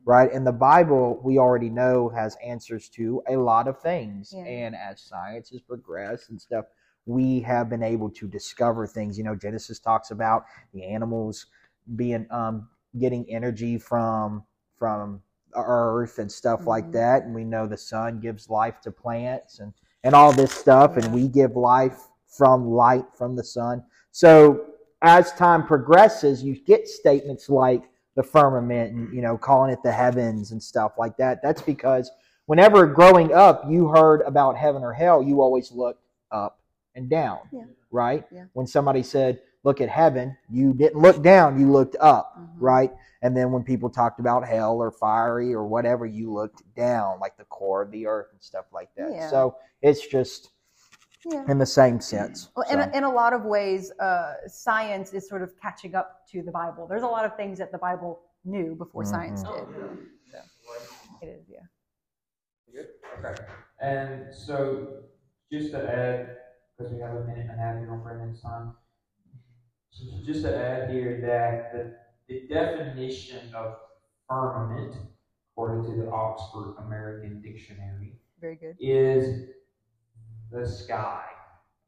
right? 0.06 0.32
And 0.32 0.46
the 0.46 0.52
Bible, 0.52 1.20
we 1.24 1.38
already 1.38 1.70
know, 1.70 2.10
has 2.10 2.38
answers 2.44 2.89
to 2.89 3.22
a 3.30 3.36
lot 3.38 3.68
of 3.68 3.80
things. 3.80 4.34
Yeah. 4.36 4.44
And 4.44 4.76
as 4.76 5.02
science 5.02 5.50
has 5.50 5.62
progressed 5.62 6.30
and 6.30 6.42
stuff, 6.42 6.66
we 7.06 7.42
have 7.42 7.70
been 7.70 7.84
able 7.84 8.10
to 8.12 8.28
discover 8.28 8.88
things. 8.88 9.18
You 9.18 9.24
know, 9.24 9.36
Genesis 9.36 9.80
talks 9.80 10.12
about 10.12 10.46
the 10.74 10.84
animals 10.84 11.48
being 11.96 12.26
um, 12.32 12.70
getting 12.98 13.26
energy 13.30 13.78
from 13.78 14.44
from 14.78 15.22
the 15.54 15.60
earth 15.66 16.20
and 16.20 16.32
stuff 16.32 16.66
like 16.66 16.86
Mhm. 16.86 16.94
that, 16.94 17.24
and 17.24 17.36
we 17.36 17.44
know 17.44 17.68
the 17.68 17.78
sun 17.78 18.20
gives 18.20 18.50
life 18.50 18.80
to 18.82 18.92
plants 18.92 19.60
and 19.60 19.74
and 20.06 20.13
all 20.16 20.34
this 20.34 20.52
stuff, 20.52 20.98
and 20.98 21.13
we 21.13 21.28
give 21.28 21.56
life 21.56 22.08
from 22.28 22.66
light 22.68 23.06
from 23.13 23.36
the 23.36 23.44
sun. 23.44 23.84
So 24.12 24.66
as 25.02 25.32
time 25.34 25.66
progresses, 25.66 26.44
you 26.44 26.56
get 26.63 26.88
statements 26.88 27.50
like 27.50 27.89
the 28.15 28.23
firmament 28.23 28.93
and 28.93 29.13
you 29.13 29.21
know 29.21 29.38
calling 29.38 29.71
it 29.71 29.82
the 29.84 29.91
heavens 29.91 30.52
and 30.52 30.62
stuff 30.62 30.93
like 30.97 31.17
that. 31.17 31.41
That's 31.41 31.62
because 31.62 32.12
whenever 32.45 32.86
growing 32.88 33.34
up 33.34 33.63
you 33.69 33.88
heard 33.88 34.21
about 34.21 34.58
heaven 34.58 34.84
or 34.84 34.93
hell, 34.93 35.21
you 35.23 35.41
always 35.41 35.71
looked 35.71 36.04
up 36.32 36.60
and 36.95 37.10
down, 37.10 37.39
Yeah. 37.52 37.63
right? 37.91 38.26
Yeah. 38.32 38.45
When 38.54 38.67
somebody 38.67 39.02
said, 39.04 39.41
"Look 39.63 39.82
at 39.82 39.89
heaven," 39.89 40.38
you 40.49 40.73
didn't 40.73 41.02
look 41.02 41.21
down; 41.23 41.60
you 41.60 41.71
looked 41.71 41.95
up, 41.99 42.38
Mhm. 42.38 42.49
right? 42.60 42.93
And 43.23 43.36
then 43.36 43.52
when 43.52 43.63
people 43.63 43.89
talked 43.89 44.19
about 44.19 44.45
hell 44.45 44.78
or 44.82 44.91
fiery 44.91 45.54
or 45.54 45.65
whatever, 45.65 46.06
you 46.06 46.32
looked 46.32 46.62
down, 46.76 47.19
like 47.19 47.38
the 47.38 47.45
core 47.45 47.82
of 47.82 47.89
the 47.89 48.06
earth 48.06 48.28
and 48.32 48.41
stuff 48.41 48.65
like 48.71 48.93
that. 48.95 49.12
Yeah. 49.12 49.30
So 49.30 49.56
it's 49.82 50.06
just 50.06 50.52
Yeah. 51.32 51.46
in 51.48 51.58
the 51.58 51.66
same 51.66 52.00
sense. 52.02 52.50
Well, 52.56 52.66
in, 52.70 52.80
a, 52.80 52.92
in 52.98 53.04
a 53.04 53.10
lot 53.10 53.34
of 53.34 53.44
ways, 53.46 53.92
uh, 54.00 54.34
science 54.48 55.14
is 55.14 55.28
sort 55.28 55.42
of 55.42 55.54
catching 55.62 55.96
up 55.96 56.28
to 56.32 56.42
the 56.44 56.52
Bible. 56.52 56.86
There's 56.88 57.04
a 57.04 57.08
lot 57.08 57.24
of 57.26 57.36
things 57.38 57.58
that 57.60 57.72
the 57.72 57.78
Bible 57.78 58.22
knew 58.44 58.76
before 58.76 59.06
science 59.06 59.44
Mhm. 59.44 59.56
did. 59.56 59.98
It 61.22 61.26
is, 61.28 61.46
yeah. 61.50 61.60
Good? 62.74 62.88
Okay. 63.24 63.42
And 63.80 64.36
so, 64.36 65.04
just 65.52 65.72
to 65.72 65.90
add, 65.90 66.38
because 66.78 66.92
we 66.92 67.00
have 67.00 67.16
a 67.16 67.22
minute 67.26 67.48
and 67.50 67.52
a 67.52 67.64
half 67.64 67.78
here 67.78 67.92
on 67.92 68.04
Brandon's 68.04 68.42
time, 68.42 68.76
so 69.92 70.04
just 70.26 70.42
to 70.42 70.54
add 70.58 70.90
here 70.90 71.22
that 71.22 71.72
the, 71.72 71.96
the 72.28 72.48
definition 72.48 73.54
of 73.56 73.78
firmament, 74.28 74.96
according 75.54 75.86
to 75.90 76.02
the 76.02 76.12
Oxford 76.12 76.76
American 76.80 77.42
Dictionary, 77.42 78.20
Very 78.42 78.56
good. 78.56 78.76
is 78.80 79.50
the 80.54 80.68
sky, 80.68 81.24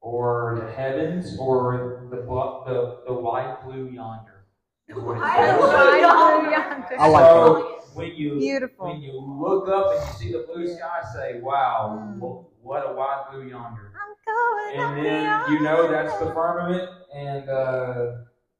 or 0.01 0.59
the 0.59 0.71
heavens, 0.73 1.37
or 1.39 2.07
the 2.09 2.17
the, 2.17 2.99
the 3.07 3.13
white 3.13 3.63
blue 3.63 3.87
yonder. 3.89 4.45
is 4.87 4.95
what 4.97 5.17
it 5.17 5.23
I 5.23 5.45
says. 5.47 5.59
love 5.61 6.99
I 6.99 7.07
like 7.09 7.25
so 7.25 7.81
when 7.95 8.13
you 8.15 8.37
Beautiful. 8.39 8.87
when 8.87 9.01
you 9.01 9.13
look 9.13 9.67
up 9.69 9.91
and 9.95 10.07
you 10.07 10.13
see 10.13 10.31
the 10.31 10.45
blue 10.51 10.67
sky, 10.67 11.01
say, 11.13 11.39
"Wow, 11.41 12.15
Mm. 12.19 12.45
what 12.61 12.89
a 12.89 12.93
wide 12.93 13.25
blue 13.31 13.47
yonder!" 13.47 13.91
I'm 13.95 14.15
going 14.25 14.79
And 14.97 15.05
then 15.05 15.51
you 15.53 15.59
know 15.61 15.89
that's 15.89 16.17
the 16.19 16.33
firmament, 16.33 16.89
and 17.15 17.49
uh, 17.49 18.11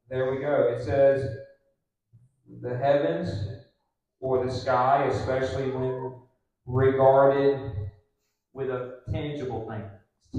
there 0.10 0.32
we 0.32 0.39
go. 0.39 0.74
It 0.76 0.84
says 0.84 1.30
the 2.62 2.78
heavens 2.78 3.30
or 4.20 4.46
the 4.46 4.52
sky, 4.52 5.06
especially 5.12 5.72
when 5.72 6.13
regarded 6.65 7.72
with 8.54 8.70
a 8.70 9.00
tangible 9.12 9.68
thing. 9.70 9.84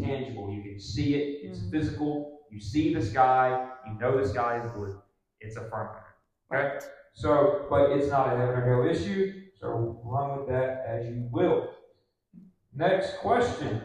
Tangible. 0.01 0.51
You 0.51 0.63
can 0.63 0.79
see 0.79 1.15
it. 1.15 1.41
It's 1.43 1.61
Mhm. 1.61 1.71
physical. 1.71 2.41
You 2.51 2.61
see 2.61 2.95
the 2.95 3.01
sky. 3.01 3.59
You 3.87 3.95
know 3.95 4.17
the 4.17 4.27
sky 4.27 4.59
is 4.59 4.67
blue. 4.73 4.95
It's 5.41 5.57
a 5.57 5.63
firmament. 5.63 6.05
Okay. 6.53 6.79
So, 7.15 7.67
but 7.71 7.91
it's 7.91 8.09
not 8.09 8.27
a 8.27 8.37
heaven 8.37 8.57
or 8.57 8.63
hell 8.63 8.83
issue. 8.83 9.27
So 9.55 10.01
run 10.05 10.33
with 10.37 10.47
that 10.49 10.83
as 10.87 11.07
you 11.07 11.29
will. 11.31 11.69
Next 12.73 13.19
question. 13.19 13.81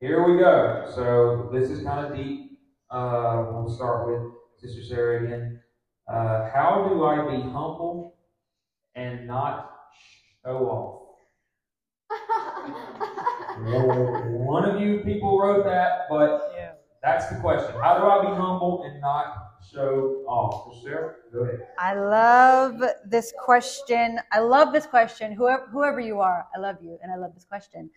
Here 0.00 0.22
we 0.22 0.36
go. 0.36 0.84
So 0.94 1.48
this 1.52 1.70
is 1.70 1.80
kind 1.80 2.00
of 2.00 2.12
deep. 2.12 2.58
Uh, 2.90 3.44
we'll 3.50 3.68
start 3.68 4.06
with 4.06 4.20
Sister 4.56 4.82
Sarah 4.82 5.22
again. 5.22 5.60
Uh, 6.08 6.40
how 6.52 6.82
do 6.88 7.04
I 7.04 7.20
be 7.20 7.40
humble 7.40 8.14
and 8.94 9.26
not 9.26 9.70
show 10.44 10.68
off? 10.68 10.97
One 13.64 14.64
of 14.64 14.80
you 14.80 15.00
people 15.00 15.38
wrote 15.40 15.64
that, 15.64 16.06
but 16.08 16.52
Yeah. 16.56 16.72
that's 17.02 17.28
the 17.28 17.36
question. 17.40 17.74
How 17.80 17.98
do 17.98 18.06
I 18.06 18.30
be 18.30 18.36
humble 18.36 18.84
and 18.84 19.00
not 19.00 19.54
show 19.62 20.24
off? 20.26 20.74
Sarah, 20.82 21.14
go 21.32 21.40
ahead. 21.40 21.66
I 21.78 21.94
love 21.94 22.82
this 23.04 23.32
question. 23.38 24.20
I 24.32 24.40
love 24.40 24.72
this 24.72 24.86
question. 24.86 25.32
Whoever, 25.32 25.66
whoever 25.66 26.00
you 26.00 26.20
are, 26.20 26.46
I 26.54 26.58
love 26.58 26.76
you, 26.82 26.98
and 27.02 27.12
I 27.12 27.16
love 27.16 27.34
this 27.34 27.44
question. 27.44 27.90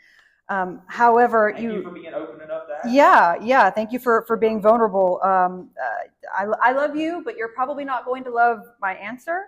Um, 0.50 0.82
however, 0.88 1.52
Thank 1.54 1.64
you, 1.64 1.84
for 1.84 1.92
being 1.92 2.14
open 2.14 2.42
enough. 2.42 2.64
Yeah, 2.86 3.36
yeah. 3.42 3.70
Thank 3.70 3.92
you 3.92 4.00
for 4.00 4.24
for 4.24 4.36
being 4.36 4.62
vulnerable. 4.62 5.22
Um, 5.24 5.70
uh, 5.82 6.08
I 6.36 6.70
I 6.70 6.72
love 6.74 6.96
you, 6.96 7.22
but 7.24 7.38
you're 7.38 7.54
probably 7.54 7.86
not 7.86 8.06
going 8.06 8.24
to 8.26 8.32
love 8.32 8.60
my 8.82 8.96
answer. 8.96 9.46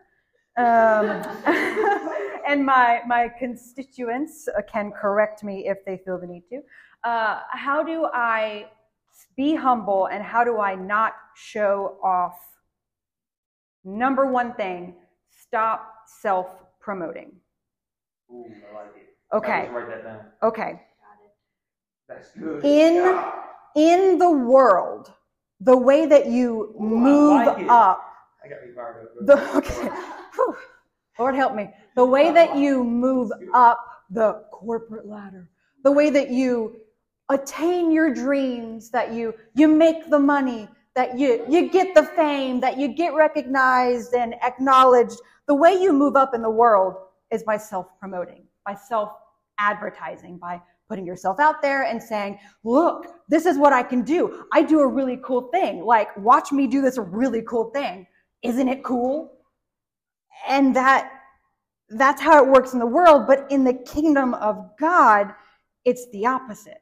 Um, 0.56 1.24
and 2.48 2.66
my 2.66 3.02
my 3.08 3.30
constituents 3.40 4.48
uh, 4.48 4.62
can 4.72 4.92
correct 4.92 5.44
me 5.44 5.68
if 5.68 5.84
they 5.86 5.98
feel 5.98 6.20
the 6.20 6.28
need 6.28 6.44
to. 6.50 6.62
Uh, 7.10 7.42
how 7.52 7.84
do 7.84 8.06
I 8.14 8.68
be 9.36 9.56
humble 9.56 10.08
and 10.08 10.24
how 10.24 10.44
do 10.44 10.60
I 10.60 10.76
not 10.76 11.14
show 11.36 11.98
off? 12.04 12.38
Number 13.84 14.26
one 14.32 14.54
thing: 14.54 14.96
stop 15.30 15.94
self 16.22 16.48
promoting. 16.80 17.32
Ooh, 18.32 18.46
I 18.72 18.76
like 18.76 18.96
it. 18.96 19.36
Okay, 19.36 19.70
write 19.72 19.88
that 19.90 20.04
down. 20.04 20.20
okay. 20.44 20.82
That's 22.08 22.30
good. 22.32 22.64
In- 22.64 22.96
Yeah. 22.96 23.34
in 23.76 24.20
the 24.20 24.30
world, 24.30 25.12
the 25.60 25.76
way 25.76 26.06
that 26.06 26.28
you 26.28 26.76
Ooh, 26.76 26.78
I 26.80 26.90
move 26.90 27.46
like 27.48 27.60
it. 27.60 27.70
up, 27.70 28.06
I 28.44 28.48
got 28.50 28.62
me 28.64 28.72
fired 28.76 29.08
up. 29.08 29.26
the 29.26 29.58
okay, 29.58 29.90
Whew. 30.36 30.56
Lord 31.20 31.36
help 31.36 31.54
me, 31.54 31.70
the 31.96 32.06
way 32.06 32.32
that 32.32 32.56
you 32.56 32.84
move 32.84 33.32
up 33.54 33.86
the 34.10 34.44
corporate 34.52 35.06
ladder, 35.06 35.48
the 35.84 35.92
way 35.92 36.10
that 36.10 36.32
you 36.32 36.78
attain 37.30 37.92
your 37.92 38.12
dreams, 38.12 38.90
that 38.90 39.14
you 39.14 39.36
you 39.54 39.68
make 39.68 40.10
the 40.10 40.18
money, 40.18 40.68
that 40.96 41.18
you, 41.18 41.46
you 41.50 41.70
get 41.70 41.96
the 41.96 42.04
fame, 42.04 42.60
that 42.60 42.78
you 42.78 42.88
get 42.88 43.14
recognized 43.14 44.14
and 44.14 44.36
acknowledged. 44.44 45.20
The 45.48 45.56
way 45.56 45.74
you 45.74 45.92
move 45.92 46.16
up 46.16 46.34
in 46.34 46.42
the 46.42 46.50
world 46.50 46.96
is 47.32 47.44
by 47.44 47.58
self 47.58 47.88
promoting, 48.00 48.46
by 48.66 48.76
self 48.76 49.12
advertising, 49.60 50.38
by 50.38 50.62
putting 50.90 51.06
yourself 51.06 51.40
out 51.40 51.62
there 51.62 51.84
and 51.84 52.02
saying, 52.02 52.38
look, 52.64 53.08
this 53.30 53.46
is 53.46 53.58
what 53.58 53.74
I 53.74 53.82
can 53.84 54.04
do. 54.04 54.46
I 54.54 54.62
do 54.62 54.82
a 54.82 54.88
really 54.88 55.20
cool 55.24 55.50
thing. 55.52 55.84
Like, 55.84 56.16
watch 56.18 56.52
me 56.52 56.68
do 56.68 56.82
this 56.82 56.98
really 56.98 57.42
cool 57.44 57.72
thing. 57.72 58.06
Isn't 58.42 58.68
it 58.68 58.84
cool? 58.84 59.33
And 60.48 60.76
that, 60.76 61.12
that's 61.90 62.22
how 62.22 62.44
it 62.44 62.50
works 62.50 62.74
in 62.74 62.80
the 62.80 62.86
world. 62.86 63.28
But 63.28 63.46
in 63.52 63.64
the 63.64 63.74
kingdom 63.74 64.34
of 64.36 64.72
God, 64.80 65.34
it's 65.86 66.10
the 66.12 66.26
opposite. 66.26 66.82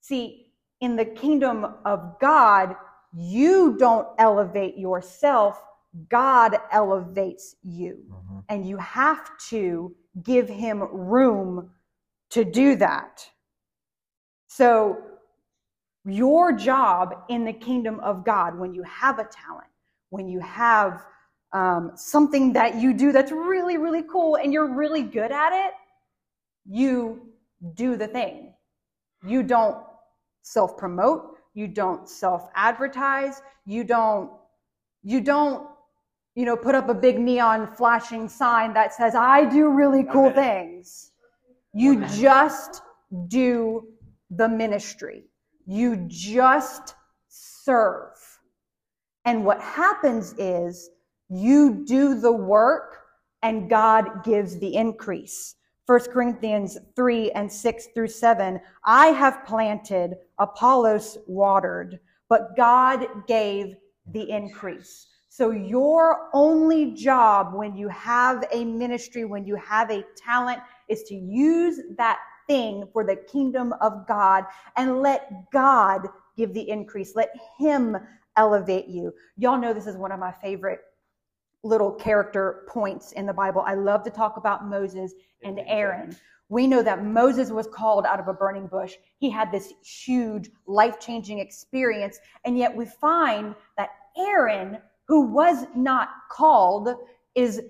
See, 0.00 0.52
in 0.80 0.96
the 0.96 1.04
kingdom 1.04 1.74
of 1.84 2.18
God, 2.20 2.76
you 3.16 3.76
don't 3.78 4.08
elevate 4.18 4.76
yourself, 4.76 5.62
God 6.08 6.56
elevates 6.70 7.56
you. 7.62 8.04
Mhm. 8.10 8.44
And 8.48 8.66
you 8.66 8.76
have 8.76 9.36
to 9.48 9.94
give 10.22 10.48
him 10.48 10.82
room 10.82 11.70
to 12.30 12.44
do 12.44 12.76
that. 12.76 13.30
So, 14.46 15.02
your 16.04 16.52
job 16.52 17.24
in 17.28 17.44
the 17.44 17.52
kingdom 17.52 18.00
of 18.00 18.24
God, 18.24 18.58
when 18.58 18.72
you 18.74 18.82
have 18.84 19.18
a 19.18 19.24
talent, 19.24 19.68
when 20.10 20.28
you 20.28 20.40
have 20.40 21.04
um, 21.52 21.92
something 21.94 22.52
that 22.52 22.76
you 22.76 22.92
do 22.92 23.12
that's 23.12 23.32
really, 23.32 23.78
really 23.78 24.02
cool 24.02 24.36
and 24.36 24.52
you're 24.52 24.72
really 24.72 25.02
good 25.02 25.32
at 25.32 25.52
it, 25.52 25.72
you 26.66 27.28
do 27.74 27.96
the 27.96 28.06
thing. 28.06 28.52
You 29.26 29.42
don't 29.42 29.78
self 30.42 30.76
promote, 30.76 31.36
you 31.54 31.66
don't 31.66 32.08
self 32.08 32.48
advertise, 32.54 33.42
you 33.64 33.84
don't, 33.84 34.30
you 35.02 35.20
don't, 35.20 35.66
you 36.34 36.44
know, 36.44 36.56
put 36.56 36.74
up 36.74 36.88
a 36.88 36.94
big 36.94 37.18
neon 37.18 37.66
flashing 37.66 38.28
sign 38.28 38.72
that 38.74 38.94
says, 38.94 39.14
I 39.14 39.44
do 39.44 39.70
really 39.70 40.04
cool 40.04 40.30
things. 40.30 41.10
You 41.74 42.04
just 42.06 42.82
do 43.28 43.88
the 44.30 44.48
ministry. 44.48 45.24
You 45.66 46.04
just 46.08 46.94
serve. 47.28 48.16
And 49.24 49.44
what 49.44 49.60
happens 49.60 50.34
is 50.38 50.90
you 51.28 51.84
do 51.86 52.18
the 52.18 52.32
work 52.32 53.00
and 53.42 53.68
God 53.70 54.24
gives 54.24 54.58
the 54.58 54.74
increase. 54.74 55.54
1 55.86 56.00
Corinthians 56.12 56.76
3 56.96 57.30
and 57.32 57.50
6 57.50 57.86
through 57.94 58.08
7. 58.08 58.60
I 58.84 59.06
have 59.06 59.46
planted, 59.46 60.16
Apollos 60.38 61.18
watered, 61.26 61.98
but 62.28 62.56
God 62.56 63.06
gave 63.26 63.74
the 64.12 64.28
increase. 64.30 65.06
So, 65.30 65.50
your 65.50 66.30
only 66.34 66.92
job 66.92 67.54
when 67.54 67.76
you 67.76 67.88
have 67.88 68.44
a 68.52 68.64
ministry, 68.64 69.24
when 69.24 69.46
you 69.46 69.54
have 69.54 69.90
a 69.90 70.04
talent, 70.16 70.60
is 70.88 71.04
to 71.04 71.14
use 71.14 71.80
that 71.96 72.18
thing 72.48 72.88
for 72.92 73.04
the 73.04 73.16
kingdom 73.16 73.72
of 73.80 74.06
God 74.06 74.44
and 74.76 75.00
let 75.00 75.30
God 75.52 76.08
give 76.36 76.52
the 76.54 76.68
increase. 76.68 77.14
Let 77.14 77.30
Him 77.58 77.96
elevate 78.36 78.88
you. 78.88 79.14
Y'all 79.36 79.58
know 79.58 79.72
this 79.72 79.86
is 79.86 79.96
one 79.96 80.12
of 80.12 80.18
my 80.18 80.32
favorite 80.32 80.80
little 81.64 81.92
character 81.92 82.64
points 82.68 83.12
in 83.12 83.26
the 83.26 83.32
Bible. 83.32 83.62
I 83.66 83.74
love 83.74 84.02
to 84.04 84.10
talk 84.10 84.36
about 84.36 84.68
Moses 84.68 85.14
and 85.42 85.60
Aaron. 85.66 86.16
We 86.48 86.66
know 86.66 86.82
that 86.82 87.04
Moses 87.04 87.50
was 87.50 87.66
called 87.66 88.06
out 88.06 88.20
of 88.20 88.28
a 88.28 88.32
burning 88.32 88.68
bush. 88.68 88.94
He 89.18 89.28
had 89.28 89.52
this 89.52 89.72
huge 89.82 90.50
life 90.66 90.98
changing 90.98 91.40
experience. 91.40 92.18
And 92.44 92.56
yet 92.56 92.74
we 92.74 92.86
find 92.86 93.54
that 93.76 93.90
Aaron, 94.16 94.78
who 95.06 95.26
was 95.26 95.66
not 95.74 96.08
called, 96.30 96.90
is 97.34 97.60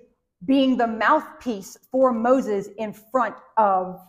being 0.45 0.77
the 0.77 0.87
mouthpiece 0.87 1.77
for 1.91 2.13
Moses 2.13 2.69
in 2.77 2.93
front 2.93 3.35
of 3.57 3.99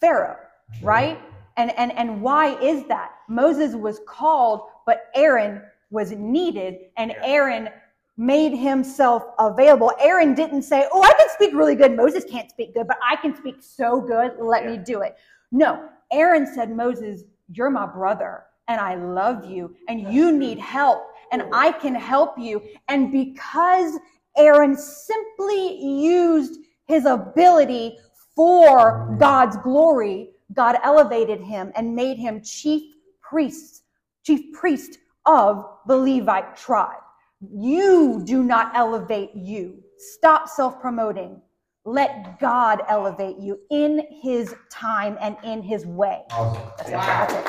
Pharaoh, 0.00 0.36
right? 0.82 1.20
And, 1.58 1.76
and, 1.78 1.92
and 1.92 2.22
why 2.22 2.58
is 2.60 2.84
that? 2.84 3.12
Moses 3.28 3.74
was 3.74 4.00
called, 4.06 4.62
but 4.86 5.10
Aaron 5.14 5.62
was 5.90 6.12
needed, 6.12 6.76
and 6.96 7.14
Aaron 7.22 7.68
made 8.16 8.56
himself 8.56 9.24
available. 9.38 9.92
Aaron 10.00 10.34
didn't 10.34 10.62
say, 10.62 10.86
Oh, 10.92 11.02
I 11.02 11.12
can 11.18 11.28
speak 11.30 11.54
really 11.54 11.74
good. 11.74 11.96
Moses 11.96 12.24
can't 12.24 12.50
speak 12.50 12.74
good, 12.74 12.86
but 12.86 12.98
I 13.08 13.16
can 13.16 13.36
speak 13.36 13.56
so 13.60 14.00
good. 14.00 14.32
Let 14.40 14.66
me 14.66 14.78
do 14.78 15.02
it. 15.02 15.16
No, 15.52 15.88
Aaron 16.10 16.46
said, 16.46 16.74
Moses, 16.74 17.24
you're 17.52 17.70
my 17.70 17.86
brother, 17.86 18.44
and 18.68 18.80
I 18.80 18.96
love 18.96 19.44
you, 19.44 19.74
and 19.88 20.12
you 20.12 20.32
need 20.32 20.58
help, 20.58 21.02
and 21.30 21.44
I 21.52 21.72
can 21.72 21.94
help 21.94 22.38
you. 22.38 22.62
And 22.88 23.12
because 23.12 23.98
Aaron 24.36 24.76
simply 24.76 25.82
used 25.82 26.60
his 26.86 27.06
ability 27.06 27.98
for 28.34 29.16
God's 29.18 29.56
glory, 29.58 30.30
God 30.52 30.78
elevated 30.82 31.40
him 31.40 31.72
and 31.74 31.94
made 31.94 32.18
him 32.18 32.42
chief 32.42 32.94
priest, 33.20 33.82
chief 34.24 34.52
priest 34.52 34.98
of 35.24 35.64
the 35.86 35.96
Levite 35.96 36.56
tribe. 36.56 37.00
You 37.40 38.22
do 38.24 38.42
not 38.42 38.72
elevate 38.76 39.30
you. 39.34 39.82
Stop 39.98 40.48
self 40.48 40.80
promoting. 40.80 41.40
Let 41.84 42.40
God 42.40 42.82
elevate 42.88 43.38
you 43.38 43.60
in 43.70 44.06
his 44.22 44.54
time 44.70 45.16
and 45.20 45.36
in 45.44 45.62
his 45.62 45.86
way. 45.86 46.22
Awesome. 46.30 46.62
That's 46.78 46.90
it. 46.90 46.92
That's 46.92 47.34
it. 47.34 47.46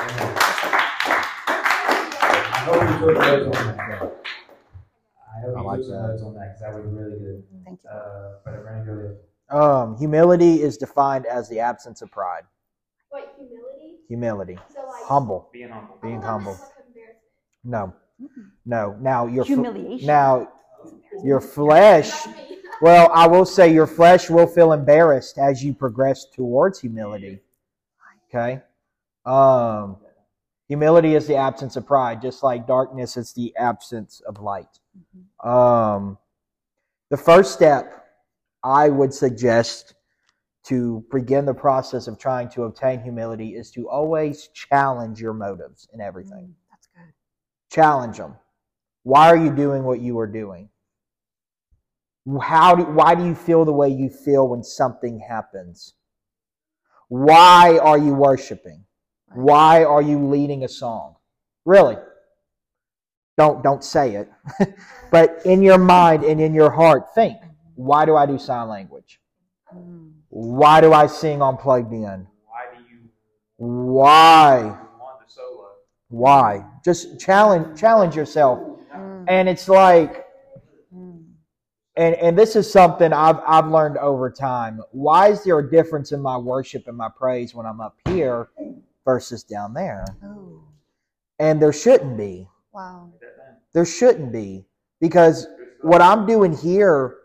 I 2.40 2.58
hope 2.64 2.82
you 2.82 3.06
took 3.08 3.16
notes 3.18 3.58
on 3.58 3.76
that. 3.76 4.02
I 5.36 5.40
hope 5.42 5.56
I 5.56 5.60
you 5.60 5.66
like 5.66 5.78
took 5.80 5.86
some 5.88 5.96
that. 6.02 6.08
notes 6.08 6.22
on 6.22 6.34
that 6.34 6.58
because 6.58 6.60
that 6.60 6.74
was 6.74 6.84
really 6.92 7.18
good. 7.18 7.44
Thank 7.64 7.80
you. 7.84 7.90
Uh, 7.90 8.32
but 8.44 8.62
Brandon, 8.62 8.86
go 8.96 9.04
ahead. 9.04 9.18
Um, 9.50 9.96
humility 9.98 10.62
is 10.62 10.76
defined 10.76 11.26
as 11.26 11.48
the 11.48 11.60
absence 11.60 12.02
of 12.02 12.10
pride. 12.10 12.42
Wait, 13.12 13.24
humility? 13.36 13.96
Humility, 14.08 14.58
So 14.74 14.86
like 14.86 15.04
humble, 15.04 15.48
Being 15.52 15.70
humble. 15.70 15.98
being 16.02 16.20
humble. 16.22 16.52
this 16.52 16.60
was 16.60 16.70
like 16.76 16.86
embarrassment. 16.88 17.22
No, 17.64 17.94
no. 18.64 18.96
Now 19.00 19.26
your 19.26 19.44
Humiliation. 19.44 20.06
now 20.06 20.48
your 21.24 21.40
flesh. 21.40 22.12
Well, 22.80 23.10
I 23.12 23.26
will 23.26 23.44
say 23.44 23.72
your 23.72 23.86
flesh 23.86 24.30
will 24.30 24.46
feel 24.46 24.72
embarrassed 24.72 25.38
as 25.38 25.64
you 25.64 25.74
progress 25.74 26.26
towards 26.32 26.80
humility. 26.80 27.40
Okay? 28.28 28.62
Um 29.24 29.96
humility 30.68 31.14
is 31.14 31.26
the 31.26 31.36
absence 31.36 31.76
of 31.76 31.86
pride, 31.86 32.20
just 32.22 32.42
like 32.42 32.66
darkness 32.66 33.16
is 33.16 33.32
the 33.32 33.54
absence 33.56 34.20
of 34.26 34.40
light. 34.40 34.78
Um 35.42 36.18
the 37.10 37.16
first 37.16 37.52
step 37.54 38.04
I 38.62 38.88
would 38.90 39.14
suggest 39.14 39.94
to 40.64 41.02
begin 41.10 41.46
the 41.46 41.54
process 41.54 42.06
of 42.08 42.18
trying 42.18 42.48
to 42.50 42.64
obtain 42.64 43.00
humility 43.00 43.54
is 43.54 43.70
to 43.70 43.88
always 43.88 44.48
challenge 44.48 45.20
your 45.20 45.32
motives 45.32 45.88
in 45.94 46.00
everything 46.00 46.48
Mm. 46.48 46.54
Challenge 47.70 48.18
them. 48.18 48.36
Why 49.02 49.28
are 49.28 49.36
you 49.36 49.54
doing 49.54 49.84
what 49.84 50.00
you 50.00 50.18
are 50.18 50.26
doing? 50.26 50.68
How 52.42 52.74
do, 52.74 52.82
why 52.84 53.14
do 53.14 53.24
you 53.24 53.34
feel 53.34 53.64
the 53.64 53.72
way 53.72 53.88
you 53.88 54.10
feel 54.10 54.48
when 54.48 54.62
something 54.62 55.18
happens? 55.18 55.94
Why 57.08 57.78
are 57.78 57.96
you 57.96 58.12
worshiping? 58.12 58.84
Why 59.34 59.84
are 59.84 60.02
you 60.02 60.26
leading 60.26 60.64
a 60.64 60.68
song? 60.68 61.16
Really? 61.64 61.96
Don't 63.38 63.62
don't 63.62 63.84
say 63.84 64.16
it. 64.16 64.30
but 65.10 65.40
in 65.44 65.62
your 65.62 65.78
mind 65.78 66.24
and 66.24 66.40
in 66.40 66.54
your 66.54 66.70
heart, 66.70 67.14
think, 67.14 67.36
why 67.76 68.04
do 68.04 68.16
I 68.16 68.26
do 68.26 68.38
sign 68.38 68.68
language? 68.68 69.20
Mm. 69.74 70.12
Why 70.28 70.80
do 70.80 70.92
I 70.92 71.06
sing 71.06 71.40
on 71.40 71.56
plugged 71.56 71.92
in? 71.92 72.26
Why 72.46 72.64
do 72.74 72.82
you 72.90 73.08
Why? 73.56 74.60
want 75.00 75.26
the 75.26 75.32
solo? 75.32 75.68
Why? 76.08 76.64
Just 76.88 77.20
challenge 77.20 77.78
challenge 77.78 78.16
yourself. 78.16 78.58
Mm. 78.96 79.26
And 79.28 79.46
it's 79.46 79.68
like 79.68 80.24
Mm. 80.96 81.22
and 81.98 82.14
and 82.14 82.38
this 82.38 82.56
is 82.56 82.72
something 82.72 83.12
I've 83.12 83.40
I've 83.46 83.66
learned 83.68 83.98
over 83.98 84.30
time. 84.30 84.80
Why 84.92 85.28
is 85.28 85.44
there 85.44 85.58
a 85.58 85.70
difference 85.70 86.12
in 86.12 86.22
my 86.22 86.38
worship 86.38 86.84
and 86.88 86.96
my 86.96 87.10
praise 87.14 87.54
when 87.54 87.66
I'm 87.66 87.82
up 87.82 87.96
here 88.06 88.48
versus 89.04 89.42
down 89.44 89.74
there? 89.74 90.02
Oh, 90.24 90.62
And 91.38 91.60
there 91.60 91.74
shouldn't 91.74 92.16
be. 92.16 92.48
wow. 92.72 93.12
There 93.74 93.84
shouldn't 93.84 94.32
be 94.32 94.64
because 94.98 95.46
what 95.82 96.00
I'm 96.00 96.24
doing 96.24 96.56
here 96.56 97.16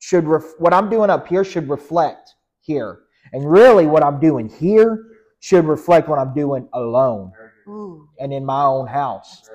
should 0.00 0.24
ref- 0.26 0.58
what 0.58 0.74
I'm 0.74 0.90
doing 0.90 1.08
up 1.08 1.28
here 1.28 1.44
should 1.44 1.68
reflect 1.68 2.34
here. 2.62 3.02
And 3.32 3.48
really 3.48 3.86
what 3.86 4.02
I'm 4.02 4.18
doing 4.18 4.48
here 4.48 5.04
should 5.38 5.66
reflect 5.66 6.08
what 6.08 6.18
I'm 6.18 6.34
doing 6.34 6.68
alone 6.72 7.30
Ooh, 7.68 8.08
and 8.18 8.32
in 8.32 8.44
my 8.44 8.64
own 8.64 8.86
house, 8.86 9.48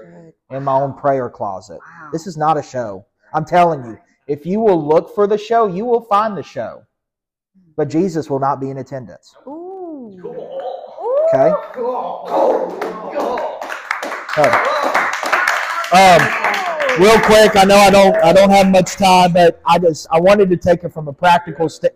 in 0.50 0.64
my 0.64 0.74
own 0.74 0.94
prayer 0.94 1.30
closet. 1.30 1.80
Wow. 1.80 2.10
This 2.12 2.28
is 2.28 2.38
not 2.38 2.58
a 2.58 2.64
show. 2.64 3.06
I'm 3.34 3.46
telling 3.46 3.84
you, 3.86 3.98
if 4.28 4.46
you 4.46 4.60
will 4.60 4.86
look 4.86 5.14
for 5.14 5.28
the 5.28 5.38
show, 5.38 5.68
you 5.68 5.86
will 5.86 6.02
find 6.02 6.38
the 6.38 6.44
show. 6.44 6.84
But 7.76 7.90
Jesus 7.90 8.30
will 8.30 8.40
not 8.40 8.60
be 8.60 8.70
in 8.70 8.78
attendance. 8.78 9.36
Ooh. 9.46 10.20
Okay? 11.30 11.52
Um, 15.94 16.22
real 17.00 17.20
quick, 17.22 17.56
I 17.56 17.64
know 17.66 17.78
I 17.78 17.90
don't 17.90 18.16
I 18.18 18.34
don't 18.34 18.50
have 18.50 18.70
much 18.70 18.96
time, 18.96 19.34
but 19.34 19.62
I 19.66 19.80
just 19.80 20.08
I 20.12 20.20
wanted 20.20 20.50
to 20.50 20.58
take 20.58 20.84
it 20.84 20.94
from 20.94 21.08
a 21.08 21.14
practical 21.14 21.70
sta- 21.70 21.96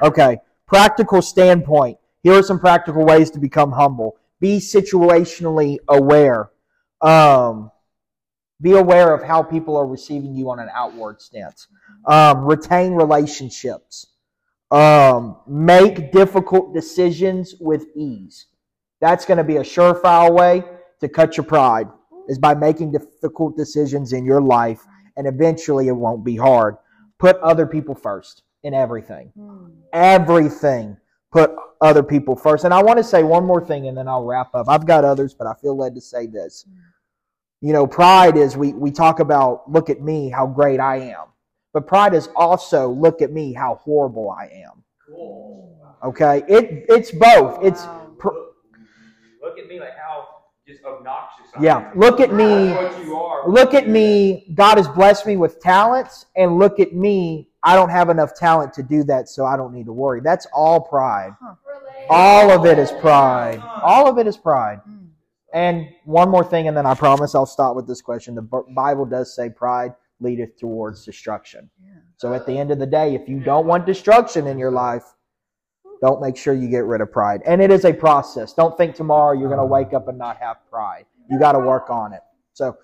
okay 0.00 0.38
practical 0.72 1.20
standpoint. 1.20 1.98
Here 2.22 2.32
are 2.32 2.42
some 2.42 2.58
practical 2.58 3.04
ways 3.04 3.30
to 3.32 3.38
become 3.38 3.72
humble. 3.72 4.16
Be 4.42 4.58
situationally 4.58 5.78
aware. 5.88 6.50
Um, 7.00 7.70
be 8.60 8.72
aware 8.72 9.14
of 9.14 9.22
how 9.22 9.44
people 9.44 9.76
are 9.76 9.86
receiving 9.86 10.34
you 10.34 10.50
on 10.50 10.58
an 10.58 10.68
outward 10.74 11.20
stance. 11.20 11.68
Um, 12.06 12.44
retain 12.44 12.94
relationships. 12.94 14.08
Um, 14.72 15.36
make 15.46 16.10
difficult 16.10 16.74
decisions 16.74 17.54
with 17.60 17.86
ease. 17.94 18.46
That's 19.00 19.24
going 19.24 19.38
to 19.38 19.44
be 19.44 19.58
a 19.58 19.62
surefire 19.62 20.32
way 20.32 20.64
to 21.00 21.08
cut 21.08 21.36
your 21.36 21.44
pride 21.44 21.86
is 22.28 22.38
by 22.38 22.54
making 22.54 22.90
difficult 22.90 23.56
decisions 23.56 24.12
in 24.12 24.24
your 24.24 24.40
life, 24.40 24.84
and 25.16 25.28
eventually 25.28 25.86
it 25.86 25.92
won't 25.92 26.24
be 26.24 26.36
hard. 26.36 26.76
Put 27.18 27.36
other 27.38 27.66
people 27.66 27.94
first 27.94 28.42
in 28.64 28.74
everything. 28.74 29.32
Everything. 29.92 30.96
Put 31.30 31.52
other 31.82 32.02
people 32.02 32.36
first. 32.36 32.64
And 32.64 32.72
I 32.72 32.82
want 32.82 32.98
to 32.98 33.04
say 33.04 33.22
one 33.22 33.44
more 33.44 33.64
thing 33.64 33.88
and 33.88 33.96
then 33.98 34.08
I'll 34.08 34.24
wrap 34.24 34.54
up. 34.54 34.68
I've 34.68 34.86
got 34.86 35.04
others, 35.04 35.34
but 35.34 35.46
I 35.46 35.54
feel 35.54 35.76
led 35.76 35.94
to 35.96 36.00
say 36.00 36.26
this. 36.26 36.64
You 37.60 37.72
know, 37.72 37.86
pride 37.86 38.36
is 38.36 38.56
we, 38.56 38.72
we 38.72 38.90
talk 38.90 39.20
about 39.20 39.70
look 39.70 39.90
at 39.90 40.00
me, 40.00 40.30
how 40.30 40.46
great 40.46 40.80
I 40.80 40.96
am. 41.10 41.26
But 41.72 41.86
pride 41.86 42.14
is 42.14 42.28
also 42.36 42.88
look 42.88 43.22
at 43.22 43.32
me, 43.32 43.52
how 43.52 43.76
horrible 43.76 44.30
I 44.30 44.44
am. 44.64 44.82
Cool. 45.06 45.78
Okay? 46.04 46.42
It 46.48 46.86
it's 46.88 47.10
both. 47.10 47.62
It's 47.64 47.84
pr- 48.18 48.28
Look 49.42 49.58
at 49.58 49.66
me 49.68 49.80
like 49.80 49.96
how 49.96 50.28
just 50.66 50.84
obnoxious 50.84 51.46
I 51.56 51.62
yeah, 51.62 51.90
am. 51.90 51.98
look 51.98 52.20
at 52.20 52.32
me. 52.32 52.44
That's 52.44 52.94
what 52.96 53.04
you 53.04 53.16
are. 53.16 53.48
Look 53.48 53.74
at 53.74 53.88
me. 53.88 54.52
God 54.54 54.78
has 54.78 54.88
blessed 54.88 55.26
me 55.26 55.36
with 55.36 55.60
talents, 55.60 56.26
and 56.36 56.58
look 56.58 56.78
at 56.80 56.94
me. 56.94 57.48
I 57.64 57.74
don't 57.74 57.90
have 57.90 58.10
enough 58.10 58.34
talent 58.34 58.72
to 58.74 58.82
do 58.82 59.04
that, 59.04 59.28
so 59.28 59.44
I 59.44 59.56
don't 59.56 59.72
need 59.72 59.86
to 59.86 59.92
worry. 59.92 60.20
That's 60.20 60.46
all 60.52 60.80
pride. 60.80 61.34
Relate. 61.40 61.56
All 62.12 62.50
of 62.50 62.66
it 62.66 62.78
is 62.78 62.92
pride. 62.92 63.62
All 63.82 64.08
of 64.08 64.18
it 64.18 64.26
is 64.26 64.36
pride. 64.36 64.80
Mm. 64.88 65.08
And 65.54 65.88
one 66.04 66.28
more 66.28 66.44
thing, 66.44 66.68
and 66.68 66.76
then 66.76 66.86
I 66.86 66.94
promise 66.94 67.34
I'll 67.34 67.46
stop 67.46 67.76
with 67.76 67.86
this 67.86 68.00
question. 68.00 68.34
The 68.34 68.42
Bible 68.42 69.04
does 69.04 69.34
say 69.34 69.50
pride 69.50 69.94
leadeth 70.20 70.56
towards 70.58 71.04
destruction. 71.04 71.68
So 72.16 72.32
at 72.32 72.46
the 72.46 72.56
end 72.56 72.70
of 72.70 72.78
the 72.78 72.86
day, 72.86 73.14
if 73.14 73.28
you 73.28 73.40
don't 73.40 73.66
want 73.66 73.84
destruction 73.84 74.46
in 74.46 74.56
your 74.58 74.70
life, 74.70 75.04
don't 76.00 76.20
make 76.20 76.36
sure 76.36 76.54
you 76.54 76.68
get 76.68 76.84
rid 76.84 77.00
of 77.00 77.10
pride. 77.10 77.42
And 77.44 77.60
it 77.60 77.70
is 77.70 77.84
a 77.84 77.92
process. 77.92 78.52
Don't 78.52 78.76
think 78.76 78.94
tomorrow 78.94 79.38
you're 79.38 79.48
going 79.48 79.58
to 79.58 79.66
wake 79.66 79.92
up 79.92 80.08
and 80.08 80.18
not 80.18 80.36
have 80.38 80.58
pride. 80.70 81.04
You 81.30 81.38
got 81.38 81.52
to 81.52 81.58
work 81.58 81.90
on 81.90 82.12
it. 82.12 82.20
So, 82.52 82.76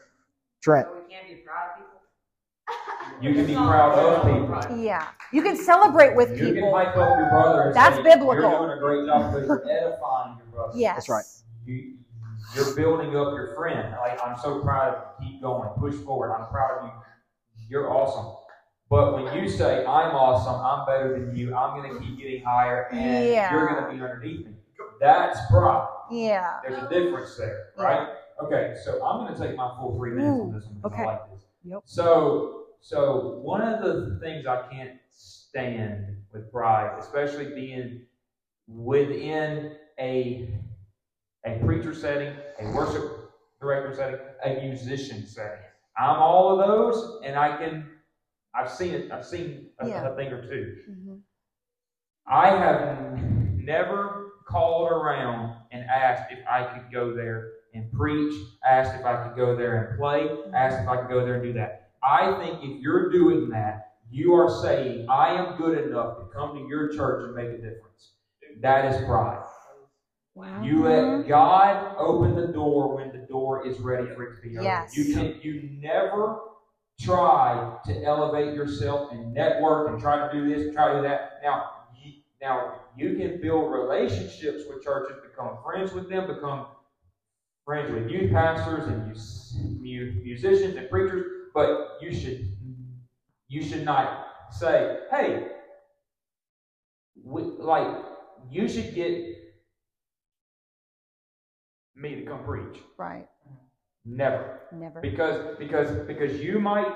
Trent. 0.62 0.86
So 0.88 0.94
we 0.94 1.12
can't 1.12 1.28
be 1.28 1.34
proud 1.36 1.70
of 1.70 1.76
people? 1.76 3.07
You 3.20 3.34
can 3.34 3.46
be 3.46 3.54
proud 3.54 3.98
of 3.98 4.22
people. 4.22 4.78
Yeah. 4.78 5.08
You 5.32 5.42
can 5.42 5.56
celebrate 5.56 6.14
with 6.16 6.30
people. 6.30 6.46
You 6.46 6.54
can 6.54 6.62
people. 6.62 6.74
hype 6.74 6.96
up 6.96 7.18
your 7.18 7.28
brother 7.30 7.62
and 7.62 7.74
That's 7.74 7.96
say, 7.96 8.02
biblical. 8.02 8.50
You're 8.50 8.66
doing 8.66 8.78
a 8.78 8.80
great 8.80 9.06
job 9.06 9.32
because 9.32 9.46
you're 9.46 9.70
edifying 9.70 10.38
your 10.38 10.46
brother. 10.46 10.72
Yes. 10.74 10.96
That's 10.96 11.08
right. 11.08 11.24
You, 11.66 11.94
you're 12.54 12.74
building 12.74 13.08
up 13.08 13.34
your 13.34 13.54
friend. 13.54 13.94
Like, 14.00 14.20
I'm 14.24 14.38
so 14.38 14.60
proud 14.60 14.94
of 14.94 15.22
you. 15.22 15.32
Keep 15.32 15.42
going. 15.42 15.68
Push 15.78 15.94
forward. 15.96 16.32
I'm 16.32 16.48
proud 16.48 16.78
of 16.78 16.84
you. 16.86 16.92
You're 17.68 17.90
awesome. 17.92 18.34
But 18.90 19.12
when 19.14 19.34
you 19.36 19.50
say, 19.50 19.80
I'm 19.84 20.14
awesome, 20.14 20.54
I'm 20.54 20.86
better 20.86 21.18
than 21.18 21.36
you, 21.36 21.54
I'm 21.54 21.78
going 21.78 21.92
to 21.92 22.00
keep 22.00 22.18
getting 22.18 22.42
higher, 22.42 22.88
and 22.90 23.26
Yeah. 23.28 23.52
you're 23.52 23.68
going 23.68 23.84
to 23.84 23.90
be 23.90 24.02
underneath 24.02 24.46
me. 24.46 24.52
That's 24.98 25.38
pride. 25.50 25.86
Yeah. 26.10 26.60
There's 26.66 26.82
a 26.82 26.88
difference 26.88 27.36
there, 27.36 27.66
right? 27.76 28.08
Okay, 28.42 28.76
so 28.84 29.04
I'm 29.04 29.26
going 29.26 29.34
to 29.36 29.46
take 29.46 29.56
my 29.56 29.68
full 29.78 29.94
three 29.96 30.12
minutes 30.12 30.40
on 30.40 30.52
this 30.54 30.64
one 30.64 30.74
because 30.76 30.92
okay. 30.92 31.02
I 31.02 31.06
like 31.06 31.30
this. 31.32 31.42
Yep. 31.64 31.82
So, 31.84 32.64
so 32.80 33.38
one 33.42 33.60
of 33.62 33.82
the 33.82 34.18
things 34.22 34.46
I 34.46 34.66
can't 34.70 34.98
stand 35.10 36.16
with 36.32 36.50
pride, 36.52 36.96
especially 36.98 37.54
being 37.54 38.06
within 38.66 39.76
a 39.98 40.54
a 41.46 41.58
preacher 41.64 41.94
setting, 41.94 42.34
a 42.60 42.72
worship 42.72 43.30
director 43.60 43.94
setting, 43.94 44.18
a 44.44 44.60
musician 44.66 45.26
setting. 45.26 45.60
I'm 45.96 46.16
all 46.16 46.60
of 46.60 46.66
those, 46.66 47.20
and 47.24 47.36
I 47.36 47.56
can. 47.56 47.88
I've 48.54 48.70
seen 48.70 48.94
it. 48.94 49.12
I've 49.12 49.24
seen 49.24 49.70
a, 49.78 49.88
Yeah. 49.88 50.08
a 50.08 50.16
thing 50.16 50.32
or 50.32 50.42
two. 50.42 50.76
Mhm. 50.88 51.20
I 52.26 52.50
have 52.50 53.22
never 53.54 54.32
called 54.46 54.90
around 54.90 55.56
and 55.70 55.88
asked 55.88 56.30
if 56.32 56.38
I 56.48 56.64
could 56.64 56.92
go 56.92 57.14
there 57.14 57.52
and 57.74 57.90
preach, 57.92 58.34
asked 58.64 58.94
if 58.98 59.04
I 59.04 59.26
could 59.26 59.36
go 59.36 59.54
there 59.56 59.86
and 59.88 59.98
play, 59.98 60.28
asked 60.54 60.80
if 60.82 60.88
I 60.88 60.96
could 60.98 61.08
go 61.08 61.24
there 61.24 61.34
and 61.34 61.42
do 61.42 61.52
that. 61.54 61.87
I 62.02 62.38
think 62.38 62.62
if 62.62 62.80
you're 62.80 63.10
doing 63.10 63.48
that, 63.50 63.96
you 64.10 64.34
are 64.34 64.50
saying, 64.50 65.06
I 65.08 65.34
am 65.34 65.56
good 65.56 65.86
enough 65.86 66.16
to 66.18 66.24
come 66.34 66.54
to 66.56 66.68
your 66.68 66.88
church 66.94 67.24
and 67.24 67.34
make 67.34 67.48
a 67.48 67.56
difference. 67.56 68.12
That 68.60 68.86
is 68.86 69.04
pride. 69.06 69.44
You 70.64 70.82
let 70.84 71.26
God 71.28 71.96
open 71.98 72.34
the 72.34 72.46
door 72.48 72.94
when 72.96 73.10
the 73.12 73.26
door 73.26 73.66
is 73.66 73.78
ready 73.80 74.06
for 74.14 74.22
it 74.24 74.36
to 74.36 74.42
be 74.42 74.56
opened. 74.56 74.64
Yes. 74.64 74.96
You 74.96 75.14
can 75.14 75.40
you 75.42 75.70
never 75.80 76.38
try 77.00 77.76
to 77.84 78.04
elevate 78.04 78.54
yourself 78.54 79.12
and 79.12 79.32
network 79.34 79.88
and 79.88 80.00
try 80.00 80.26
to 80.26 80.32
do 80.32 80.48
this 80.48 80.62
and 80.62 80.72
try 80.72 80.92
to 80.92 80.96
do 80.96 81.02
that. 81.02 81.40
Now, 81.42 81.70
you, 82.02 82.12
now 82.40 82.80
you 82.96 83.16
can 83.16 83.40
build 83.40 83.72
relationships 83.72 84.62
with 84.68 84.82
churches, 84.82 85.16
become 85.22 85.58
friends 85.64 85.92
with 85.92 86.08
them, 86.08 86.26
become 86.26 86.66
friends 87.64 87.92
with 87.92 88.08
youth 88.10 88.32
pastors 88.32 88.88
and 88.88 89.08
mus- 89.08 89.56
mu- 89.60 90.12
musicians 90.22 90.76
and 90.76 90.88
preachers, 90.90 91.24
but 91.54 91.87
you 92.00 92.12
should 92.14 92.40
you 93.48 93.62
should 93.62 93.84
not 93.84 94.26
say, 94.50 94.98
"Hey, 95.10 95.48
we, 97.22 97.42
like 97.42 98.04
you 98.50 98.68
should 98.68 98.94
get 98.94 99.12
me 101.96 102.14
to 102.16 102.22
come 102.22 102.44
preach." 102.44 102.78
Right. 102.96 103.28
Never. 104.04 104.60
Never. 104.72 105.00
Because 105.00 105.56
because 105.58 105.90
because 106.06 106.40
you 106.40 106.58
might 106.58 106.92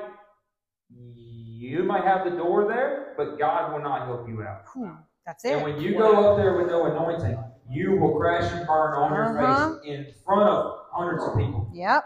you 0.90 1.82
might 1.84 2.04
have 2.04 2.24
the 2.24 2.36
door 2.36 2.66
there, 2.68 3.14
but 3.16 3.38
God 3.38 3.72
will 3.72 3.80
not 3.82 4.06
help 4.06 4.28
you 4.28 4.42
out. 4.42 4.64
Whew, 4.74 4.96
That's 5.26 5.44
it. 5.44 5.52
And 5.54 5.62
when 5.62 5.80
you 5.80 5.96
go 5.96 6.30
up 6.32 6.36
there 6.36 6.56
with 6.56 6.66
no 6.68 6.86
anointing, 6.86 7.38
you 7.70 7.96
will 7.96 8.18
crash 8.18 8.50
and 8.52 8.66
burn 8.66 8.94
on 8.94 9.12
your 9.14 9.38
Uh-huh. 9.38 9.76
face 9.78 9.84
in 9.84 10.12
front 10.24 10.48
of 10.48 10.86
hundreds 10.90 11.24
of 11.24 11.36
people. 11.36 11.68
Yep. 11.72 12.04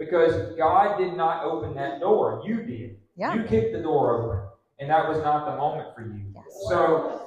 Because 0.00 0.56
God 0.56 0.96
did 0.96 1.14
not 1.14 1.44
open 1.44 1.74
that 1.74 2.00
door. 2.00 2.42
You 2.44 2.62
did. 2.64 2.96
Yeah. 3.16 3.34
You 3.34 3.44
kicked 3.44 3.74
the 3.74 3.82
door 3.82 4.22
open. 4.22 4.48
And 4.80 4.88
that 4.88 5.06
was 5.06 5.18
not 5.18 5.44
the 5.44 5.58
moment 5.58 5.94
for 5.94 6.00
you. 6.00 6.32
Yes. 6.34 6.44
So 6.70 7.20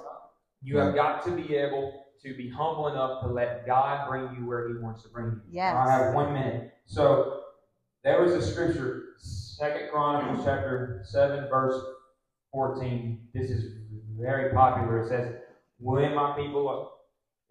you 0.64 0.80
have 0.80 0.96
got 0.96 1.24
to 1.26 1.32
be 1.32 1.56
able 1.56 2.08
to 2.24 2.36
be 2.36 2.50
humble 2.50 2.88
enough 2.88 3.22
to 3.22 3.28
let 3.28 3.68
God 3.68 4.10
bring 4.10 4.36
you 4.36 4.48
where 4.48 4.68
He 4.70 4.76
wants 4.82 5.04
to 5.04 5.10
bring 5.10 5.28
you. 5.28 5.42
Yes. 5.52 5.76
I 5.76 5.92
have 5.92 6.16
one 6.16 6.34
minute. 6.34 6.74
So 6.86 7.42
there 8.04 8.24
was 8.24 8.34
a 8.34 8.42
scripture, 8.42 9.04
Second 9.20 9.92
Chronicles 9.92 10.44
chapter 10.44 11.04
seven, 11.06 11.48
verse 11.50 11.80
fourteen. 12.52 13.28
This 13.36 13.52
is 13.52 13.78
very 14.20 14.52
popular. 14.52 15.04
It 15.04 15.10
says, 15.10 15.36
"When 15.78 16.16
my 16.16 16.36
people," 16.36 16.68
are, 16.68 16.88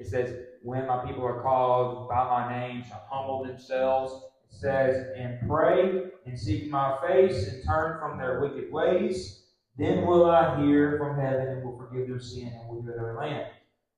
it 0.00 0.08
says, 0.08 0.36
"When 0.62 0.86
my 0.88 1.04
people 1.06 1.24
are 1.24 1.42
called 1.42 2.08
by 2.08 2.24
my 2.24 2.58
name, 2.58 2.82
shall 2.82 3.06
humble 3.08 3.44
themselves." 3.44 4.12
Says, 4.52 5.12
"And 5.16 5.40
pray 5.48 6.12
and 6.24 6.38
seek 6.38 6.70
my 6.70 6.96
face 7.06 7.48
and 7.52 7.64
turn 7.64 7.98
from 7.98 8.18
their 8.18 8.40
wicked 8.40 8.72
ways." 8.72 9.46
Then 9.76 10.06
will 10.06 10.30
I 10.30 10.60
hear 10.60 10.98
from 10.98 11.18
heaven 11.18 11.48
and 11.48 11.64
will 11.64 11.78
forgive 11.78 12.06
their 12.06 12.20
sin 12.20 12.48
and 12.48 12.68
will 12.68 12.82
heal 12.82 12.92
their 12.94 13.14
land. 13.14 13.46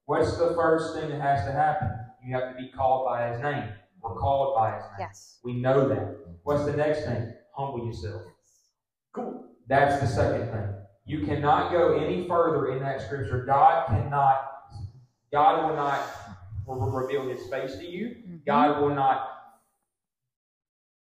What's 0.07 0.39
the 0.39 0.55
first 0.55 0.95
thing 0.95 1.11
that 1.11 1.21
has 1.21 1.45
to 1.47 1.53
happen? 1.53 1.91
You 2.25 2.35
have 2.35 2.53
to 2.53 2.57
be 2.57 2.69
called 2.69 3.07
by 3.07 3.29
his 3.29 3.41
name. 3.41 3.69
We're 4.01 4.15
called 4.15 4.55
by 4.55 4.77
his 4.77 4.85
name. 4.85 4.97
Yes. 5.01 5.41
We 5.45 5.61
know 5.61 5.89
that. 5.89 6.17
What's 6.45 6.65
the 6.65 6.77
next 6.77 7.05
thing? 7.05 7.35
Humble 7.53 7.87
yourself. 7.87 8.23
Cool. 9.13 9.45
That's 9.67 10.01
the 10.01 10.07
second 10.07 10.51
thing. 10.51 10.75
You 11.07 11.27
cannot 11.27 11.73
go 11.73 11.97
any 11.99 12.27
further 12.29 12.73
in 12.73 12.83
that 12.83 13.01
scripture. 13.01 13.45
God 13.45 13.87
cannot, 13.89 14.53
God 15.33 15.69
will 15.69 15.77
not 15.77 16.01
reveal 16.67 17.29
his 17.29 17.47
face 17.49 17.77
to 17.77 17.85
you. 17.85 18.23
Mhm. 18.29 18.45
God 18.47 18.81
will 18.81 18.95
not 18.95 19.34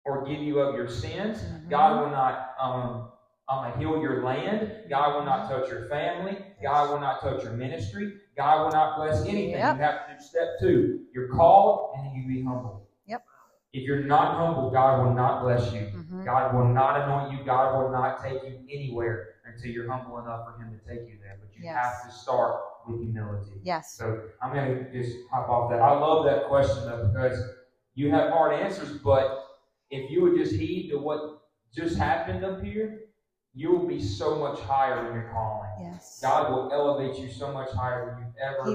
forgive 0.05 0.41
you 0.41 0.59
of 0.59 0.75
your 0.75 0.87
sins. 0.87 1.43
Mhm. 1.43 1.69
God 1.69 2.01
will 2.03 2.11
not 2.11 2.55
um, 2.59 3.09
um, 3.49 3.79
heal 3.79 3.99
your 4.01 4.23
land. 4.23 4.71
God 4.89 5.15
will 5.15 5.25
not 5.25 5.49
touch 5.49 5.69
your 5.69 5.87
family. 5.89 6.37
God 6.61 6.91
will 6.91 6.99
not 6.99 7.21
touch 7.21 7.43
your 7.43 7.53
ministry. 7.53 8.13
God 8.37 8.63
will 8.65 8.71
not 8.71 8.97
bless 8.97 9.21
anything. 9.23 9.51
Yep. 9.51 9.75
You 9.77 9.81
have 9.81 10.07
to 10.07 10.13
do 10.15 10.19
step 10.21 10.47
two. 10.59 11.01
You're 11.13 11.29
called 11.29 11.95
and 11.97 12.15
you 12.15 12.27
be 12.27 12.43
humble. 12.43 12.87
Yep. 13.07 13.23
If 13.73 13.83
you're 13.83 14.03
not 14.03 14.37
humble, 14.37 14.69
God 14.71 15.03
will 15.03 15.13
not 15.13 15.41
bless 15.41 15.73
you. 15.73 15.81
Mhm. 15.81 16.23
God 16.25 16.55
will 16.55 16.67
not 16.67 17.01
anoint 17.01 17.31
you. 17.37 17.45
God 17.45 17.81
will 17.81 17.91
not 17.91 18.21
take 18.23 18.43
you 18.43 18.59
anywhere 18.69 19.29
until 19.45 19.69
you're 19.71 19.89
humble 19.91 20.19
enough 20.19 20.45
for 20.45 20.61
Him 20.61 20.71
to 20.79 20.87
take 20.87 21.07
you 21.09 21.17
there. 21.21 21.37
But 21.39 21.55
you 21.55 21.63
Yes. 21.65 21.75
have 21.75 22.03
to 22.05 22.11
start 22.17 22.61
with 22.87 22.99
humility. 23.01 23.59
Yes. 23.63 23.91
So 23.93 24.21
I'm 24.41 24.53
going 24.53 24.85
to 24.85 24.91
just 24.91 25.17
hop 25.31 25.49
off 25.49 25.69
that. 25.71 25.81
I 25.81 25.91
love 25.91 26.25
that 26.25 26.47
question 26.47 26.85
though 26.85 27.07
because 27.07 27.39
you 27.95 28.11
have 28.11 28.29
hard 28.31 28.53
answers, 28.53 28.97
but 28.97 29.44
if 29.89 30.09
you 30.11 30.21
would 30.23 30.35
just 30.37 30.53
heed 30.55 30.89
to 30.89 30.97
what 30.97 31.41
just 31.75 31.97
happened 31.97 32.43
up 32.43 32.63
here, 32.63 33.01
you 33.53 33.71
will 33.71 33.87
be 33.87 34.01
so 34.01 34.35
much 34.35 34.59
higher 34.59 35.07
in 35.07 35.13
your 35.13 35.29
calling. 35.31 35.69
Yes. 35.79 36.19
God 36.21 36.51
will 36.51 36.71
elevate 36.73 37.17
you 37.19 37.29
so 37.31 37.53
much 37.53 37.69
higher 37.71 38.05
than 38.17 38.25
you've 38.25 38.35
ever 38.41 38.69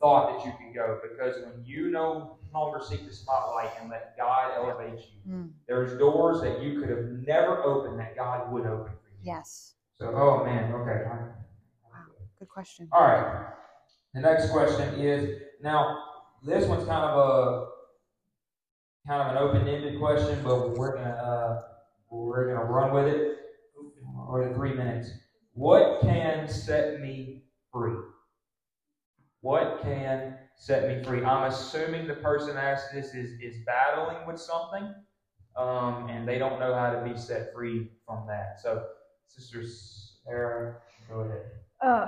thought 0.00 0.36
that 0.36 0.44
you 0.46 0.52
could 0.52 0.74
go. 0.74 0.98
Because 1.02 1.36
when 1.44 1.64
you 1.64 1.90
no 1.90 2.38
longer 2.52 2.80
seek 2.84 3.06
the 3.06 3.14
spotlight 3.14 3.70
and 3.80 3.88
let 3.90 4.16
God 4.18 4.52
elevate 4.56 4.98
you, 5.00 5.32
Mm. 5.32 5.52
there's 5.66 5.98
doors 5.98 6.40
that 6.42 6.60
you 6.62 6.78
could 6.80 6.90
have 6.90 7.04
never 7.26 7.62
opened 7.62 7.98
that 8.00 8.16
God 8.16 8.52
would 8.52 8.66
open 8.66 8.92
for 8.92 9.08
you. 9.10 9.18
Yes. 9.22 9.74
So, 9.94 10.12
oh 10.14 10.44
man, 10.44 10.72
okay. 10.74 11.04
Wow, 11.08 12.04
good 12.38 12.48
question. 12.48 12.88
All 12.92 13.02
right. 13.02 13.46
The 14.14 14.20
next 14.20 14.50
question 14.50 14.94
is 15.00 15.40
now 15.62 16.02
this 16.42 16.66
one's 16.66 16.84
kind 16.84 17.04
of 17.04 17.16
a 17.18 17.66
kind 19.06 19.22
of 19.22 19.36
an 19.36 19.42
open-ended 19.42 19.98
question, 19.98 20.40
but 20.42 20.76
we're 20.76 20.96
gonna 20.96 21.10
uh, 21.10 21.62
we're 22.10 22.54
gonna 22.54 22.64
run 22.70 22.92
with 22.92 23.06
it. 23.06 23.38
Or 24.28 24.46
the 24.46 24.54
three 24.54 24.74
minutes. 24.74 25.10
What 25.54 26.00
can 26.02 26.48
set 26.48 27.00
me 27.00 27.44
free? 27.72 27.98
What 29.40 29.80
can 29.82 30.36
set 30.56 30.88
me 30.88 31.02
free? 31.02 31.24
I'm 31.24 31.50
assuming 31.50 32.06
the 32.06 32.14
person 32.14 32.56
asked 32.56 32.92
this 32.92 33.14
is 33.14 33.40
is 33.40 33.64
battling 33.64 34.26
with 34.26 34.38
something, 34.38 34.94
um, 35.56 36.08
and 36.08 36.28
they 36.28 36.38
don't 36.38 36.60
know 36.60 36.74
how 36.74 36.92
to 36.92 37.02
be 37.02 37.16
set 37.16 37.54
free 37.54 37.88
from 38.06 38.26
that. 38.26 38.60
So, 38.62 38.86
Sister 39.26 39.64
Sarah, 39.64 40.76
go 41.08 41.20
ahead. 41.20 41.46
Uh, 41.84 42.06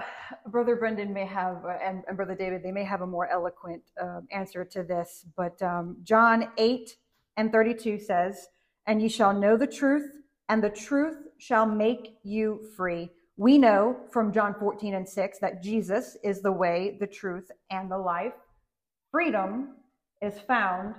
Brother 0.49 0.75
Brandon 0.75 1.13
may 1.13 1.27
have, 1.27 1.65
uh, 1.65 1.79
and, 1.85 2.03
and 2.09 2.17
Brother 2.17 2.35
David, 2.35 2.63
they 2.63 2.73
may 2.73 2.85
have 2.85 3.03
a 3.03 3.07
more 3.07 3.29
eloquent 3.29 3.83
uh, 4.03 4.21
answer 4.33 4.65
to 4.65 4.83
this, 4.83 5.25
but 5.37 5.61
um, 5.63 5.97
John 6.03 6.49
8 6.59 6.97
and 7.37 7.53
32 7.53 8.01
says, 8.01 8.49
And 8.87 9.01
ye 9.01 9.09
shall 9.09 9.33
know 9.33 9.57
the 9.57 9.69
truth, 9.69 10.11
and 10.49 10.63
the 10.63 10.71
truth 10.71 11.19
shall 11.39 11.67
make 11.67 12.17
you 12.25 12.61
free. 12.77 13.11
We 13.37 13.59
know 13.59 13.97
from 14.13 14.33
John 14.33 14.55
14 14.59 14.95
and 14.95 15.09
6 15.09 15.39
that 15.39 15.63
Jesus 15.63 16.17
is 16.25 16.43
the 16.43 16.53
way, 16.53 16.97
the 16.99 17.07
truth, 17.07 17.49
and 17.71 17.91
the 17.91 17.97
life. 17.97 18.35
Freedom 19.13 19.77
is 20.21 20.39
found 20.41 20.95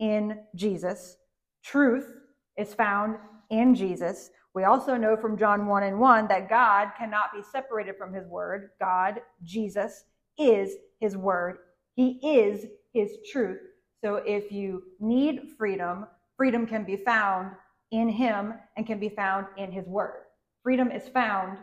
in 0.00 0.40
Jesus. 0.54 1.16
Truth 1.64 2.12
is 2.56 2.74
found 2.74 3.16
in 3.50 3.74
Jesus. 3.74 4.30
We 4.56 4.64
also 4.64 4.96
know 4.96 5.18
from 5.18 5.36
John 5.36 5.66
1 5.66 5.82
and 5.82 6.00
1 6.00 6.28
that 6.28 6.48
God 6.48 6.92
cannot 6.98 7.30
be 7.34 7.42
separated 7.42 7.98
from 7.98 8.14
his 8.14 8.26
word. 8.26 8.70
God, 8.80 9.20
Jesus, 9.42 10.04
is 10.38 10.76
his 10.98 11.14
word. 11.14 11.58
He 11.94 12.18
is 12.22 12.64
his 12.94 13.18
truth. 13.30 13.60
So 14.02 14.22
if 14.24 14.50
you 14.50 14.82
need 14.98 15.50
freedom, 15.58 16.06
freedom 16.38 16.66
can 16.66 16.84
be 16.84 16.96
found 16.96 17.50
in 17.90 18.08
him 18.08 18.54
and 18.78 18.86
can 18.86 18.98
be 18.98 19.10
found 19.10 19.44
in 19.58 19.70
his 19.70 19.86
word. 19.86 20.22
Freedom 20.62 20.90
is 20.90 21.06
found 21.06 21.58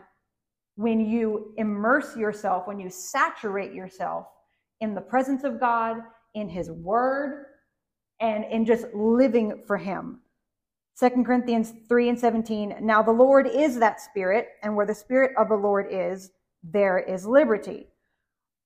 when 0.76 1.00
you 1.00 1.52
immerse 1.56 2.16
yourself, 2.16 2.68
when 2.68 2.78
you 2.78 2.90
saturate 2.90 3.74
yourself 3.74 4.26
in 4.80 4.94
the 4.94 5.00
presence 5.00 5.42
of 5.42 5.58
God, 5.58 5.96
in 6.34 6.48
his 6.48 6.70
word, 6.70 7.46
and 8.20 8.44
in 8.44 8.64
just 8.64 8.86
living 8.94 9.64
for 9.66 9.76
him. 9.76 10.20
2 10.98 11.24
Corinthians 11.24 11.72
3 11.88 12.10
and 12.10 12.18
17. 12.18 12.76
Now 12.80 13.02
the 13.02 13.10
Lord 13.10 13.48
is 13.48 13.78
that 13.80 14.00
spirit, 14.00 14.48
and 14.62 14.76
where 14.76 14.86
the 14.86 14.94
spirit 14.94 15.32
of 15.36 15.48
the 15.48 15.56
Lord 15.56 15.86
is, 15.90 16.30
there 16.62 16.98
is 16.98 17.26
liberty. 17.26 17.88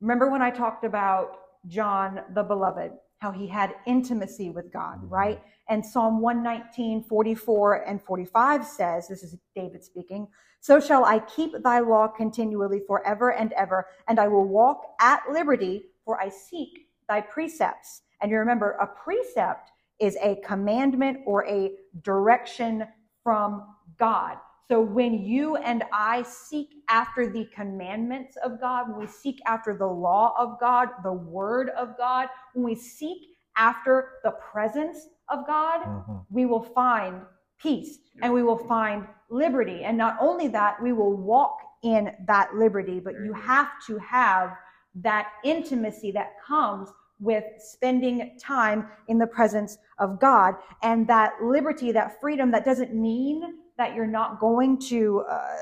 Remember 0.00 0.30
when 0.30 0.42
I 0.42 0.50
talked 0.50 0.84
about 0.84 1.38
John 1.66 2.20
the 2.34 2.42
beloved, 2.42 2.92
how 3.18 3.32
he 3.32 3.46
had 3.46 3.74
intimacy 3.86 4.50
with 4.50 4.72
God, 4.72 4.98
mm-hmm. 4.98 5.08
right? 5.08 5.42
And 5.68 5.84
Psalm 5.84 6.20
119, 6.20 7.02
44 7.04 7.88
and 7.88 8.02
45 8.02 8.64
says, 8.64 9.08
this 9.08 9.22
is 9.22 9.36
David 9.56 9.82
speaking, 9.82 10.28
so 10.60 10.80
shall 10.80 11.04
I 11.04 11.20
keep 11.20 11.52
thy 11.62 11.80
law 11.80 12.08
continually 12.08 12.80
forever 12.86 13.32
and 13.32 13.52
ever, 13.54 13.86
and 14.06 14.18
I 14.18 14.28
will 14.28 14.46
walk 14.46 14.82
at 15.00 15.22
liberty, 15.30 15.84
for 16.04 16.20
I 16.20 16.28
seek 16.28 16.88
thy 17.08 17.20
precepts. 17.20 18.02
And 18.20 18.30
you 18.30 18.38
remember, 18.38 18.72
a 18.72 18.86
precept 18.86 19.70
is 20.00 20.16
a 20.22 20.36
commandment 20.44 21.18
or 21.26 21.46
a 21.46 21.72
direction 22.02 22.86
from 23.22 23.74
God. 23.98 24.38
So 24.68 24.80
when 24.80 25.14
you 25.14 25.56
and 25.56 25.82
I 25.92 26.22
seek 26.22 26.68
after 26.90 27.30
the 27.30 27.46
commandments 27.54 28.36
of 28.44 28.60
God, 28.60 28.90
when 28.90 28.98
we 29.00 29.06
seek 29.06 29.40
after 29.46 29.76
the 29.76 29.86
law 29.86 30.34
of 30.38 30.60
God, 30.60 30.88
the 31.02 31.12
word 31.12 31.70
of 31.70 31.96
God, 31.96 32.28
when 32.52 32.64
we 32.64 32.74
seek 32.74 33.18
after 33.56 34.20
the 34.24 34.32
presence 34.32 35.08
of 35.30 35.46
God, 35.46 35.80
Mhm. 35.82 36.26
we 36.30 36.44
will 36.44 36.62
find 36.62 37.22
peace 37.58 37.98
and 38.22 38.32
we 38.32 38.42
will 38.42 38.58
find 38.58 39.08
liberty. 39.30 39.84
And 39.84 39.96
not 39.96 40.16
only 40.20 40.48
that, 40.48 40.80
we 40.82 40.92
will 40.92 41.16
walk 41.16 41.58
in 41.82 42.14
that 42.26 42.54
liberty, 42.54 43.00
but 43.00 43.14
you 43.14 43.32
have 43.32 43.70
to 43.86 43.98
have 43.98 44.56
that 44.96 45.32
intimacy 45.44 46.12
that 46.12 46.40
comes 46.40 46.92
with 47.20 47.44
spending 47.58 48.36
time 48.40 48.88
in 49.08 49.18
the 49.18 49.26
presence 49.26 49.78
of 49.98 50.20
God 50.20 50.54
and 50.82 51.06
that 51.08 51.32
liberty, 51.42 51.92
that 51.92 52.20
freedom 52.20 52.50
that 52.52 52.64
doesn't 52.64 52.94
mean 52.94 53.42
that 53.76 53.94
you're 53.94 54.06
not 54.06 54.40
going 54.40 54.78
to 54.78 55.24
uh, 55.30 55.56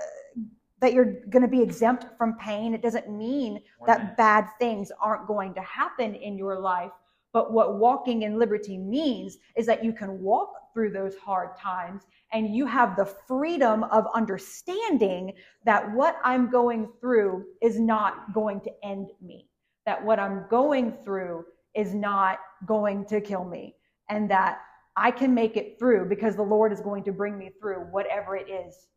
that 0.80 0.92
you're 0.92 1.20
going 1.30 1.42
to 1.42 1.48
be 1.48 1.62
exempt 1.62 2.04
from 2.18 2.36
pain. 2.36 2.74
It 2.74 2.82
doesn't 2.82 3.10
mean 3.10 3.62
that 3.86 4.16
bad 4.16 4.46
things 4.58 4.92
aren't 5.00 5.26
going 5.26 5.54
to 5.54 5.60
happen 5.62 6.14
in 6.14 6.36
your 6.36 6.60
life. 6.60 6.90
But 7.32 7.52
what 7.52 7.78
walking 7.78 8.22
in 8.22 8.38
liberty 8.38 8.78
means 8.78 9.38
is 9.56 9.66
that 9.66 9.84
you 9.84 9.92
can 9.92 10.20
walk 10.20 10.52
through 10.72 10.90
those 10.90 11.16
hard 11.16 11.56
times 11.56 12.02
and 12.32 12.54
you 12.54 12.66
have 12.66 12.96
the 12.96 13.06
freedom 13.26 13.84
of 13.84 14.06
understanding 14.14 15.32
that 15.64 15.90
what 15.92 16.16
I'm 16.24 16.50
going 16.50 16.88
through 17.00 17.44
is 17.62 17.78
not 17.78 18.32
going 18.34 18.60
to 18.62 18.70
end 18.82 19.10
me, 19.22 19.45
that 19.86 20.04
what 20.04 20.18
I'm 20.18 20.46
going 20.50 20.94
through 21.04 21.44
is 21.74 21.94
not 21.94 22.38
going 22.66 23.06
to 23.06 23.20
kill 23.20 23.44
me, 23.44 23.76
and 24.10 24.30
that 24.30 24.60
I 24.96 25.10
can 25.10 25.34
make 25.34 25.56
it 25.56 25.78
through 25.78 26.08
because 26.08 26.36
the 26.36 26.42
Lord 26.42 26.72
is 26.72 26.80
going 26.80 27.04
to 27.04 27.12
bring 27.12 27.38
me 27.38 27.50
through 27.60 27.80
whatever 27.90 28.36
it 28.36 28.48
is 28.50 28.88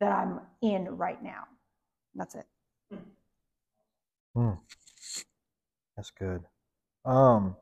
that 0.00 0.12
I'm 0.12 0.40
in 0.62 0.86
right 0.96 1.22
now. 1.22 1.44
That's 2.14 2.34
it. 2.34 2.46
That's 5.96 6.10
good. 6.10 6.42
Um, 7.04 7.56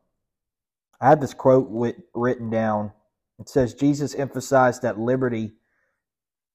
I 1.01 1.09
had 1.11 1.21
this 1.21 1.35
quote 1.35 1.71
wit- 1.71 2.09
written 2.15 2.51
down. 2.51 2.93
It 3.39 3.49
says 3.49 3.75
Jesus 3.75 4.15
emphasized 4.15 4.83
that 4.83 4.99
liberty 4.99 5.55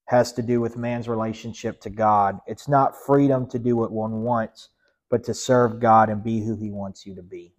has 0.07 0.33
to 0.33 0.41
do 0.41 0.59
with 0.59 0.77
man's 0.77 1.07
relationship 1.07 1.79
to 1.81 1.89
God. 1.89 2.39
It's 2.47 2.67
not 2.67 2.95
freedom 3.05 3.47
to 3.49 3.59
do 3.59 3.77
what 3.77 3.91
one 3.91 4.23
wants, 4.23 4.69
but 5.09 5.23
to 5.25 5.33
serve 5.33 5.79
God 5.79 6.09
and 6.09 6.23
be 6.23 6.41
who 6.41 6.55
He 6.55 6.71
wants 6.71 7.05
you 7.05 7.15
to 7.15 7.23
be. 7.23 7.53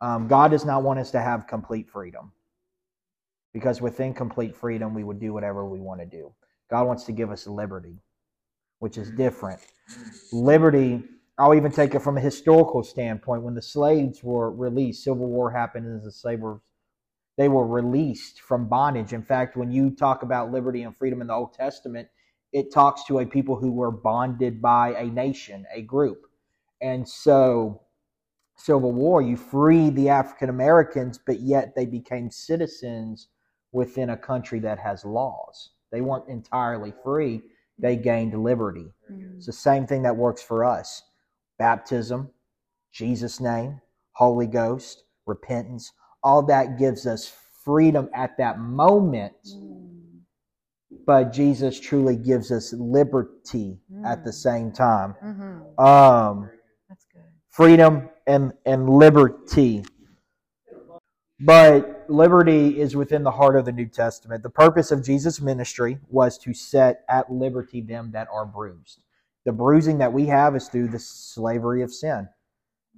Um, 0.00 0.28
God 0.28 0.50
does 0.52 0.64
not 0.64 0.82
want 0.82 1.00
us 1.00 1.10
to 1.12 1.20
have 1.20 1.46
complete 1.46 1.90
freedom 1.90 2.32
because 3.54 3.80
within 3.80 4.14
complete 4.14 4.56
freedom, 4.56 4.94
we 4.94 5.04
would 5.04 5.20
do 5.20 5.32
whatever 5.32 5.66
we 5.66 5.80
want 5.80 6.00
to 6.00 6.06
do. 6.06 6.32
God 6.70 6.86
wants 6.86 7.04
to 7.04 7.12
give 7.12 7.30
us 7.30 7.46
liberty, 7.46 7.98
which 8.80 8.98
is 8.98 9.10
different. 9.10 9.60
Liberty, 10.32 11.02
I'll 11.38 11.54
even 11.54 11.72
take 11.72 11.94
it 11.94 12.00
from 12.02 12.18
a 12.18 12.20
historical 12.20 12.84
standpoint. 12.84 13.42
When 13.42 13.54
the 13.54 13.62
slaves 13.62 14.22
were 14.22 14.52
released, 14.52 15.04
Civil 15.04 15.28
War 15.28 15.50
happened 15.50 15.96
as 15.96 16.04
the 16.04 16.12
slaves 16.12 16.42
they 17.38 17.48
were 17.48 17.66
released 17.66 18.42
from 18.42 18.68
bondage. 18.68 19.12
In 19.12 19.24
fact, 19.24 19.56
when 19.56 19.72
you 19.72 19.90
talk 19.90 20.22
about 20.22 20.52
liberty 20.52 20.84
and 20.84 20.96
freedom 20.96 21.20
in 21.22 21.28
the 21.28 21.34
Old 21.34 21.54
Testament, 21.54 22.08
it 22.52 22.72
talks 22.72 23.04
to 23.06 23.20
a 23.20 23.26
people 23.26 23.56
who 23.56 23.72
were 23.72 23.92
bonded 23.92 24.62
by 24.62 24.94
a 24.94 25.06
nation, 25.06 25.66
a 25.74 25.82
group. 25.82 26.27
And 26.80 27.08
so, 27.08 27.82
Civil 28.56 28.92
War, 28.92 29.22
you 29.22 29.36
freed 29.36 29.96
the 29.96 30.08
African 30.08 30.48
Americans, 30.50 31.18
but 31.24 31.40
yet 31.40 31.74
they 31.76 31.86
became 31.86 32.30
citizens 32.30 33.28
within 33.72 34.10
a 34.10 34.16
country 34.16 34.58
that 34.60 34.78
has 34.78 35.04
laws. 35.04 35.70
They 35.92 36.00
weren't 36.00 36.28
entirely 36.28 36.92
free, 37.04 37.42
they 37.78 37.96
gained 37.96 38.34
liberty. 38.42 38.86
It's 39.36 39.46
the 39.46 39.52
same 39.52 39.86
thing 39.86 40.02
that 40.02 40.16
works 40.16 40.42
for 40.42 40.64
us 40.64 41.02
baptism, 41.58 42.30
Jesus' 42.92 43.40
name, 43.40 43.80
Holy 44.12 44.46
Ghost, 44.46 45.04
repentance. 45.26 45.92
All 46.22 46.42
that 46.44 46.78
gives 46.78 47.06
us 47.06 47.32
freedom 47.64 48.08
at 48.14 48.36
that 48.38 48.58
moment, 48.58 49.34
but 51.06 51.32
Jesus 51.32 51.78
truly 51.80 52.16
gives 52.16 52.50
us 52.52 52.72
liberty 52.72 53.80
at 54.04 54.24
the 54.24 54.30
Mm. 54.30 54.34
same 54.34 54.72
time. 54.72 55.14
Mm-hmm. 55.22 55.84
Um. 55.84 56.50
Freedom 57.58 58.08
and, 58.28 58.52
and 58.64 58.88
liberty. 58.88 59.84
But 61.40 62.04
liberty 62.06 62.80
is 62.80 62.94
within 62.94 63.24
the 63.24 63.32
heart 63.32 63.56
of 63.56 63.64
the 63.64 63.72
New 63.72 63.86
Testament. 63.86 64.44
The 64.44 64.48
purpose 64.48 64.92
of 64.92 65.04
Jesus' 65.04 65.40
ministry 65.40 65.98
was 66.08 66.38
to 66.38 66.54
set 66.54 67.04
at 67.08 67.32
liberty 67.32 67.80
them 67.80 68.12
that 68.12 68.28
are 68.32 68.46
bruised. 68.46 69.00
The 69.44 69.50
bruising 69.50 69.98
that 69.98 70.12
we 70.12 70.26
have 70.26 70.54
is 70.54 70.68
through 70.68 70.86
the 70.86 71.00
slavery 71.00 71.82
of 71.82 71.92
sin. 71.92 72.28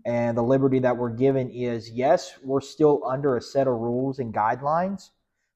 And 0.04 0.36
the 0.36 0.42
liberty 0.42 0.78
that 0.80 0.98
we're 0.98 1.08
given 1.08 1.48
is 1.48 1.90
yes, 1.90 2.34
we're 2.42 2.61
still 2.61 3.02
under 3.06 3.38
a 3.38 3.40
set 3.40 3.66
of 3.66 3.72
rules 3.72 4.18
and 4.18 4.34
guidelines, 4.34 5.08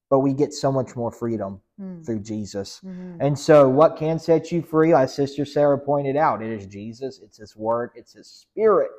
but 0.08 0.20
we 0.20 0.32
get 0.32 0.54
so 0.54 0.72
much 0.72 0.96
more 0.96 1.12
freedom 1.12 1.60
Mm, 1.80 2.06
through 2.06 2.20
Jesus. 2.20 2.80
mhm. 2.84 3.16
And 3.20 3.38
so, 3.38 3.68
what 3.68 3.96
can 3.96 4.18
set 4.18 4.52
you 4.52 4.62
free, 4.62 4.92
as 4.92 5.12
Sister 5.14 5.44
Sarah 5.44 5.78
pointed 5.78 6.16
out, 6.16 6.42
it 6.42 6.50
is 6.52 6.66
Jesus, 6.66 7.20
it's 7.20 7.38
His 7.38 7.56
Word, 7.56 7.90
it's 7.96 8.12
His 8.12 8.28
Spirit. 8.28 8.92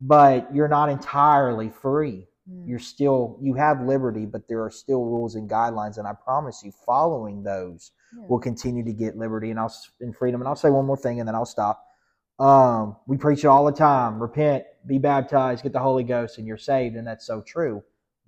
But 0.00 0.54
you're 0.54 0.68
not 0.68 0.88
entirely 0.90 1.68
free. 1.70 2.26
Mm. 2.50 2.68
You're 2.68 2.78
still, 2.78 3.38
you 3.40 3.54
have 3.54 3.82
liberty, 3.82 4.26
but 4.26 4.48
there 4.48 4.62
are 4.62 4.70
still 4.70 5.04
rules 5.04 5.34
and 5.34 5.48
guidelines. 5.48 5.98
And 5.98 6.06
I 6.06 6.12
promise 6.14 6.62
you, 6.64 6.72
following 6.86 7.42
those 7.42 7.92
Yeah. 8.16 8.24
will 8.28 8.38
continue 8.40 8.84
to 8.84 8.92
get 8.92 9.16
liberty 9.16 9.50
and 9.50 9.60
I'll 9.60 9.72
and 10.00 10.14
freedom. 10.16 10.40
And 10.40 10.48
I'll 10.48 10.56
say 10.56 10.70
one 10.70 10.86
more 10.86 10.96
thing, 10.96 11.18
and 11.20 11.28
then 11.28 11.34
I'll 11.34 11.46
stop. 11.46 11.84
Um, 12.38 12.96
we 13.06 13.16
preach 13.18 13.44
it 13.44 13.48
all 13.48 13.64
the 13.66 13.72
time: 13.72 14.20
repent, 14.20 14.64
be 14.86 14.98
baptized, 14.98 15.62
get 15.62 15.72
the 15.72 15.78
Holy 15.80 16.04
Ghost, 16.04 16.38
and 16.38 16.46
you're 16.46 16.56
saved. 16.58 16.96
And 16.96 17.06
that's 17.06 17.26
so 17.26 17.42
true. 17.42 17.82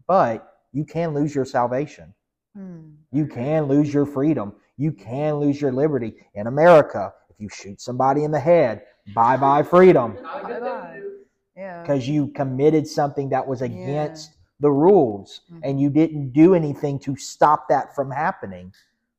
But 0.06 0.60
you 0.72 0.84
can 0.84 1.14
lose 1.14 1.34
your 1.34 1.44
salvation. 1.46 2.14
Mm. 2.56 2.94
You 3.12 3.26
can 3.26 3.64
lose 3.64 3.92
your 3.92 4.06
freedom. 4.06 4.54
You 4.76 4.92
can 4.92 5.36
lose 5.36 5.60
your 5.60 5.72
liberty. 5.72 6.14
In 6.34 6.46
America, 6.46 7.12
if 7.30 7.36
you 7.40 7.48
shoot 7.48 7.80
somebody 7.80 8.24
in 8.24 8.30
the 8.30 8.40
head, 8.40 8.82
bye 9.14 9.36
bye 9.36 9.62
freedom 9.62 10.16
Not 10.22 10.44
a 10.44 10.46
good 10.46 10.54
thing 10.54 10.60
Bye-bye. 10.64 10.94
to 10.96 11.00
do. 11.00 11.08
Yeah. 11.56 11.82
because 11.82 12.08
you 12.08 12.28
committed 12.28 12.86
something 12.86 13.28
that 13.30 13.46
was 13.46 13.60
against 13.62 14.32
the 14.60 14.70
rules 14.70 15.42
Mhm. 15.52 15.60
and 15.64 15.80
you 15.80 15.90
didn't 15.90 16.30
do 16.32 16.54
anything 16.54 16.98
to 17.00 17.16
stop 17.16 17.68
that 17.68 17.94
from 17.94 18.10
happening, 18.10 18.72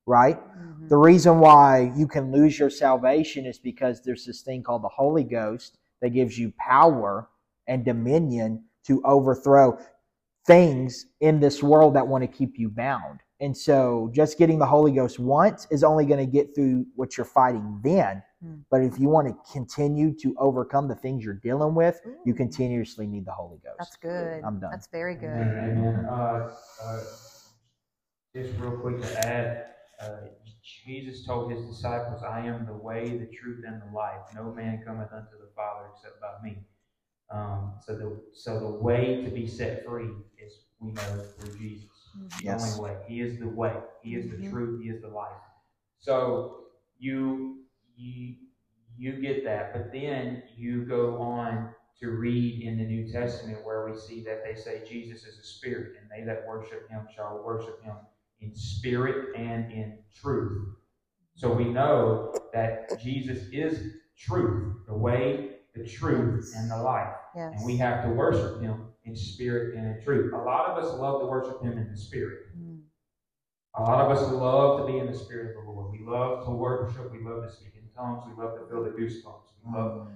right? 0.06 0.40
Mhm. 0.58 0.90
The 0.90 0.98
reason 0.98 1.40
why 1.40 1.92
you 1.96 2.08
can 2.08 2.32
lose 2.32 2.58
your 2.58 2.70
salvation 2.70 3.46
is 3.46 3.60
because 3.60 4.02
there's 4.02 4.26
this 4.26 4.42
thing 4.42 4.64
called 4.64 4.84
the 4.84 4.90
Holy 4.90 5.24
Ghost 5.24 5.78
that 6.02 6.10
gives 6.10 6.40
you 6.40 6.54
power 6.58 7.28
and 7.68 7.84
dominion 7.86 8.64
to 8.86 9.02
overthrow 9.04 9.78
things 10.48 11.06
in 11.22 11.40
this 11.40 11.62
world 11.62 11.94
that 11.96 12.08
want 12.08 12.22
to 12.24 12.28
keep 12.28 12.58
you 12.58 12.70
bound. 12.70 13.20
And 13.40 13.56
so 13.56 14.10
just 14.14 14.38
getting 14.38 14.60
the 14.60 14.66
Holy 14.66 14.92
Ghost 14.92 15.20
once 15.20 15.68
is 15.72 15.84
only 15.84 16.06
going 16.06 16.20
to 16.20 16.32
get 16.32 16.56
through 16.56 16.86
what 16.96 17.18
you're 17.18 17.26
fighting 17.26 17.80
then. 17.84 18.24
Mm. 18.46 18.62
But 18.70 18.82
if 18.84 19.00
you 19.00 19.10
want 19.10 19.28
to 19.28 19.52
continue 19.52 20.14
to 20.20 20.36
overcome 20.38 20.88
the 20.88 20.96
things 20.96 21.24
you're 21.24 21.34
dealing 21.34 21.76
with, 21.76 22.00
you 22.26 22.34
continuously 22.34 23.08
need 23.08 23.26
the 23.26 23.32
Holy 23.32 23.58
Ghost. 23.64 23.78
That's 23.80 23.98
good. 23.98 24.44
I'm 24.44 24.60
done. 24.60 24.72
That's 24.72 24.88
very 24.88 25.16
good. 25.16 25.28
Amen. 25.28 25.78
Amen. 25.78 26.06
Uh, 26.06 26.56
uh, 26.84 27.04
just 28.36 28.58
real 28.60 28.78
quick 28.78 29.02
to 29.02 29.28
add, 29.28 29.66
uh, 30.00 30.28
Jesus 30.86 31.26
told 31.26 31.52
his 31.52 31.66
disciples, 31.66 32.24
"I 32.24 32.46
am 32.46 32.66
the 32.66 32.74
way, 32.74 33.18
the 33.18 33.28
truth, 33.28 33.64
and 33.68 33.82
the 33.82 33.96
life. 33.96 34.22
No 34.34 34.54
man 34.54 34.82
cometh 34.86 35.12
unto 35.12 35.38
the 35.40 35.50
Father 35.56 35.88
except 35.94 36.20
by 36.22 36.34
me." 36.44 36.58
Um, 37.30 37.74
so 37.86 37.96
the 37.96 38.22
so 38.34 38.60
the 38.60 38.84
way 38.84 39.24
to 39.24 39.30
be 39.30 39.48
set 39.48 39.86
free 39.86 40.10
is 40.38 40.60
we 40.80 40.92
know 40.92 41.24
through 41.38 41.58
Jesus. 41.58 41.93
The 42.14 42.46
Yes. 42.46 42.78
only 42.78 42.90
way. 42.90 42.98
He 43.08 43.22
is 43.22 43.40
the 43.40 43.48
way. 43.48 43.76
He 44.02 44.16
is 44.16 44.30
the 44.30 44.38
Mhm. 44.38 44.50
truth. 44.50 44.82
He 44.82 44.90
is 44.90 45.02
the 45.02 45.08
life. 45.08 45.42
So 46.00 46.68
you 47.00 47.66
you 47.96 48.36
you 48.98 49.22
get 49.22 49.44
that, 49.46 49.74
but 49.74 49.92
then 49.92 50.44
you 50.56 50.86
go 50.86 51.18
on 51.18 51.74
to 52.00 52.12
read 52.12 52.64
in 52.64 52.78
the 52.78 52.86
New 52.86 53.12
Testament 53.12 53.64
where 53.66 53.90
we 53.90 53.98
see 53.98 54.24
that 54.24 54.44
they 54.44 54.56
say 54.56 54.84
Jesus 54.88 55.26
is 55.26 55.40
a 55.40 55.44
spirit, 55.44 55.96
and 56.00 56.10
they 56.10 56.24
that 56.26 56.46
worship 56.48 56.90
him 56.90 57.08
shall 57.16 57.42
worship 57.44 57.82
him 57.84 57.96
in 58.42 58.54
spirit 58.56 59.36
and 59.36 59.72
in 59.72 60.04
truth. 60.14 60.76
So 61.36 61.54
we 61.54 61.66
know 61.66 62.42
that 62.54 63.00
Jesus 63.00 63.48
is 63.52 63.94
truth, 64.16 64.86
the 64.86 64.94
way, 64.94 65.58
the 65.74 65.84
truth, 65.86 66.54
and 66.56 66.70
the 66.70 66.78
life. 66.78 67.16
Yes. 67.36 67.54
And 67.56 67.66
we 67.66 67.78
have 67.78 68.04
to 68.04 68.10
worship 68.12 68.62
him 68.62 68.93
in 69.06 69.16
spirit 69.16 69.76
and 69.76 69.86
in 69.86 70.04
truth. 70.04 70.34
A 70.34 70.38
lot 70.38 70.70
of 70.70 70.84
us 70.84 70.94
love 71.00 71.22
to 71.22 71.28
worship 71.28 71.62
him 71.62 71.78
in 71.78 71.90
the 71.92 71.98
spirit. 71.98 72.40
Mm. 72.58 72.80
A 73.76 73.82
lot 73.82 74.06
of 74.06 74.16
us 74.16 74.32
love 74.32 74.80
to 74.80 74.92
be 74.92 75.00
in 75.00 75.08
the 75.08 75.18
spirit 75.18 75.58
of 75.58 75.66
the 75.66 75.72
Lord. 75.72 75.92
We 75.92 76.06
love 76.06 76.46
to 76.46 76.52
worship. 76.52 77.12
We 77.12 77.20
love 77.24 77.44
to 77.44 77.52
speak 77.52 77.74
in 77.76 77.90
tongues. 77.96 78.24
We 78.28 78.42
love 78.42 78.60
to 78.60 78.68
feel 78.68 78.84
the 78.84 78.92
goosebumps. 78.92 79.50
We 79.66 79.78
love 79.78 80.08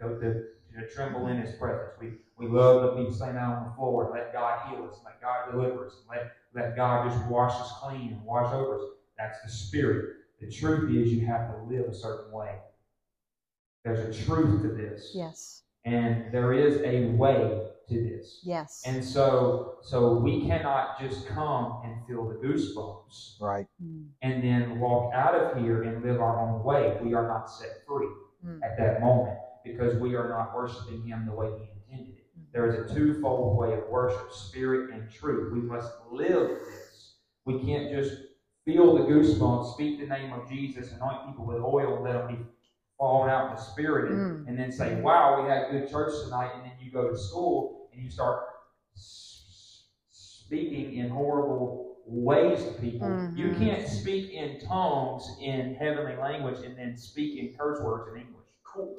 to, 0.00 0.08
to, 0.20 0.44
to 0.80 0.94
tremble 0.94 1.28
in 1.28 1.40
His 1.40 1.54
presence. 1.56 1.92
We, 2.00 2.14
we 2.36 2.48
love 2.48 2.96
to 2.96 3.02
be 3.02 3.10
laying 3.18 3.36
out 3.36 3.58
on 3.58 3.64
the 3.64 3.74
floor 3.74 4.06
and 4.06 4.14
let 4.14 4.32
God 4.32 4.68
heal 4.68 4.88
us, 4.90 5.00
let 5.04 5.20
God 5.20 5.50
deliver 5.50 5.86
us, 5.86 5.96
let, 6.08 6.32
let 6.54 6.76
God 6.76 7.10
just 7.10 7.24
wash 7.26 7.52
us 7.52 7.72
clean 7.80 8.12
and 8.12 8.24
wash 8.24 8.52
over 8.52 8.76
us. 8.76 8.82
That's 9.16 9.40
the 9.42 9.50
spirit. 9.50 10.16
The 10.40 10.50
truth 10.50 10.94
is 10.94 11.12
you 11.12 11.26
have 11.26 11.50
to 11.52 11.62
live 11.64 11.86
a 11.86 11.94
certain 11.94 12.32
way. 12.32 12.56
There's 13.84 14.16
a 14.16 14.24
truth 14.24 14.62
to 14.62 14.68
this. 14.68 15.12
Yes. 15.14 15.62
And 15.84 16.32
there 16.32 16.52
is 16.52 16.80
a 16.82 17.10
way 17.16 17.62
to 17.88 17.94
this. 18.02 18.40
Yes. 18.42 18.82
And 18.86 19.04
so, 19.04 19.76
so 19.82 20.14
we 20.18 20.46
cannot 20.46 21.00
just 21.00 21.26
come 21.28 21.80
and 21.84 21.94
feel 22.06 22.28
the 22.28 22.34
goosebumps 22.34 23.40
Right. 23.40 23.66
Mm. 23.82 24.08
and 24.22 24.42
then 24.42 24.78
walk 24.80 25.12
out 25.14 25.34
of 25.34 25.56
here 25.62 25.82
and 25.82 26.02
live 26.04 26.20
our 26.20 26.38
own 26.40 26.62
way. 26.64 26.98
We 27.02 27.14
are 27.14 27.26
not 27.26 27.50
set 27.50 27.84
free 27.86 28.08
Mm. 28.46 28.60
at 28.62 28.76
that 28.78 29.00
moment 29.00 29.36
because 29.64 29.98
we 29.98 30.14
are 30.14 30.28
not 30.28 30.54
worshiping 30.54 31.02
Him 31.02 31.26
the 31.26 31.32
way 31.34 31.48
He 31.58 31.70
intended 31.92 32.14
it. 32.18 32.24
There 32.52 32.66
is 32.68 32.90
a 32.90 32.94
twofold 32.94 33.58
way 33.58 33.74
of 33.74 33.88
worship 33.88 34.30
spirit 34.32 34.90
and 34.94 35.10
truth. 35.10 35.52
We 35.52 35.60
must 35.60 35.92
live 36.12 36.48
this. 36.64 37.16
We 37.44 37.60
can't 37.64 37.90
just 37.90 38.14
feel 38.64 38.96
the 38.96 39.04
goosebumps, 39.04 39.74
speak 39.74 39.98
the 39.98 40.06
name 40.06 40.32
of 40.32 40.48
Jesus, 40.48 40.92
anoint 40.92 41.26
people 41.26 41.46
with 41.46 41.62
oil, 41.62 41.96
and 41.96 42.04
let 42.04 42.12
them 42.12 42.36
be 42.36 42.42
falling 42.98 43.30
out 43.30 43.50
in 43.50 43.56
the 43.56 43.60
spirit, 43.60 44.12
and, 44.12 44.20
Mm. 44.46 44.48
and 44.48 44.58
then 44.58 44.70
say, 44.72 45.00
Wow, 45.00 45.42
we 45.42 45.48
had 45.48 45.70
good 45.70 45.88
church 45.88 46.12
tonight. 46.24 46.52
And 46.54 46.64
then 46.64 46.72
you 46.80 46.90
go 46.92 47.08
to 47.08 47.16
school 47.16 47.74
and 47.74 47.77
you 47.98 48.10
start 48.10 48.44
s- 48.94 49.86
speaking 50.10 50.94
in 50.94 51.10
horrible 51.10 51.96
ways 52.06 52.64
to 52.64 52.72
people. 52.80 53.08
You 53.34 53.48
Mhm. 53.48 53.58
can't 53.58 53.86
speak 53.88 54.30
in 54.32 54.60
tongues 54.60 55.28
in 55.42 55.74
heavenly 55.74 56.16
language 56.16 56.60
and 56.64 56.76
then 56.78 56.96
speak 56.96 57.38
in 57.38 57.56
curse 57.58 57.80
words 57.82 58.08
in 58.14 58.20
English. 58.22 58.46
Cool. 58.64 58.96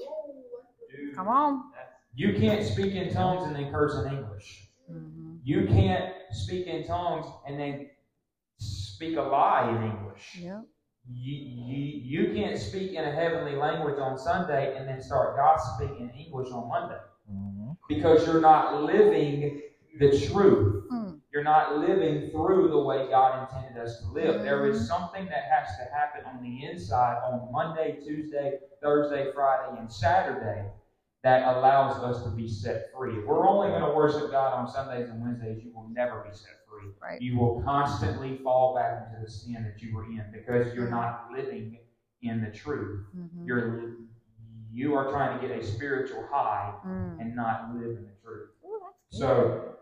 Dude. 0.90 1.16
Come 1.16 1.28
on. 1.28 1.72
You 2.14 2.34
can't 2.40 2.64
speak 2.64 2.94
in 2.94 3.14
tongues 3.14 3.44
and 3.48 3.56
then 3.56 3.72
curse 3.72 3.96
in 3.96 4.12
English. 4.14 4.68
Mhm. 4.92 5.40
You 5.44 5.68
can't 5.68 6.14
speak 6.32 6.68
in 6.68 6.86
tongues 6.86 7.26
and 7.48 7.60
then 7.60 7.90
speak 8.58 9.18
a 9.18 9.22
lie 9.22 9.70
in 9.76 9.84
English. 9.92 10.40
Yeah. 10.42 10.62
You, 11.12 11.36
you, 11.36 11.86
you 12.28 12.34
can't 12.34 12.58
speak 12.60 12.94
in 12.94 13.04
a 13.04 13.12
heavenly 13.12 13.56
language 13.56 13.98
on 14.00 14.18
Sunday 14.18 14.76
and 14.78 14.88
then 14.88 15.02
start 15.02 15.36
gossiping 15.36 15.96
in 16.00 16.10
English 16.12 16.52
on 16.52 16.68
Monday 16.68 17.00
Mhm. 17.32 17.59
Because 17.90 18.26
you're 18.26 18.40
not 18.40 18.84
living 18.84 19.62
the 20.00 20.18
truth. 20.28 20.86
Mm. 20.92 21.20
You're 21.34 21.44
not 21.44 21.78
living 21.80 22.30
through 22.30 22.70
the 22.70 22.80
way 22.80 23.08
God 23.10 23.48
intended 23.50 23.82
us 23.82 24.00
to 24.02 24.08
live. 24.12 24.42
There 24.44 24.60
Mm-hmm. 24.62 24.72
is 24.76 24.88
something 24.88 25.26
that 25.26 25.44
has 25.52 25.76
to 25.78 25.84
happen 25.94 26.24
on 26.26 26.42
the 26.42 26.66
inside 26.66 27.18
on 27.26 27.52
Monday, 27.52 28.00
Tuesday, 28.06 28.60
Thursday, 28.82 29.32
Friday, 29.34 29.78
and 29.80 29.92
Saturday 29.92 30.66
that 31.24 31.58
allows 31.58 32.02
us 32.02 32.24
to 32.24 32.30
be 32.30 32.48
set 32.48 32.86
free. 32.96 33.18
If 33.18 33.26
we're 33.26 33.48
only 33.48 33.68
going 33.70 33.82
to 33.82 33.92
worship 33.94 34.32
God 34.32 34.54
on 34.54 34.68
Sundays 34.72 35.10
and 35.10 35.22
Wednesdays, 35.22 35.62
you 35.64 35.72
will 35.76 35.90
never 35.90 36.22
be 36.22 36.34
set 36.36 36.56
free. 36.70 36.90
Right. 37.02 37.22
You 37.22 37.38
will 37.38 37.62
constantly 37.64 38.38
fall 38.44 38.74
back 38.76 39.08
into 39.10 39.26
the 39.26 39.30
sin 39.30 39.64
that 39.64 39.82
you 39.84 39.94
were 39.94 40.06
in 40.06 40.24
because 40.32 40.74
you're 40.74 40.90
not 40.90 41.30
living 41.36 41.78
in 42.22 42.42
the 42.42 42.50
truth. 42.52 43.06
Mhm. 43.16 43.46
You're 43.46 43.96
you 44.72 44.94
are 44.96 45.10
trying 45.12 45.40
to 45.40 45.48
get 45.48 45.58
a 45.58 45.64
spiritual 45.66 46.26
high 46.32 46.74
Mm. 46.86 47.20
and 47.22 47.36
not 47.36 47.74
live 47.76 47.98
in 47.98 48.04
the 48.06 48.12
truth. 48.24 48.50
Ooh, 48.66 48.80
that's. 48.82 49.18
So 49.20 49.76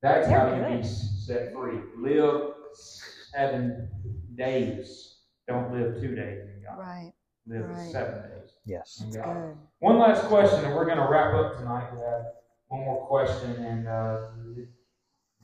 that's 0.00 0.26
how 0.28 0.46
you 0.54 0.60
Very 0.62 0.76
be 0.78 0.82
set 0.84 1.52
free. 1.52 1.80
Live 1.96 2.54
seven 2.74 3.88
days. 4.34 5.18
Don't 5.46 5.72
live 5.72 6.00
two 6.00 6.14
days 6.14 6.48
in 6.48 6.62
God. 6.64 6.78
Right. 6.78 7.12
Live 7.46 7.68
right. 7.68 7.90
seven 7.90 8.22
days 8.30 8.56
Yes. 8.64 9.00
in 9.00 9.10
That's 9.10 9.24
God. 9.26 9.34
good. 9.34 9.56
One 9.80 9.98
last 9.98 10.24
question, 10.24 10.64
and 10.64 10.74
we're 10.74 10.84
going 10.86 10.98
to 10.98 11.08
wrap 11.08 11.34
up 11.34 11.56
tonight. 11.58 11.92
We 11.92 12.00
have 12.00 12.26
one 12.68 12.80
more 12.84 13.06
question, 13.06 13.52
and 13.64 13.88
uh, 13.88 14.28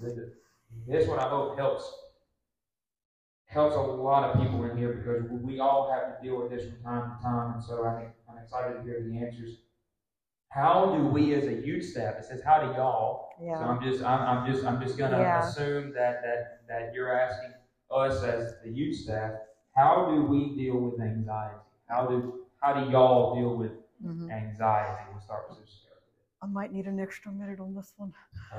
th- 0.00 0.14
th- 0.14 0.28
this 0.86 1.08
one 1.08 1.18
I 1.18 1.28
hope 1.28 1.58
helps 1.58 1.92
helps 3.46 3.74
a 3.76 3.80
lot 3.80 4.24
of 4.24 4.40
people 4.42 4.64
in 4.64 4.76
here 4.76 4.92
because 4.92 5.28
we 5.30 5.58
all 5.58 5.90
have 5.90 6.16
to 6.20 6.22
deal 6.26 6.40
with 6.40 6.50
this 6.50 6.70
from 6.70 6.82
time 6.82 7.16
to 7.16 7.22
time, 7.22 7.54
and 7.54 7.62
so 7.64 7.84
I 7.84 7.94
think 7.96 8.08
I'm 8.08 8.12
excited 8.48 8.78
to 8.78 8.82
hear 8.82 9.02
the 9.02 9.18
answers. 9.18 9.56
How 10.50 10.96
do 10.96 11.04
we 11.06 11.34
as 11.34 11.46
a 11.46 11.52
youth 11.52 11.84
staff? 11.84 12.14
It 12.18 12.24
says, 12.24 12.42
"How 12.42 12.60
do 12.60 12.72
y'all?" 12.72 13.28
Yeah. 13.40 13.58
So 13.58 13.64
I'm 13.66 13.82
just, 13.82 14.02
I'm, 14.02 14.20
I'm 14.22 14.46
just, 14.50 14.64
I'm 14.64 14.80
just 14.80 14.96
gonna 14.96 15.18
Yeah. 15.18 15.48
assume 15.50 15.92
that 15.92 16.22
that 16.22 16.66
that 16.68 16.94
you're 16.94 17.12
asking 17.12 17.52
us 17.94 18.22
as 18.22 18.54
the 18.64 18.70
youth 18.70 18.96
staff, 18.96 19.32
how 19.74 20.06
do 20.10 20.22
we 20.22 20.56
deal 20.56 20.76
with 20.78 21.00
anxiety? 21.00 21.56
How 21.88 22.06
do 22.06 22.46
how 22.62 22.72
do 22.72 22.90
y'all 22.90 23.34
deal 23.34 23.56
with 23.56 23.72
Mhm. 24.04 24.30
anxiety? 24.32 25.02
We'll 25.12 25.20
start 25.20 25.50
with 25.50 25.58
Sister 25.58 25.88
I 26.40 26.46
might 26.46 26.72
need 26.72 26.86
an 26.86 27.00
extra 27.00 27.30
minute 27.32 27.60
on 27.60 27.74
this 27.74 27.92
one. 27.96 28.14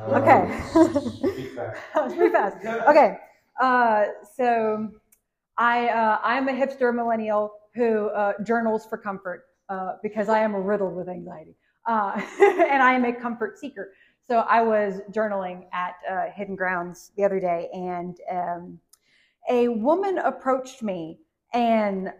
Sarah. 0.05 0.21
Okay. 0.21 0.61
Uh, 0.85 1.29
speak 1.33 1.55
fast. 1.55 2.15
Pretty 2.17 2.31
fast. 2.31 2.57
Okay. 2.87 3.17
Uh, 3.59 4.05
so 4.35 4.89
I 5.57 5.87
uh, 5.89 6.19
I'm 6.23 6.47
a 6.47 6.53
hipster 6.53 6.93
millennial 6.93 7.53
who 7.73 8.07
uh, 8.09 8.33
journals 8.43 8.85
for 8.85 8.97
comfort 8.97 9.45
uh, 9.69 9.93
because 10.01 10.29
I 10.29 10.39
am 10.39 10.55
riddled 10.55 10.95
with 10.95 11.09
anxiety 11.09 11.55
uh, 11.89 12.11
and 12.41 12.81
I 12.81 12.93
am 12.93 13.03
a 13.05 13.13
comfort 13.13 13.57
seeker. 13.59 13.91
So 14.25 14.39
I 14.39 14.61
was 14.61 15.01
journaling 15.11 15.65
at 15.73 15.95
uh, 16.09 16.25
Hidden 16.33 16.55
Grounds 16.55 17.11
the 17.17 17.23
other 17.23 17.39
day, 17.39 17.69
and 17.73 18.15
um, 18.31 18.79
a 19.49 19.67
woman 19.67 20.19
approached 20.19 20.83
me 20.83 21.19
and 21.53 22.11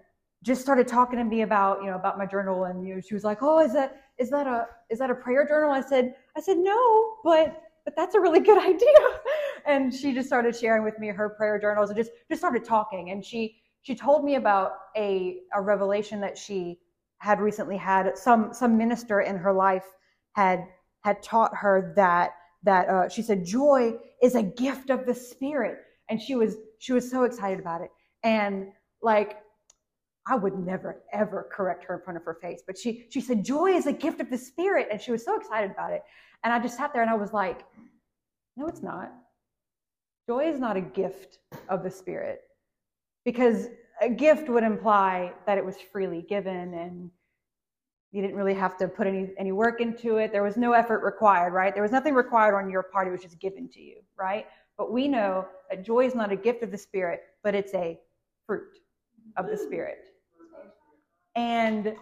just 0.42 0.62
started 0.62 0.88
talking 0.88 1.20
to 1.20 1.26
me 1.26 1.42
about 1.42 1.82
you 1.84 1.88
know 1.92 1.96
about 1.96 2.18
my 2.18 2.26
journal, 2.26 2.64
and 2.66 2.88
you 2.88 2.96
know, 2.96 3.02
she 3.02 3.14
was 3.14 3.24
like, 3.24 3.40
"Oh, 3.44 3.60
is 3.60 3.74
that 3.74 4.02
is 4.18 4.32
that 4.32 4.48
a 4.48 4.68
is 4.90 4.98
that 5.00 5.12
a 5.12 5.16
prayer 5.16 5.48
journal?" 5.48 5.72
I 5.72 5.82
said, 5.82 6.16
"I 6.36 6.42
said 6.42 6.58
no, 6.58 7.18
but 7.24 7.62
but 7.86 7.96
that's 7.96 8.16
a 8.16 8.20
really 8.20 8.40
good 8.40 8.58
idea." 8.68 9.20
And 9.68 9.94
she 9.94 10.12
just 10.12 10.28
started 10.28 10.56
sharing 10.56 10.84
with 10.84 10.98
me 10.98 11.10
her 11.10 11.30
prayer 11.30 11.60
journals 11.60 11.92
and 11.92 11.98
just 11.98 12.12
just 12.28 12.42
started 12.42 12.64
talking, 12.64 13.12
and 13.12 13.24
she 13.24 13.58
she 13.84 13.94
told 13.94 14.24
me 14.24 14.34
about 14.36 14.72
a 14.98 15.42
a 15.54 15.62
revelation 15.62 16.20
that 16.22 16.40
she 16.40 16.80
had 17.20 17.40
recently 17.40 17.78
had 17.78 18.18
some 18.18 18.54
some 18.54 18.78
minister 18.78 19.22
in 19.22 19.38
her 19.38 19.54
life 19.54 19.86
had 20.34 20.66
had 21.04 21.22
taught 21.22 21.56
her 21.56 21.94
that 21.96 22.32
that 22.64 22.90
uh, 22.90 23.08
she 23.08 23.22
said 23.22 23.46
joy 23.46 23.94
is 24.22 24.36
a 24.36 24.44
gift 24.44 24.90
of 24.90 25.06
the 25.06 25.14
spirit. 25.14 25.80
And 26.10 26.22
she 26.22 26.36
was 26.36 26.58
she 26.80 26.94
was 26.94 27.10
so 27.10 27.24
excited 27.24 27.60
about 27.60 27.82
it. 27.82 27.92
And 28.24 28.68
like 29.02 29.38
i 30.28 30.36
would 30.36 30.60
never 30.60 31.02
ever 31.14 31.50
correct 31.52 31.84
her 31.86 31.96
in 31.96 32.02
front 32.04 32.18
of 32.18 32.24
her 32.26 32.36
face 32.42 32.62
but 32.68 32.78
she 32.78 33.06
she 33.10 33.22
said 33.22 33.44
joy 33.44 33.68
is 33.68 33.88
a 33.88 33.94
gift 33.94 34.20
of 34.20 34.30
the 34.30 34.38
spirit. 34.38 34.88
And 34.92 35.02
she 35.02 35.12
was 35.12 35.24
so 35.24 35.38
excited 35.38 35.72
about 35.72 35.94
it. 35.94 36.04
And 36.44 36.54
i 36.54 36.60
just 36.60 36.78
sat 36.78 36.94
there 36.94 37.02
and 37.02 37.12
i 37.12 37.16
was 37.16 37.34
like 37.34 37.66
no 38.58 38.68
it's 38.68 38.82
not. 38.82 39.14
Joy 40.28 40.50
is 40.50 40.60
not 40.60 40.78
a 40.78 40.82
gift 40.82 41.40
of 41.70 41.82
the 41.82 41.90
spirit. 41.90 42.42
Because 43.26 43.68
a 44.02 44.10
gift 44.10 44.50
would 44.50 44.64
imply 44.64 45.34
that 45.46 45.58
it 45.58 45.66
was 45.66 45.78
freely 45.92 46.22
given 46.22 46.74
and 46.74 47.12
you 48.12 48.22
didn't 48.22 48.38
really 48.38 48.54
have 48.54 48.78
to 48.78 48.88
put 48.88 49.06
any 49.06 49.30
any 49.38 49.52
work 49.52 49.82
into 49.82 50.18
it. 50.18 50.32
There 50.32 50.44
was 50.44 50.58
no 50.58 50.72
effort 50.74 51.04
required 51.04 51.54
right? 51.54 51.74
There 51.74 51.84
was 51.84 51.92
nothing 51.92 52.14
required 52.14 52.56
on 52.56 52.70
your 52.70 52.84
part. 52.84 53.08
It 53.08 53.12
was 53.12 53.22
just 53.22 53.40
given 53.40 53.68
to 53.70 53.82
you 53.82 53.98
right? 54.18 54.46
But 54.78 54.92
we 54.92 55.08
know 55.08 55.46
that 55.70 55.84
joy 55.84 56.06
is 56.06 56.16
not 56.16 56.32
a 56.32 56.36
gift 56.36 56.64
of 56.64 56.72
the 56.72 56.78
spirit 56.78 57.22
but 57.44 57.56
it's 57.56 57.74
a 57.74 58.00
fruit 58.46 58.78
of 59.38 59.48
the 59.48 59.58
spirit. 59.58 60.06
And 61.36 61.96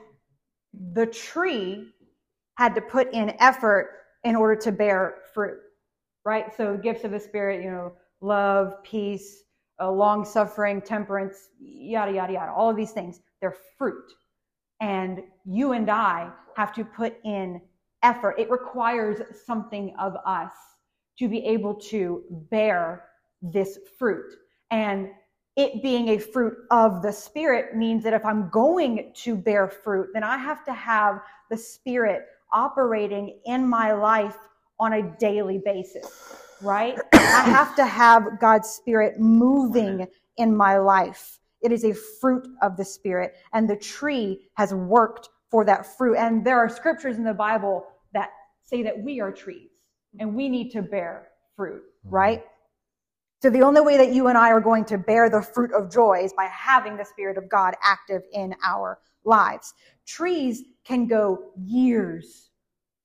the 0.93 1.05
tree 1.07 1.89
had 2.55 2.73
to 2.75 2.81
put 2.81 3.11
in 3.13 3.35
effort 3.39 3.91
in 4.23 4.35
order 4.35 4.55
to 4.61 4.71
bear 4.71 5.15
fruit 5.33 5.57
right? 6.23 6.55
So 6.55 6.77
gifts 6.77 7.03
of 7.03 7.11
the 7.11 7.19
spirit 7.19 7.63
you 7.63 7.71
know 7.71 7.93
love 8.21 8.81
peace 8.83 9.43
uh, 9.79 9.91
long 9.91 10.25
suffering 10.25 10.81
temperance 10.81 11.49
yada 11.59 12.11
yada 12.11 12.33
yada 12.33 12.51
all 12.51 12.69
of 12.69 12.75
these 12.75 12.91
things 12.91 13.21
they're 13.41 13.55
fruit 13.77 14.13
and 14.79 15.23
you 15.45 15.71
and 15.71 15.89
I 15.89 16.29
have 16.55 16.73
to 16.73 16.85
put 16.85 17.15
in 17.23 17.61
effort. 18.03 18.35
It 18.37 18.49
requires 18.49 19.21
something 19.45 19.95
of 19.99 20.15
us 20.25 20.53
to 21.19 21.27
be 21.27 21.43
able 21.45 21.73
to 21.75 22.23
bear 22.51 23.05
this 23.41 23.79
fruit. 23.97 24.33
And 24.69 25.09
it 25.55 25.81
being 25.81 26.09
a 26.09 26.19
fruit 26.19 26.55
of 26.69 27.01
the 27.01 27.11
Spirit 27.11 27.75
means 27.75 28.03
that 28.03 28.13
if 28.13 28.23
I'm 28.23 28.49
going 28.49 29.11
to 29.15 29.35
bear 29.35 29.67
fruit, 29.67 30.09
then 30.13 30.23
I 30.23 30.37
have 30.37 30.63
to 30.65 30.73
have 30.73 31.21
the 31.49 31.57
Spirit 31.57 32.25
operating 32.51 33.39
in 33.45 33.67
my 33.67 33.93
life 33.93 34.37
on 34.79 34.93
a 34.93 35.17
daily 35.17 35.57
basis, 35.57 36.35
right? 36.61 36.97
I 37.13 37.17
have 37.17 37.75
to 37.75 37.85
have 37.85 38.39
God's 38.39 38.69
Spirit 38.69 39.19
moving 39.19 40.07
in 40.37 40.55
my 40.55 40.77
life. 40.77 41.39
It 41.61 41.71
is 41.71 41.83
a 41.83 41.93
fruit 41.93 42.47
of 42.61 42.77
the 42.77 42.85
Spirit, 42.85 43.35
and 43.53 43.69
the 43.69 43.75
tree 43.75 44.47
has 44.53 44.73
worked 44.73 45.29
for 45.49 45.65
that 45.65 45.97
fruit. 45.97 46.17
And 46.17 46.45
there 46.45 46.57
are 46.57 46.69
scriptures 46.69 47.17
in 47.17 47.23
the 47.23 47.33
Bible 47.33 47.85
that 48.13 48.29
say 48.63 48.83
that 48.83 49.01
we 49.01 49.19
are 49.19 49.31
trees 49.31 49.69
and 50.19 50.35
we 50.35 50.49
need 50.49 50.71
to 50.71 50.81
bear 50.81 51.29
fruit, 51.55 51.81
mm-hmm. 52.05 52.15
right? 52.15 52.43
So 53.41 53.49
the 53.49 53.61
only 53.61 53.81
way 53.81 53.97
that 53.97 54.13
you 54.13 54.27
and 54.27 54.37
I 54.37 54.51
are 54.51 54.59
going 54.59 54.83
to 54.85 54.97
bear 54.97 55.29
the 55.29 55.41
fruit 55.41 55.71
of 55.71 55.91
joy 55.91 56.21
is 56.23 56.33
by 56.33 56.45
having 56.45 56.97
the 56.97 57.05
Spirit 57.05 57.37
of 57.37 57.47
God 57.49 57.75
active 57.83 58.23
in 58.33 58.55
our 58.65 58.99
lives. 59.25 59.73
Trees 60.05 60.63
can 60.85 61.07
go 61.07 61.51
years 61.55 62.46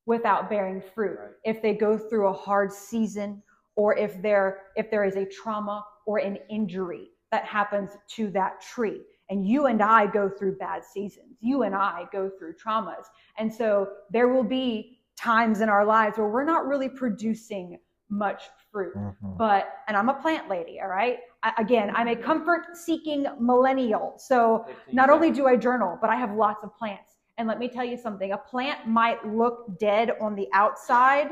without 0.07 0.51
bearing 0.51 0.83
fruit 0.95 1.19
if 1.45 1.63
they 1.63 1.75
go 1.75 1.97
through 1.97 2.29
a 2.29 2.33
hard 2.33 2.73
season 2.73 3.43
or 3.77 3.97
if 3.97 4.21
there 4.21 4.63
if 4.77 4.91
there 4.91 5.05
is 5.05 5.17
a 5.17 5.25
trauma 5.27 5.85
or 6.07 6.19
an 6.19 6.39
injury 6.51 7.09
that 7.31 7.45
happens 7.45 7.91
to 8.07 8.31
that 8.31 8.61
tree. 8.61 9.01
And 9.31 9.47
you 9.47 9.67
and 9.67 9.83
I 9.83 10.07
go 10.07 10.29
through 10.29 10.59
bad 10.59 10.85
seasons. 10.85 11.39
You 11.41 11.63
and 11.63 11.75
I 11.75 12.05
go 12.13 12.31
through 12.39 12.55
traumas. 12.55 13.05
And 13.39 13.53
so 13.53 13.89
there 14.11 14.29
will 14.29 14.45
be 14.45 14.99
times 15.17 15.63
in 15.63 15.71
our 15.71 15.87
lives 15.87 16.19
where 16.19 16.29
we're 16.29 16.45
not 16.45 16.67
really 16.67 16.91
producing 16.91 17.79
much 18.11 18.43
fruit. 18.71 18.95
Mhm. 18.95 19.39
But, 19.39 19.73
and 19.89 19.97
I'm 19.97 20.11
a 20.11 20.15
plant 20.15 20.51
lady, 20.51 20.81
all 20.83 20.89
right? 20.89 21.21
I, 21.43 21.55
again, 21.57 21.91
I'm 21.95 22.09
a 22.09 22.17
comfort 22.17 22.77
seeking 22.77 23.27
millennial. 23.41 24.15
So 24.19 24.67
not 24.93 25.09
only 25.09 25.31
do 25.31 25.47
I 25.47 25.57
journal, 25.57 25.97
but 25.99 26.11
I 26.11 26.17
have 26.17 26.35
lots 26.35 26.63
of 26.63 26.77
plants. 26.77 27.12
And 27.39 27.49
let 27.49 27.59
me 27.59 27.69
tell 27.69 27.85
you 27.85 27.97
something 27.97 28.33
a 28.33 28.39
plant 28.39 28.87
might 28.87 29.27
look 29.27 29.79
dead 29.79 30.13
on 30.21 30.35
the 30.35 30.49
outside, 30.53 31.31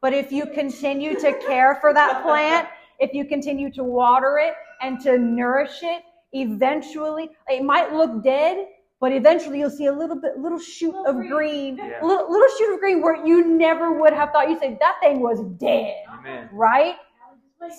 but 0.00 0.12
if 0.12 0.32
you 0.32 0.46
continue 0.46 1.14
to 1.20 1.32
care 1.46 1.76
for 1.80 1.92
that 1.92 2.22
plant, 2.22 2.68
if 2.98 3.12
you 3.12 3.24
continue 3.26 3.70
to 3.72 3.84
water 3.84 4.38
it 4.38 4.54
and 4.80 5.00
to 5.02 5.18
nourish 5.18 5.82
it, 5.82 6.02
eventually 6.32 7.30
it 7.48 7.62
might 7.62 7.92
look 7.92 8.22
dead, 8.24 8.66
but 9.00 9.12
eventually 9.12 9.58
you'll 9.58 9.70
see 9.70 9.86
a 9.86 9.92
little 9.92 10.18
bit, 10.20 10.38
little 10.38 10.58
shoot 10.58 10.94
of 11.06 11.16
green, 11.28 11.76
Yeah. 11.76 11.98
little, 12.02 12.30
little 12.30 12.48
shoot 12.56 12.74
of 12.74 12.80
green 12.80 13.02
where 13.02 13.24
you 13.26 13.44
never 13.46 13.92
would 14.00 14.14
have 14.14 14.30
thought. 14.32 14.48
You 14.48 14.58
say 14.58 14.76
that 14.80 14.96
thing 15.00 15.20
was 15.20 15.40
dead, 15.58 15.94
Amen. 16.18 16.48
right? 16.52 16.96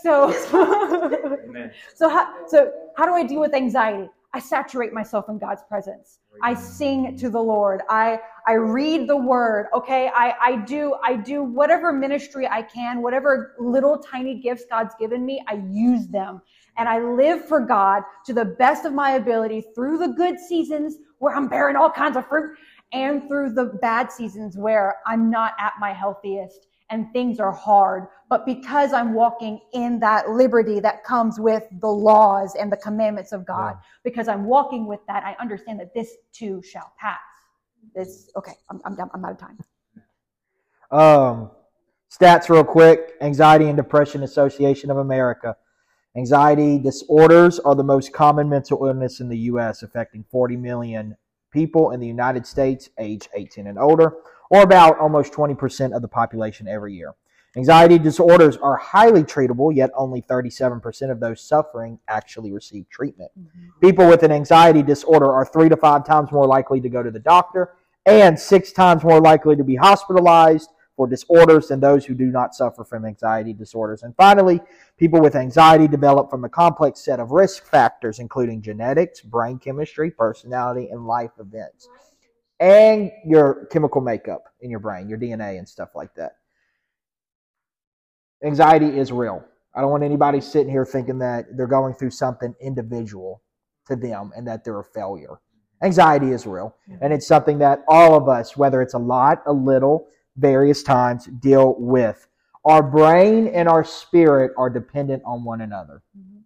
So, 0.01 0.31
so 1.95 2.09
how, 2.09 2.47
so 2.47 2.71
how 2.97 3.05
do 3.05 3.13
I 3.13 3.23
deal 3.23 3.39
with 3.39 3.53
anxiety? 3.53 4.09
I 4.37 4.39
saturate 4.39 4.93
myself 4.93 5.29
in 5.29 5.39
God's 5.39 5.63
presence. 5.67 6.19
I 6.43 6.53
sing 6.53 7.17
to 7.17 7.31
the 7.31 7.41
Lord. 7.41 7.81
I 7.89 8.19
I 8.45 8.53
read 8.53 9.09
the 9.09 9.17
word. 9.17 9.65
Okay. 9.73 10.11
I, 10.13 10.35
I 10.39 10.55
do 10.57 10.95
I 11.03 11.15
do 11.15 11.41
whatever 11.41 11.91
ministry 11.91 12.47
I 12.47 12.61
can, 12.61 13.01
whatever 13.01 13.55
little 13.59 13.97
tiny 13.97 14.39
gifts 14.39 14.65
God's 14.69 14.93
given 14.99 15.25
me, 15.25 15.43
I 15.47 15.63
use 15.71 16.05
them. 16.09 16.43
And 16.77 16.87
I 16.87 16.99
live 16.99 17.45
for 17.45 17.61
God 17.61 18.03
to 18.27 18.33
the 18.35 18.45
best 18.45 18.85
of 18.85 18.93
my 18.93 19.13
ability 19.13 19.63
through 19.73 19.97
the 19.97 20.09
good 20.09 20.39
seasons 20.39 20.97
where 21.17 21.35
I'm 21.35 21.47
bearing 21.47 21.75
all 21.75 21.89
kinds 21.89 22.15
of 22.15 22.27
fruit 22.27 22.55
and 22.93 23.27
through 23.27 23.55
the 23.55 23.79
bad 23.81 24.11
seasons 24.11 24.55
where 24.55 24.97
I'm 25.07 25.31
not 25.31 25.53
at 25.59 25.73
my 25.79 25.93
healthiest 25.93 26.67
and 26.91 27.11
things 27.11 27.39
are 27.39 27.51
hard. 27.51 28.05
But 28.29 28.45
because 28.45 28.91
I'm 28.91 29.13
walking 29.13 29.61
in 29.73 29.99
that 29.99 30.29
liberty 30.29 30.79
that 30.81 31.03
comes 31.05 31.39
with 31.39 31.63
the 31.79 31.87
laws 31.87 32.55
and 32.59 32.71
the 32.71 32.77
commandments 32.77 33.31
of 33.31 33.45
God, 33.45 33.77
because 34.03 34.27
I'm 34.27 34.45
walking 34.45 34.85
with 34.85 34.99
that, 35.07 35.23
I 35.23 35.35
understand 35.39 35.79
that 35.79 35.93
this 35.93 36.11
too 36.33 36.61
shall 36.61 36.91
pass. 36.99 37.19
This, 37.95 38.29
okay, 38.35 38.53
I'm, 38.69 38.81
I'm, 38.83 38.95
done. 38.95 39.09
I'm 39.13 39.23
out 39.23 39.31
of 39.31 39.37
time. 39.37 39.57
Um, 40.91 41.51
stats 42.11 42.49
real 42.49 42.65
quick. 42.65 43.13
Anxiety 43.21 43.65
and 43.67 43.77
Depression 43.77 44.23
Association 44.23 44.91
of 44.91 44.97
America. 44.97 45.55
Anxiety 46.17 46.79
disorders 46.79 47.59
are 47.59 47.75
the 47.75 47.83
most 47.83 48.11
common 48.11 48.49
mental 48.49 48.85
illness 48.85 49.19
in 49.21 49.29
the 49.29 49.37
U.S., 49.37 49.83
affecting 49.83 50.25
40 50.31 50.57
million 50.57 51.15
people 51.51 51.91
in 51.91 51.99
the 51.99 52.07
United 52.07 52.45
States 52.45 52.89
age 52.99 53.29
18 53.35 53.67
and 53.67 53.79
older, 53.79 54.15
or 54.49 54.63
about 54.63 54.99
almost 54.99 55.31
20% 55.31 55.95
of 55.95 56.01
the 56.01 56.07
population 56.07 56.67
every 56.67 56.93
year. 56.93 57.13
Anxiety 57.57 57.97
disorders 57.97 58.55
are 58.57 58.75
highly 58.75 59.23
treatable, 59.23 59.75
yet 59.75 59.89
only 59.95 60.21
37% 60.21 61.11
of 61.11 61.19
those 61.19 61.41
suffering 61.41 61.97
actually 62.07 62.51
receive 62.51 62.87
treatment. 62.87 63.31
Mm-hmm. 63.37 63.79
People 63.81 64.07
with 64.07 64.21
an 64.21 64.31
anxiety 64.31 64.83
disorder 64.83 65.33
are 65.33 65.43
three 65.43 65.67
to 65.67 65.75
five 65.75 66.05
times 66.05 66.31
more 66.31 66.45
likely 66.45 66.79
to 66.79 66.87
go 66.87 67.01
to 67.01 67.09
the 67.09 67.19
doctor 67.19 67.73
and 68.05 68.39
six 68.39 68.71
times 68.71 69.03
more 69.03 69.19
likely 69.19 69.55
to 69.55 69.63
be 69.63 69.75
hospitalized 69.75 70.69
for 70.95 71.07
disorders 71.07 71.67
than 71.69 71.79
those 71.79 72.05
who 72.05 72.13
do 72.13 72.27
not 72.27 72.53
suffer 72.53 72.83
from 72.83 73.05
anxiety 73.05 73.53
disorders. 73.53 74.03
And 74.03 74.15
finally, 74.15 74.61
people 74.97 75.19
with 75.19 75.35
anxiety 75.35 75.87
develop 75.87 76.29
from 76.29 76.45
a 76.45 76.49
complex 76.49 76.99
set 76.99 77.19
of 77.19 77.31
risk 77.31 77.65
factors, 77.65 78.19
including 78.19 78.61
genetics, 78.61 79.21
brain 79.21 79.57
chemistry, 79.57 80.11
personality, 80.11 80.89
and 80.91 81.07
life 81.07 81.31
events, 81.39 81.89
and 82.59 83.11
your 83.25 83.65
chemical 83.71 84.01
makeup 84.01 84.43
in 84.61 84.69
your 84.69 84.79
brain, 84.79 85.09
your 85.09 85.17
DNA, 85.17 85.57
and 85.57 85.67
stuff 85.67 85.89
like 85.95 86.13
that. 86.15 86.37
Anxiety 88.43 88.97
is 88.97 89.11
real. 89.11 89.43
I 89.75 89.81
don't 89.81 89.91
want 89.91 90.03
anybody 90.03 90.41
sitting 90.41 90.71
here 90.71 90.85
thinking 90.85 91.19
that 91.19 91.45
they're 91.55 91.67
going 91.67 91.93
through 91.93 92.11
something 92.11 92.53
individual 92.61 93.41
to 93.87 93.95
them 93.95 94.31
and 94.35 94.47
that 94.47 94.63
they're 94.63 94.79
a 94.79 94.83
failure. 94.83 95.39
Anxiety 95.83 96.31
is 96.31 96.47
real. 96.47 96.75
And 97.01 97.13
it's 97.13 97.27
something 97.27 97.59
that 97.59 97.83
all 97.87 98.15
of 98.15 98.27
us, 98.27 98.57
whether 98.57 98.81
it's 98.81 98.95
a 98.95 98.99
lot, 98.99 99.43
a 99.45 99.53
little, 99.53 100.07
various 100.35 100.81
times, 100.81 101.25
deal 101.25 101.75
with. 101.77 102.27
Our 102.65 102.81
brain 102.81 103.47
and 103.47 103.69
our 103.69 103.83
spirit 103.83 104.51
are 104.57 104.69
dependent 104.69 105.23
on 105.25 105.43
one 105.43 105.61
another. 105.61 106.01
Mm-hmm. 106.17 106.39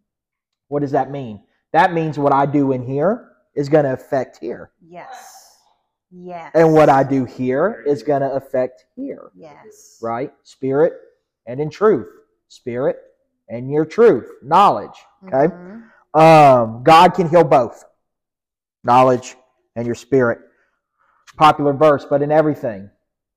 What 0.67 0.81
does 0.81 0.91
that 0.91 1.09
mean? 1.11 1.41
That 1.71 1.93
means 1.93 2.19
what 2.19 2.33
I 2.33 2.45
do 2.45 2.73
in 2.73 2.83
here 2.83 3.29
is 3.55 3.69
going 3.69 3.85
to 3.85 3.93
affect 3.93 4.37
here. 4.39 4.71
Yes. 4.85 5.57
Yes. 6.11 6.51
And 6.53 6.73
what 6.73 6.89
I 6.89 7.03
do 7.03 7.23
here 7.23 7.83
is 7.87 8.03
going 8.03 8.21
to 8.21 8.31
affect 8.33 8.85
here, 8.95 9.31
Yes. 9.33 9.97
right? 10.01 10.31
Spirit 10.43 10.93
and 11.45 11.59
in 11.59 11.69
truth. 11.69 12.07
Spirit 12.47 12.97
and 13.49 13.69
your 13.69 13.85
truth, 13.85 14.29
knowledge. 14.41 14.97
Okay? 15.27 15.53
Mhm. 15.53 15.83
Um, 16.13 16.83
God 16.83 17.13
can 17.13 17.29
heal 17.29 17.43
both 17.43 17.83
knowledge 18.83 19.35
and 19.75 19.85
your 19.85 19.95
spirit. 19.95 20.39
Popular 21.37 21.73
verse, 21.73 22.05
but 22.05 22.21
in 22.21 22.31
everything, 22.31 22.89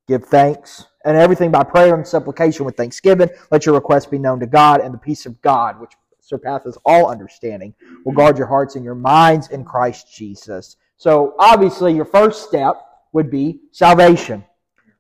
give 0.09 0.25
thanks. 0.25 0.87
And 1.05 1.17
everything 1.17 1.51
by 1.51 1.63
prayer 1.65 1.95
and 1.95 2.07
supplication 2.07 2.65
with 2.65 2.77
thanksgiving, 2.77 3.29
let 3.51 3.67
your 3.67 3.75
requests 3.75 4.07
be 4.07 4.19
known 4.19 4.41
to 4.41 4.47
God, 4.47 4.81
and 4.81 4.93
the 4.93 4.99
peace 4.99 5.27
of 5.27 5.41
God, 5.43 5.81
which 5.81 5.93
surpasses 6.21 6.79
all 6.87 7.11
understanding, 7.11 7.75
will 8.05 8.15
guard 8.15 8.39
your 8.39 8.47
hearts 8.47 8.75
and 8.75 8.85
your 8.85 8.95
minds 8.95 9.49
in 9.51 9.65
Christ 9.65 10.13
Jesus. 10.13 10.77
So, 10.97 11.35
obviously, 11.39 11.93
your 11.93 12.07
first 12.07 12.49
step 12.49 12.77
would 13.13 13.31
be 13.31 13.61
salvation. 13.73 14.45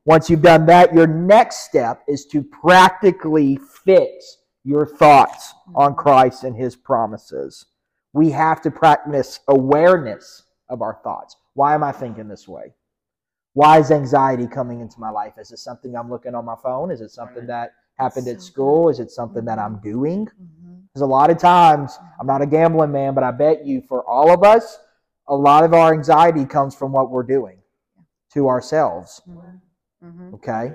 Once 0.06 0.28
you've 0.28 0.42
done 0.42 0.66
that, 0.66 0.94
your 0.94 1.06
next 1.06 1.60
step 1.64 2.02
is 2.06 2.26
to 2.26 2.42
practically 2.42 3.58
fix 3.84 4.38
your 4.62 4.86
thoughts 4.86 5.54
on 5.74 5.94
Christ 5.94 6.44
and 6.44 6.54
his 6.56 6.76
promises. 6.76 7.66
We 8.12 8.30
have 8.30 8.60
to 8.62 8.70
practice 8.70 9.40
awareness 9.48 10.42
of 10.68 10.82
our 10.82 11.00
thoughts. 11.02 11.36
Why 11.54 11.74
am 11.74 11.82
I 11.82 11.92
thinking 11.92 12.28
this 12.28 12.46
way? 12.46 12.74
Why 13.54 13.78
is 13.78 13.90
anxiety 13.90 14.46
coming 14.46 14.80
into 14.80 15.00
my 15.00 15.10
life? 15.10 15.34
Is 15.38 15.52
it 15.52 15.58
something 15.58 15.96
I'm 15.96 16.10
looking 16.10 16.34
on 16.34 16.44
my 16.44 16.56
phone? 16.62 16.90
Is 16.90 17.00
it 17.00 17.10
something 17.10 17.46
that 17.46 17.72
happened 17.98 18.28
at 18.28 18.42
school? 18.42 18.88
Is 18.88 19.00
it 19.00 19.10
something 19.10 19.44
that 19.44 19.58
I'm 19.58 19.76
doing? 19.76 20.26
Mhm. 20.26 20.82
Because 20.88 21.02
a 21.02 21.06
lot 21.06 21.30
of 21.30 21.38
times, 21.38 21.98
I'm 22.20 22.26
not 22.26 22.42
a 22.42 22.46
gambling 22.46 22.92
man, 22.92 23.14
but 23.14 23.24
I 23.24 23.30
bet 23.30 23.64
you 23.64 23.80
for 23.82 24.04
all 24.08 24.30
of 24.32 24.42
us, 24.42 24.78
a 25.28 25.36
lot 25.36 25.64
of 25.64 25.72
our 25.72 25.92
anxiety 25.92 26.44
comes 26.44 26.74
from 26.74 26.92
what 26.92 27.10
we're 27.10 27.22
doing 27.22 27.58
to 28.32 28.48
ourselves. 28.48 29.22
Mhm. 30.04 30.30
Mhm. 30.30 30.34
Okay? 30.34 30.72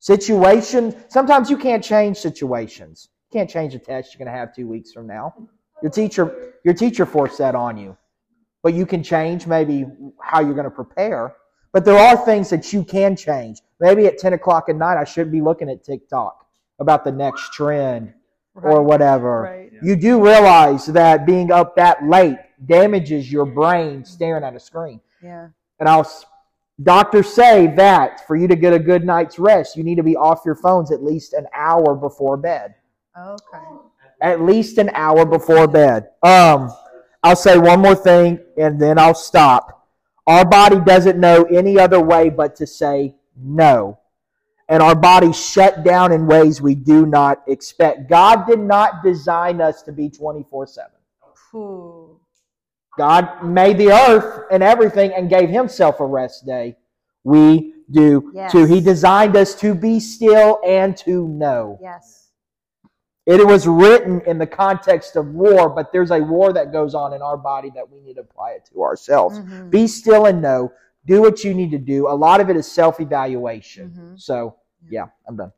Situation, 0.00 0.94
sometimes 1.08 1.50
you 1.50 1.56
can't 1.56 1.82
change 1.82 2.16
situations. 2.18 3.08
You 3.30 3.40
can't 3.40 3.50
change 3.50 3.74
a 3.74 3.78
test 3.78 4.14
you're 4.14 4.18
going 4.24 4.32
to 4.32 4.38
have 4.38 4.54
two 4.54 4.68
weeks 4.68 4.92
from 4.92 5.06
now. 5.06 5.34
Your 5.82 5.90
teacher, 5.90 6.54
your 6.64 6.74
teacher 6.74 7.04
forced 7.06 7.38
that 7.38 7.54
on 7.54 7.76
you. 7.76 7.96
But 8.62 8.74
you 8.74 8.86
can 8.86 9.02
change 9.02 9.46
maybe 9.46 9.86
how 10.20 10.40
you're 10.40 10.54
going 10.54 10.64
to 10.64 10.70
prepare. 10.70 11.34
But 11.72 11.84
there 11.84 11.98
are 11.98 12.16
things 12.16 12.50
that 12.50 12.72
you 12.72 12.82
can 12.84 13.14
change. 13.16 13.60
Maybe 13.80 14.06
at 14.06 14.18
10 14.18 14.32
o'clock 14.32 14.68
at 14.68 14.76
night, 14.76 14.96
I 14.96 15.04
shouldn't 15.04 15.32
be 15.32 15.40
looking 15.40 15.68
at 15.68 15.84
TikTok 15.84 16.46
about 16.78 17.04
the 17.04 17.12
next 17.12 17.52
trend 17.52 18.14
or 18.54 18.82
whatever. 18.82 19.42
Right. 19.42 19.72
You 19.82 19.94
do 19.94 20.24
realize 20.24 20.86
that 20.86 21.26
being 21.26 21.52
up 21.52 21.76
that 21.76 22.04
late 22.04 22.38
damages 22.66 23.30
your 23.30 23.46
brain 23.46 24.04
staring 24.04 24.42
at 24.42 24.54
a 24.56 24.60
screen. 24.60 25.00
Yeah. 25.22 25.48
And 25.78 25.88
I'll 25.88 26.08
doctors 26.82 27.32
say 27.32 27.66
that 27.76 28.26
for 28.26 28.36
you 28.36 28.48
to 28.48 28.56
get 28.56 28.72
a 28.72 28.78
good 28.78 29.04
night's 29.04 29.38
rest, 29.38 29.76
you 29.76 29.84
need 29.84 29.96
to 29.96 30.02
be 30.02 30.16
off 30.16 30.42
your 30.44 30.54
phones 30.54 30.92
at 30.92 31.02
least 31.02 31.32
an 31.32 31.46
hour 31.54 31.94
before 31.94 32.36
bed. 32.36 32.74
Okay. 33.18 33.64
At 34.20 34.42
least 34.42 34.78
an 34.78 34.90
hour 34.94 35.24
before 35.24 35.66
bed. 35.66 36.08
Um, 36.22 36.72
I'll 37.22 37.36
say 37.36 37.58
one 37.58 37.80
more 37.80 37.94
thing 37.94 38.38
and 38.56 38.80
then 38.80 38.98
I'll 38.98 39.14
stop. 39.14 39.86
Our 40.26 40.44
body 40.44 40.78
doesn't 40.80 41.18
know 41.18 41.44
any 41.44 41.78
other 41.78 42.00
way 42.00 42.28
but 42.28 42.54
to 42.56 42.66
say 42.66 43.14
no. 43.36 43.98
And 44.68 44.82
our 44.82 44.94
bodies 44.94 45.42
shut 45.42 45.82
down 45.82 46.12
in 46.12 46.26
ways 46.26 46.60
we 46.60 46.74
do 46.74 47.06
not 47.06 47.42
expect. 47.48 48.10
God 48.10 48.46
did 48.46 48.60
not 48.60 49.02
design 49.02 49.62
us 49.62 49.82
to 49.84 49.92
be 49.92 50.10
24 50.10 50.66
7. 50.66 50.90
Phew. 52.98 53.04
God 53.04 53.44
made 53.44 53.78
the 53.78 53.90
earth 53.92 54.44
and 54.50 54.62
everything 54.62 55.12
and 55.12 55.28
gave 55.30 55.48
himself 55.48 56.00
a 56.00 56.06
rest 56.06 56.44
day. 56.46 56.76
We 57.24 57.74
do 57.90 58.30
Yes. 58.34 58.52
too. 58.52 58.64
He 58.66 58.80
designed 58.80 59.36
us 59.36 59.54
to 59.56 59.74
be 59.74 60.00
still 60.00 60.60
and 60.66 60.96
to 60.98 61.26
know. 61.28 61.78
Yes. 61.80 62.30
It 63.26 63.46
was 63.46 63.66
written 63.68 64.20
in 64.22 64.38
the 64.38 64.46
context 64.46 65.14
of 65.16 65.34
war, 65.34 65.68
but 65.68 65.92
there's 65.92 66.10
a 66.10 66.20
war 66.20 66.52
that 66.54 66.72
goes 66.72 66.94
on 66.94 67.12
in 67.12 67.20
our 67.22 67.36
body 67.36 67.70
that 67.74 67.90
we 67.90 68.00
need 68.00 68.14
to 68.14 68.22
apply 68.22 68.52
it 68.52 68.64
to 68.72 68.82
ourselves. 68.82 69.38
Mhm. 69.40 69.70
Be 69.70 69.86
still 69.86 70.24
and 70.26 70.40
know. 70.40 70.72
Do 71.04 71.20
what 71.20 71.44
you 71.44 71.52
need 71.54 71.70
to 71.72 71.78
do. 71.78 72.08
A 72.08 72.16
lot 72.16 72.40
of 72.40 72.48
it 72.50 72.56
is 72.56 72.70
self 72.70 73.00
evaluation. 73.00 73.90
Mhm. 73.90 74.20
So, 74.20 74.54
yeah, 74.90 75.08
I'm 75.26 75.36
done. 75.36 75.52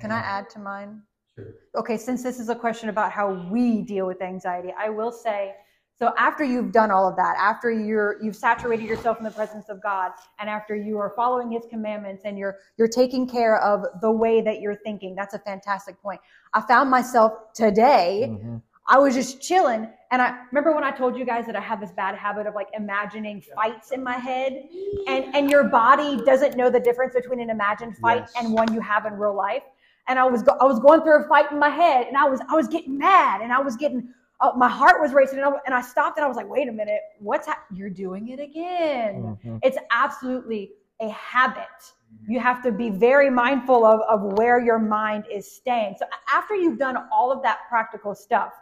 Can 0.00 0.10
I 0.10 0.18
add 0.18 0.50
to 0.50 0.58
mine? 0.58 1.02
Sure. 1.36 1.46
Okay, 1.76 1.96
since 1.96 2.22
this 2.22 2.38
is 2.40 2.48
a 2.48 2.54
question 2.54 2.88
about 2.88 3.10
how 3.12 3.32
we 3.50 3.82
deal 3.82 4.06
with 4.06 4.20
anxiety, 4.20 4.72
I 4.76 4.90
will 4.90 5.10
say 5.12 5.54
so 5.96 6.12
after 6.18 6.42
you've 6.44 6.72
done 6.72 6.90
all 6.90 7.08
of 7.08 7.16
that, 7.16 7.36
after 7.38 7.70
you're 7.70 8.16
you've 8.22 8.36
saturated 8.36 8.84
yourself 8.86 9.18
in 9.18 9.24
the 9.24 9.30
presence 9.30 9.68
of 9.68 9.80
God, 9.82 10.10
and 10.40 10.50
after 10.50 10.74
you 10.74 10.98
are 10.98 11.12
following 11.14 11.50
his 11.52 11.64
commandments 11.70 12.22
and 12.24 12.36
you're 12.38 12.56
you're 12.76 12.88
taking 12.88 13.28
care 13.28 13.60
of 13.60 13.84
the 14.00 14.10
way 14.10 14.40
that 14.40 14.60
you're 14.60 14.76
thinking, 14.76 15.14
that's 15.14 15.34
a 15.34 15.38
fantastic 15.38 16.00
point. 16.02 16.20
I 16.52 16.60
found 16.62 16.90
myself 16.90 17.52
today 17.54 18.28
Mhm. 18.30 18.60
I 18.86 18.98
was 18.98 19.14
just 19.14 19.40
chilling. 19.40 19.88
And 20.10 20.20
I 20.20 20.36
remember 20.52 20.74
when 20.74 20.84
I 20.84 20.90
told 20.90 21.16
you 21.16 21.24
guys 21.24 21.46
that 21.46 21.56
I 21.56 21.60
have 21.60 21.80
this 21.80 21.90
bad 21.92 22.16
habit 22.16 22.46
of 22.46 22.54
like 22.54 22.68
imagining 22.74 23.40
fights 23.40 23.92
in 23.92 24.02
my 24.04 24.12
head. 24.18 24.68
And, 25.08 25.34
and 25.34 25.50
your 25.50 25.64
body 25.64 26.22
doesn't 26.26 26.54
know 26.54 26.68
the 26.68 26.80
difference 26.80 27.14
between 27.14 27.40
an 27.40 27.48
imagined 27.48 27.96
fight 27.96 28.24
Yes. 28.26 28.32
and 28.38 28.52
one 28.52 28.74
you 28.74 28.80
have 28.82 29.06
in 29.06 29.14
real 29.14 29.34
life. 29.34 29.62
And 30.06 30.18
I 30.18 30.24
was, 30.24 30.42
go- 30.42 30.58
I 30.60 30.64
was 30.64 30.80
going 30.80 31.00
through 31.00 31.24
a 31.24 31.28
fight 31.28 31.50
in 31.50 31.58
my 31.58 31.70
head 31.70 32.08
and 32.08 32.16
I 32.18 32.28
was, 32.28 32.40
I 32.50 32.54
was 32.54 32.68
getting 32.68 32.98
mad 32.98 33.40
and 33.40 33.54
I 33.54 33.58
was 33.58 33.74
getting, 33.76 34.06
uh, 34.44 34.52
my 34.56 34.68
heart 34.68 35.00
was 35.00 35.12
racing 35.12 35.38
and 35.38 35.46
I, 35.46 35.52
and 35.66 35.74
I 35.74 35.80
stopped 35.80 36.18
and 36.18 36.24
I 36.24 36.28
was 36.28 36.36
like, 36.36 36.48
wait 36.48 36.68
a 36.68 36.72
minute, 36.72 37.00
what's 37.18 37.46
hap 37.46 37.64
You're 37.72 37.90
doing 37.90 38.28
it 38.28 38.40
again. 38.40 39.38
Mhm. 39.44 39.60
It's 39.62 39.78
absolutely 39.90 40.72
a 41.00 41.08
habit. 41.10 41.80
You 42.28 42.40
have 42.40 42.62
to 42.62 42.72
be 42.72 42.90
very 42.90 43.30
mindful 43.30 43.84
of, 43.84 44.00
of 44.02 44.38
where 44.38 44.60
your 44.60 44.78
mind 44.78 45.24
is 45.30 45.50
staying. 45.50 45.96
So 45.98 46.06
after 46.32 46.54
you've 46.54 46.78
done 46.78 46.96
all 47.12 47.32
of 47.32 47.42
that 47.42 47.58
practical 47.68 48.14
stuff, 48.14 48.52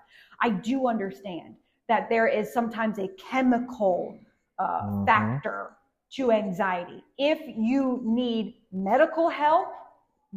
I 0.40 0.50
do 0.50 0.88
understand 0.88 1.56
that 1.88 2.08
there 2.08 2.26
is 2.26 2.52
sometimes 2.52 2.98
a 2.98 3.08
chemical 3.30 4.18
uh, 4.58 4.82
Mhm. 4.82 5.06
factor 5.06 5.76
to 6.16 6.30
anxiety. 6.32 7.02
If 7.18 7.40
you 7.56 8.00
need 8.04 8.44
medical 8.72 9.28
help, 9.28 9.68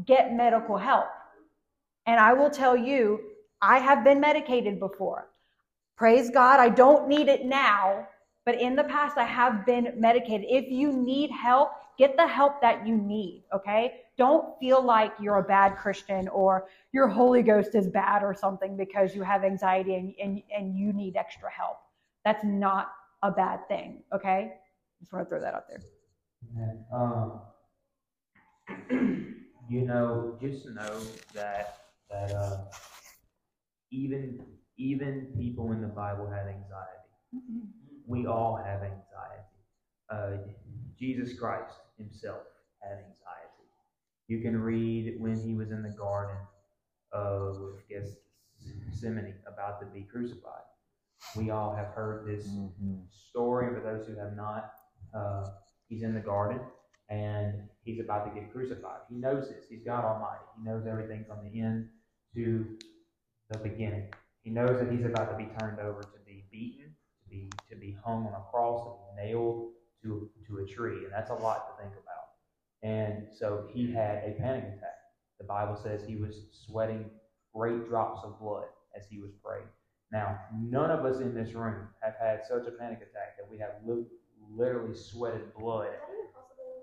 get 0.06 0.34
medical 0.34 0.78
help. 0.78 1.08
And 2.08 2.20
I 2.20 2.34
will 2.34 2.50
tell 2.50 2.76
you, 2.78 3.20
I 3.62 3.80
have 3.80 4.04
been 4.04 4.20
medicated 4.20 4.80
before. 4.80 5.30
Praise 5.98 6.30
God, 6.30 6.60
I 6.60 6.70
don't 6.70 7.08
need 7.08 7.30
it 7.30 7.46
now, 7.46 8.08
but 8.46 8.60
in 8.60 8.76
the 8.76 8.84
past, 8.84 9.18
I 9.18 9.24
have 9.24 9.66
been 9.66 9.94
medicated. 9.98 10.46
If 10.50 10.70
you 10.70 10.92
need 10.92 11.32
help, 11.32 11.72
get 11.98 12.18
the 12.18 12.28
help 12.28 12.62
that 12.62 12.86
you 12.86 12.98
need, 12.98 13.46
okay? 13.54 14.02
Don't 14.18 14.60
feel 14.60 14.82
like 14.84 15.14
you're 15.22 15.38
a 15.38 15.44
bad 15.44 15.78
Christian 15.78 16.28
or 16.28 16.68
your 16.92 17.08
Holy 17.08 17.42
Ghost 17.42 17.76
is 17.76 17.88
bad 17.88 18.24
or 18.24 18.34
something 18.34 18.76
because 18.76 19.16
you 19.16 19.22
have 19.24 19.44
anxiety 19.44 19.96
and, 19.96 20.14
and, 20.22 20.42
and 20.54 20.78
you 20.78 20.92
need 20.92 21.16
extra 21.16 21.50
help. 21.50 21.78
That's 22.26 22.44
not 22.44 22.92
a 23.24 23.32
bad 23.32 23.68
thing, 23.68 24.04
okay? 24.14 24.54
Just 25.00 25.14
want 25.14 25.26
to 25.26 25.30
throw 25.30 25.40
that 25.40 25.54
out 25.54 25.66
there. 25.70 25.82
Um, 26.94 27.42
you 29.70 29.82
know, 29.82 30.38
just 30.42 30.68
know 30.68 31.00
that 31.34 31.78
that 32.10 32.32
uh, 32.32 32.58
even 33.92 34.40
even 34.78 35.34
people 35.38 35.72
in 35.72 35.82
the 35.82 35.88
Bible 35.88 36.30
had 36.30 36.48
anxiety. 36.48 37.10
We 38.08 38.28
all 38.28 38.58
have 38.58 38.82
anxiety. 38.84 39.44
Uh, 40.10 40.38
Jesus 40.98 41.38
Christ 41.40 41.74
Himself 41.98 42.44
had 42.82 42.94
anxiety. 43.00 43.66
You 44.28 44.42
can 44.42 44.60
read 44.60 45.16
when 45.20 45.40
He 45.40 45.54
was 45.56 45.72
in 45.72 45.82
the 45.84 45.90
Garden 45.98 46.38
of 47.12 47.80
Gethsemane 47.90 49.36
about 49.48 49.80
to 49.82 49.88
be 49.88 50.04
crucified. 50.04 50.64
We 51.36 51.50
all 51.50 51.76
have 51.76 51.88
heard 51.88 52.26
this 52.28 52.48
Mhm. 52.48 53.12
story. 53.12 53.74
For 53.74 53.82
those 53.82 54.08
who 54.08 54.16
have 54.16 54.36
not, 54.36 54.74
uh, 55.14 55.50
he's 55.88 56.04
in 56.04 56.14
the 56.14 56.22
garden 56.22 56.62
and 57.10 57.70
he's 57.84 58.00
about 58.00 58.26
to 58.26 58.40
get 58.40 58.52
crucified. 58.52 59.02
He 59.10 59.16
knows 59.16 59.50
this. 59.50 59.68
He's 59.70 59.84
God 59.84 60.04
Almighty. 60.04 60.44
He 60.58 60.64
knows 60.64 60.86
everything 60.86 61.26
from 61.26 61.44
the 61.44 61.60
end 61.62 61.90
to 62.36 62.78
the 63.50 63.60
beginning. 63.60 64.12
He 64.46 64.52
knows 64.52 64.80
that 64.80 64.92
he's 64.92 65.04
about 65.06 65.32
to 65.32 65.36
be 65.36 65.50
turned 65.60 65.80
over 65.80 66.02
to 66.04 66.20
be 66.26 66.46
beaten, 66.52 66.96
to 67.24 67.30
be 67.30 67.50
to 67.68 67.76
be 67.76 67.98
hung 68.06 68.28
on 68.28 68.34
a 68.34 68.44
cross, 68.52 68.86
to 68.86 68.92
be 69.18 69.28
nailed 69.28 69.72
to 70.04 70.30
to 70.48 70.58
a 70.60 70.66
tree, 70.68 71.04
and 71.04 71.12
that's 71.12 71.32
a 71.32 71.34
lot 71.34 71.76
to 71.76 71.84
think 71.84 71.96
about. 71.96 72.26
And 72.84 73.26
so 73.34 73.68
he 73.74 73.92
had 73.92 74.18
a 74.24 74.36
panic 74.40 74.66
attack. 74.66 75.00
The 75.40 75.46
Bible 75.46 75.76
says 75.76 76.06
he 76.08 76.16
was 76.16 76.46
sweating 76.52 77.10
great 77.56 77.88
drops 77.90 78.22
of 78.24 78.40
blood 78.40 78.66
as 78.96 79.08
he 79.10 79.18
was 79.18 79.32
praying. 79.44 79.66
Now, 80.12 80.40
none 80.54 80.92
of 80.92 81.04
us 81.06 81.20
in 81.22 81.34
this 81.34 81.54
room 81.54 81.88
have 82.02 82.14
had 82.22 82.46
such 82.46 82.68
a 82.68 82.72
panic 82.72 83.00
attack 83.00 83.38
that 83.40 83.50
we 83.50 83.58
have 83.58 83.72
li- 83.84 84.06
literally 84.56 84.96
sweated 84.96 85.52
blood 85.56 85.90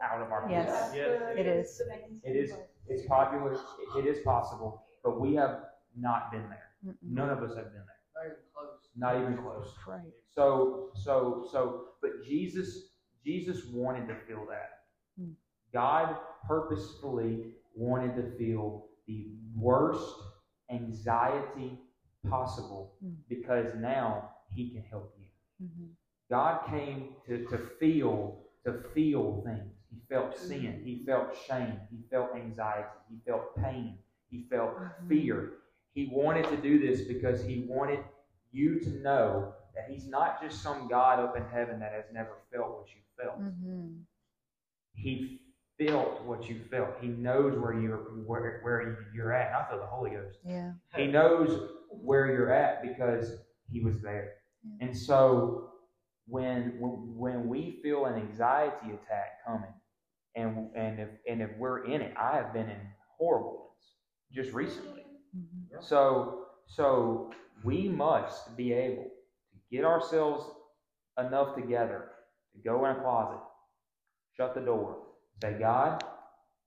out 0.02 0.20
of 0.20 0.32
our 0.32 0.50
Yes. 0.50 0.88
bodies. 0.88 1.00
It 1.38 1.46
is. 1.46 1.80
It 2.24 2.36
is. 2.36 2.52
It's 2.88 3.06
popular. 3.06 3.56
It 3.96 4.04
is 4.06 4.18
possible, 4.24 4.82
but 5.04 5.20
we 5.20 5.34
have 5.36 5.66
not 5.96 6.32
been 6.32 6.48
there. 6.48 6.71
Mm-mm. 6.86 6.94
None 7.02 7.30
of 7.30 7.38
us 7.42 7.54
have 7.56 7.72
been 7.72 7.82
there. 7.86 7.98
Not 8.14 8.26
even 8.26 8.36
close. 8.54 8.78
Not 8.96 9.16
even 9.16 9.36
close. 9.42 9.74
Right. 9.86 10.12
So, 10.34 10.90
so, 10.94 11.46
so, 11.50 11.84
but 12.00 12.10
Jesus, 12.24 12.90
Jesus 13.24 13.64
wanted 13.66 14.06
to 14.08 14.16
feel 14.26 14.46
that. 14.50 14.70
Hmm. 15.18 15.30
God 15.72 16.16
purposefully 16.46 17.54
wanted 17.74 18.16
to 18.16 18.36
feel 18.36 18.86
the 19.06 19.28
worst 19.56 20.14
anxiety 20.70 21.78
possible 22.28 22.94
Hmm. 23.02 23.14
because 23.28 23.74
now 23.76 24.30
he 24.50 24.70
can 24.70 24.82
help 24.82 25.14
you. 25.18 25.66
Mhm. 25.66 25.88
God 26.30 26.66
came 26.68 27.16
to, 27.26 27.44
to 27.46 27.58
feel 27.78 28.38
to 28.64 28.72
feel 28.94 29.42
things. 29.44 29.74
He 29.90 29.98
felt 30.08 30.36
sin. 30.38 30.82
He 30.84 31.04
felt 31.04 31.36
shame. 31.36 31.80
He 31.90 31.98
felt 32.10 32.30
anxiety. 32.36 32.88
He 33.10 33.18
felt 33.26 33.56
pain. 33.56 33.98
He 34.30 34.44
felt 34.48 34.76
Mhm. 34.78 35.08
fear. 35.08 35.52
He 35.94 36.08
wanted 36.12 36.48
to 36.48 36.56
do 36.56 36.78
this 36.78 37.02
because 37.02 37.42
he 37.44 37.64
wanted 37.68 38.00
you 38.50 38.80
to 38.80 38.90
know 39.02 39.54
that 39.74 39.86
he's 39.90 40.06
not 40.06 40.42
just 40.42 40.62
some 40.62 40.88
God 40.88 41.18
up 41.20 41.36
in 41.36 41.44
heaven 41.52 41.78
that 41.80 41.92
has 41.92 42.04
never 42.12 42.38
felt 42.52 42.70
what 42.78 42.86
you 42.94 43.00
felt. 43.22 43.40
Mhm. 43.40 44.02
He 44.94 45.40
felt 45.78 46.22
what 46.24 46.48
you 46.48 46.60
felt. 46.64 46.98
He 47.00 47.08
knows 47.08 47.58
where 47.58 47.74
you're 47.74 47.98
where, 48.26 48.60
where 48.62 49.06
you're 49.14 49.32
at. 49.32 49.54
I 49.54 49.68
feel 49.70 49.78
the 49.78 49.86
Holy 49.86 50.10
Ghost. 50.10 50.38
Yeah. 50.44 50.72
He 50.94 51.06
knows 51.06 51.70
where 51.90 52.26
you're 52.26 52.52
at 52.52 52.82
because 52.82 53.38
he 53.70 53.80
was 53.80 54.00
there. 54.00 54.34
Yeah. 54.62 54.86
And 54.86 54.96
so 54.96 55.72
when, 56.26 56.78
when 56.78 57.16
when 57.16 57.48
we 57.48 57.80
feel 57.82 58.06
an 58.06 58.14
anxiety 58.14 58.92
attack 58.92 59.44
coming, 59.46 59.72
and 60.36 60.70
and 60.74 61.00
if 61.00 61.08
and 61.28 61.42
if 61.42 61.50
we're 61.58 61.84
in 61.84 62.00
it, 62.00 62.14
I 62.16 62.36
have 62.36 62.52
been 62.52 62.68
in 62.68 62.80
horrible 63.18 63.58
ones 63.70 63.96
just 64.30 64.52
recently. 64.52 65.01
Mhm. 65.36 65.82
So 65.82 66.46
so 66.66 67.30
we 67.64 67.88
must 67.88 68.56
be 68.56 68.72
able 68.72 69.04
to 69.04 69.58
get 69.70 69.84
ourselves 69.84 70.44
enough 71.18 71.54
together 71.54 72.10
to 72.54 72.58
go 72.62 72.84
in 72.86 72.96
a 72.96 73.00
closet, 73.00 73.40
shut 74.36 74.54
the 74.54 74.60
door, 74.60 75.06
say, 75.42 75.58
God, 75.58 76.02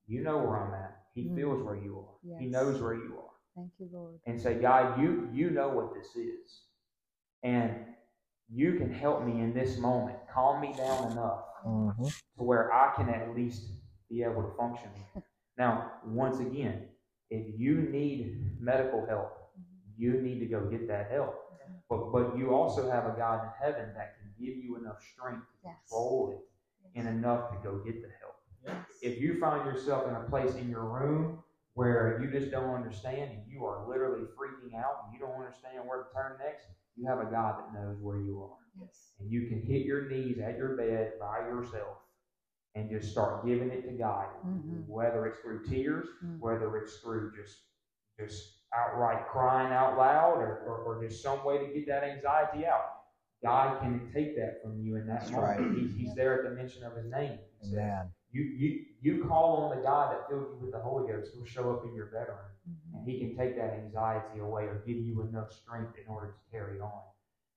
you 0.08 0.22
know 0.24 0.38
where 0.38 0.58
I'm 0.58 0.74
at. 0.74 1.06
He 1.14 1.26
Mm. 1.30 1.36
feels 1.36 1.64
where 1.64 1.76
you 1.76 2.00
are. 2.00 2.40
He 2.40 2.48
knows 2.48 2.82
where 2.82 2.94
you 2.96 3.18
are 3.20 3.32
Thank 3.56 3.72
you, 3.80 3.90
Lord. 3.92 4.20
and 4.26 4.40
say, 4.40 4.60
God, 4.62 5.00
you 5.00 5.30
you 5.34 5.50
know 5.52 5.70
what 5.70 5.94
this 5.94 6.16
is. 6.16 6.64
And 7.44 7.96
you 8.50 8.76
can 8.78 8.92
help 8.92 9.24
me 9.24 9.42
in 9.42 9.54
this 9.54 9.78
moment. 9.80 10.20
Calm 10.30 10.62
me 10.62 10.74
down 10.74 11.12
enough 11.12 11.46
Mhm. 11.66 12.08
to 12.38 12.44
where 12.44 12.72
I 12.74 12.94
can 12.96 13.10
at 13.10 13.36
least 13.36 13.72
be 14.10 14.24
able 14.24 14.44
to 14.44 14.56
function. 14.58 14.92
Now, 15.58 16.02
once 16.06 16.40
again, 16.40 16.90
if 17.30 17.60
you 17.60 17.82
need 17.90 18.58
medical 18.60 19.06
help, 19.08 19.32
you 19.98 20.22
need 20.22 20.40
to 20.40 20.46
go 20.46 20.66
get 20.70 20.88
that 20.88 21.10
help. 21.12 21.36
But 21.90 22.12
but 22.12 22.38
you 22.38 22.54
also 22.54 22.90
have 22.90 23.06
a 23.06 23.16
God 23.18 23.44
in 23.44 23.50
heaven 23.66 23.94
that 23.96 24.16
can 24.18 24.32
give 24.40 24.56
you 24.58 24.78
enough 24.78 25.02
strength 25.14 25.46
to 25.52 25.58
Yes. 25.64 25.76
control 25.90 26.34
it 26.34 27.00
and 27.00 27.08
enough 27.08 27.52
to 27.52 27.58
go 27.64 27.80
get 27.80 28.02
the 28.02 28.10
help. 28.20 28.86
If 29.02 29.20
you 29.20 29.40
find 29.40 29.66
yourself 29.66 30.08
in 30.08 30.16
a 30.16 30.24
place 30.30 30.56
in 30.56 30.70
your 30.70 30.86
room 30.86 31.44
where 31.74 32.20
you 32.22 32.32
just 32.32 32.52
don't 32.52 32.74
understand 32.74 33.32
and 33.32 33.44
you 33.48 33.66
are 33.66 33.88
literally 33.88 34.26
freaking 34.38 34.76
out 34.76 35.06
and 35.06 35.14
you 35.14 35.20
don't 35.20 35.36
understand 35.36 35.88
where 35.88 36.04
to 36.04 36.14
turn 36.14 36.38
next, 36.40 36.66
you 36.96 37.08
have 37.08 37.20
a 37.20 37.26
God 37.26 37.60
that 37.60 37.74
knows 37.74 37.98
where 38.02 38.20
you 38.20 38.42
are. 38.42 38.58
Yes. 38.80 39.14
And 39.20 39.32
you 39.32 39.48
can 39.48 39.62
hit 39.62 39.86
your 39.86 40.10
knees 40.10 40.40
at 40.40 40.58
your 40.58 40.76
bed 40.76 41.14
by 41.20 41.40
yourself 41.40 41.98
and 42.76 42.90
just 42.90 43.10
start 43.12 43.46
giving 43.46 43.70
it 43.72 43.84
to 43.90 43.94
God. 43.94 44.28
Mhm. 44.46 44.88
Whether 44.88 45.26
it's 45.28 45.40
through 45.40 45.66
tears, 45.66 46.08
Mm. 46.24 46.40
whether 46.40 46.76
it's 46.78 47.00
through 47.00 47.32
just 47.36 47.64
just 48.20 48.62
outright 48.74 49.28
crying 49.28 49.74
out 49.74 49.98
loud 49.98 50.38
or, 50.38 50.60
or, 50.66 50.78
or 50.86 51.04
just 51.04 51.22
some 51.22 51.44
way 51.44 51.58
to 51.68 51.74
get 51.74 51.86
that 51.88 52.02
anxiety 52.04 52.66
out. 52.66 52.86
God 53.44 53.82
can 53.82 54.10
take 54.14 54.38
that 54.38 54.62
from 54.64 54.80
you 54.82 54.96
in 54.96 55.06
that 55.08 55.20
That's 55.20 55.32
moment. 55.32 55.60
right. 55.60 55.78
He's, 55.78 55.94
he's 55.96 56.16
there 56.16 56.34
at 56.42 56.50
the 56.50 56.56
mention 56.56 56.84
of 56.86 56.96
his 56.96 57.06
name. 57.12 57.40
Amen. 57.66 58.10
you, 58.32 58.42
you, 58.44 58.86
you 59.02 59.26
call 59.26 59.58
on 59.64 59.78
the 59.78 59.84
God 59.84 60.14
that 60.14 60.28
filled 60.30 60.48
you 60.54 60.58
with 60.62 60.72
the 60.72 60.80
Holy 60.80 61.08
Ghost, 61.12 61.32
he'll 61.34 61.46
show 61.46 61.72
up 61.74 61.84
in 61.86 61.94
your 61.94 62.06
bedroom 62.08 62.38
Mhm. 62.70 63.00
and 63.00 63.08
he 63.10 63.20
can 63.20 63.36
take 63.38 63.56
that 63.58 63.74
anxiety 63.74 64.40
away 64.40 64.64
or 64.64 64.76
give 64.88 64.98
you 64.98 65.22
enough 65.22 65.52
strength 65.52 65.98
in 65.98 66.08
order 66.08 66.28
to 66.28 66.52
carry 66.52 66.80
on. 66.80 67.02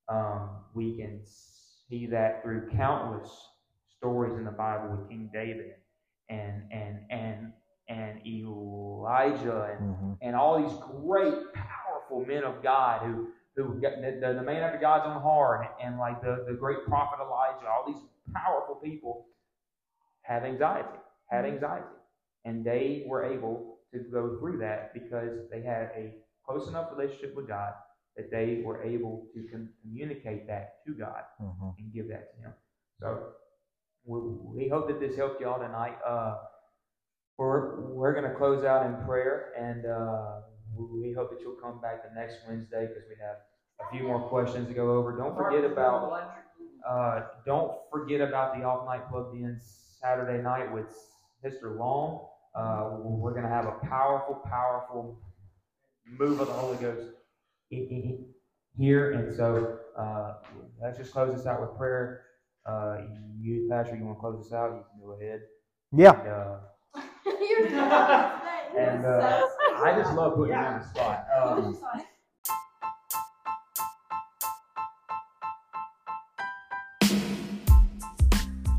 Um, 0.09 0.65
we 0.75 0.97
can 0.97 1.21
see 1.25 2.07
that 2.07 2.43
through 2.43 2.69
countless 2.71 3.31
stories 3.99 4.35
in 4.37 4.45
the 4.45 4.51
Bible 4.51 4.97
with 4.97 5.09
King 5.09 5.31
David 5.33 5.73
and 6.29 6.63
and 6.73 6.99
and 7.11 7.53
and 7.89 8.27
Elijah 8.27 9.77
and, 9.79 9.97
Mhm. 9.97 10.19
and 10.23 10.37
all 10.37 10.63
these 10.63 10.79
great, 11.03 11.53
powerful 11.55 12.25
men 12.27 12.45
of 12.45 12.63
God 12.63 13.03
who 13.03 13.29
who 13.57 13.81
the, 13.81 13.91
the, 14.21 14.35
the 14.35 14.43
man 14.43 14.63
after 14.63 14.79
God's 14.79 15.07
own 15.07 15.21
heart 15.21 15.67
and, 15.81 15.89
and 15.93 15.99
like 15.99 16.21
the, 16.23 16.45
the 16.47 16.55
great 16.55 16.85
prophet 16.87 17.19
Elijah, 17.21 17.67
all 17.67 17.85
these 17.87 18.03
powerful 18.33 18.77
people 18.77 19.27
have 20.23 20.45
anxiety, 20.45 20.89
had 21.29 21.45
anxiety. 21.45 21.87
And 22.45 22.65
they 22.65 23.05
were 23.09 23.25
able 23.25 23.79
to 23.93 23.99
go 24.01 24.39
through 24.39 24.59
that 24.59 24.95
because 24.95 25.49
they 25.51 25.63
had 25.63 25.91
a 25.97 26.15
close 26.47 26.69
enough 26.69 26.91
relationship 26.97 27.35
with 27.35 27.49
God 27.49 27.73
that 28.17 28.31
they 28.31 28.63
were 28.65 28.83
able 28.83 29.27
to 29.35 29.43
com- 29.51 29.71
communicate 29.83 30.47
that 30.47 30.85
to 30.87 30.95
God 30.95 31.25
Mhm. 31.41 31.75
and 31.79 31.93
give 31.93 32.09
that 32.09 32.31
to 32.35 32.41
Him. 32.41 32.55
So 33.01 33.35
we, 34.09 34.69
hope 34.69 34.89
that 34.89 35.01
this 35.01 35.17
helped 35.17 35.41
y'all 35.41 35.61
tonight. 35.61 35.97
Uh, 36.07 36.37
we're 37.37 37.81
we're 37.93 38.13
going 38.15 38.29
to 38.29 38.37
close 38.37 38.65
out 38.65 38.87
in 38.87 38.97
prayer, 39.07 39.53
and 39.59 39.87
uh, 39.87 40.41
we 40.77 41.13
hope 41.13 41.31
that 41.31 41.41
you'll 41.41 41.61
come 41.63 41.81
back 41.81 42.03
the 42.03 42.19
next 42.19 42.39
Wednesday 42.49 42.87
because 42.87 43.05
we 43.09 43.17
have 43.21 43.37
a 43.87 43.91
few 43.93 44.09
more 44.09 44.21
questions 44.29 44.67
to 44.69 44.75
go 44.75 44.93
over. 44.97 45.17
Don't 45.17 45.37
forget 45.37 45.65
about 45.65 46.13
uh, 46.89 47.21
don't 47.47 47.73
forget 47.91 48.21
about 48.21 48.57
the 48.57 48.65
off 48.65 48.87
night 48.87 49.09
plugged 49.11 49.37
in 49.37 49.61
Saturday 50.01 50.43
night 50.43 50.73
with 50.73 50.87
Mr. 51.45 51.79
Long. 51.79 52.27
Uh, 52.55 52.97
we're 53.03 53.33
going 53.33 53.45
to 53.45 53.49
have 53.49 53.67
a 53.67 53.87
powerful, 53.87 54.43
powerful 54.47 55.21
move 56.19 56.41
of 56.41 56.49
the 56.49 56.55
Holy 56.55 56.77
Ghost 56.79 57.03
here. 58.79 59.13
And 59.13 59.35
so 59.37 59.79
uh, 59.97 60.35
let's 60.83 60.99
just 60.99 61.13
close 61.13 61.37
this 61.37 61.47
out 61.47 61.61
with 61.61 61.77
prayer. 61.77 62.23
Uh, 62.69 62.99
you, 63.41 63.67
Pastor, 63.71 63.97
you 63.97 64.05
want 64.05 64.19
to 64.19 64.21
close 64.21 64.45
this 64.45 64.53
out? 64.53 64.71
You 64.71 64.85
can 64.93 65.07
go 65.07 65.13
ahead. 65.19 65.41
Yeah. 65.97 66.13
And, 66.13 66.29
uh, 66.29 66.59
You're 67.49 67.67
and 68.79 69.07
uh, 69.07 69.43
I 69.83 69.95
just 69.97 70.13
love 70.15 70.35
putting 70.37 70.55
you 70.55 70.61
on 70.61 70.81
the 70.81 70.87
spot. 70.87 71.27
Um, 71.35 71.79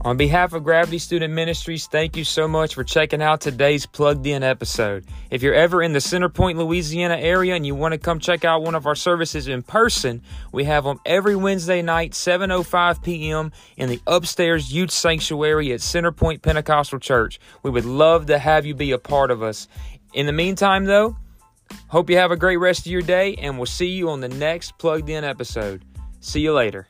On 0.09 0.17
behalf 0.17 0.53
of 0.53 0.63
Gravity 0.63 0.97
Student 0.97 1.35
Ministries, 1.35 1.85
thank 1.85 2.17
you 2.17 2.23
so 2.23 2.47
much 2.47 2.73
for 2.73 2.83
checking 2.83 3.21
out 3.21 3.41
today's 3.41 3.85
plugged 3.85 4.25
in 4.25 4.41
episode. 4.41 5.05
If 5.29 5.43
you're 5.43 5.53
ever 5.53 5.83
in 5.83 5.93
the 5.93 6.01
Center 6.01 6.29
Point, 6.29 6.57
Louisiana 6.57 7.15
area 7.17 7.53
and 7.53 7.63
you 7.63 7.75
want 7.75 7.91
to 7.91 7.99
come 7.99 8.17
check 8.17 8.43
out 8.43 8.63
one 8.63 8.73
of 8.73 8.87
our 8.87 8.95
services 8.95 9.47
in 9.47 9.61
person, 9.61 10.23
we 10.51 10.63
have 10.63 10.83
them 10.83 10.99
every 11.05 11.35
Wednesday 11.35 11.83
night, 11.83 12.13
7:05 12.13 13.03
p.m. 13.03 13.51
in 13.77 13.87
the 13.87 14.01
upstairs 14.07 14.73
youth 14.73 14.89
sanctuary 14.89 15.73
at 15.73 15.79
Center 15.79 16.11
Point 16.11 16.41
Pentecostal 16.41 16.97
Church. 16.97 17.39
We 17.61 17.69
would 17.69 17.85
love 17.85 18.25
to 18.25 18.39
have 18.39 18.65
you 18.65 18.73
be 18.73 18.93
a 18.93 18.97
part 18.97 19.29
of 19.29 19.43
us. 19.43 19.67
In 20.15 20.25
the 20.25 20.33
meantime, 20.33 20.85
though, 20.85 21.17
hope 21.89 22.09
you 22.09 22.17
have 22.17 22.31
a 22.31 22.35
great 22.35 22.57
rest 22.57 22.87
of 22.87 22.91
your 22.91 23.03
day 23.03 23.35
and 23.35 23.59
we'll 23.59 23.67
see 23.67 23.89
you 23.89 24.09
on 24.09 24.21
the 24.21 24.29
next 24.29 24.75
plugged 24.79 25.07
in 25.07 25.23
episode. 25.23 25.85
See 26.19 26.41
you 26.41 26.53
later. 26.53 26.87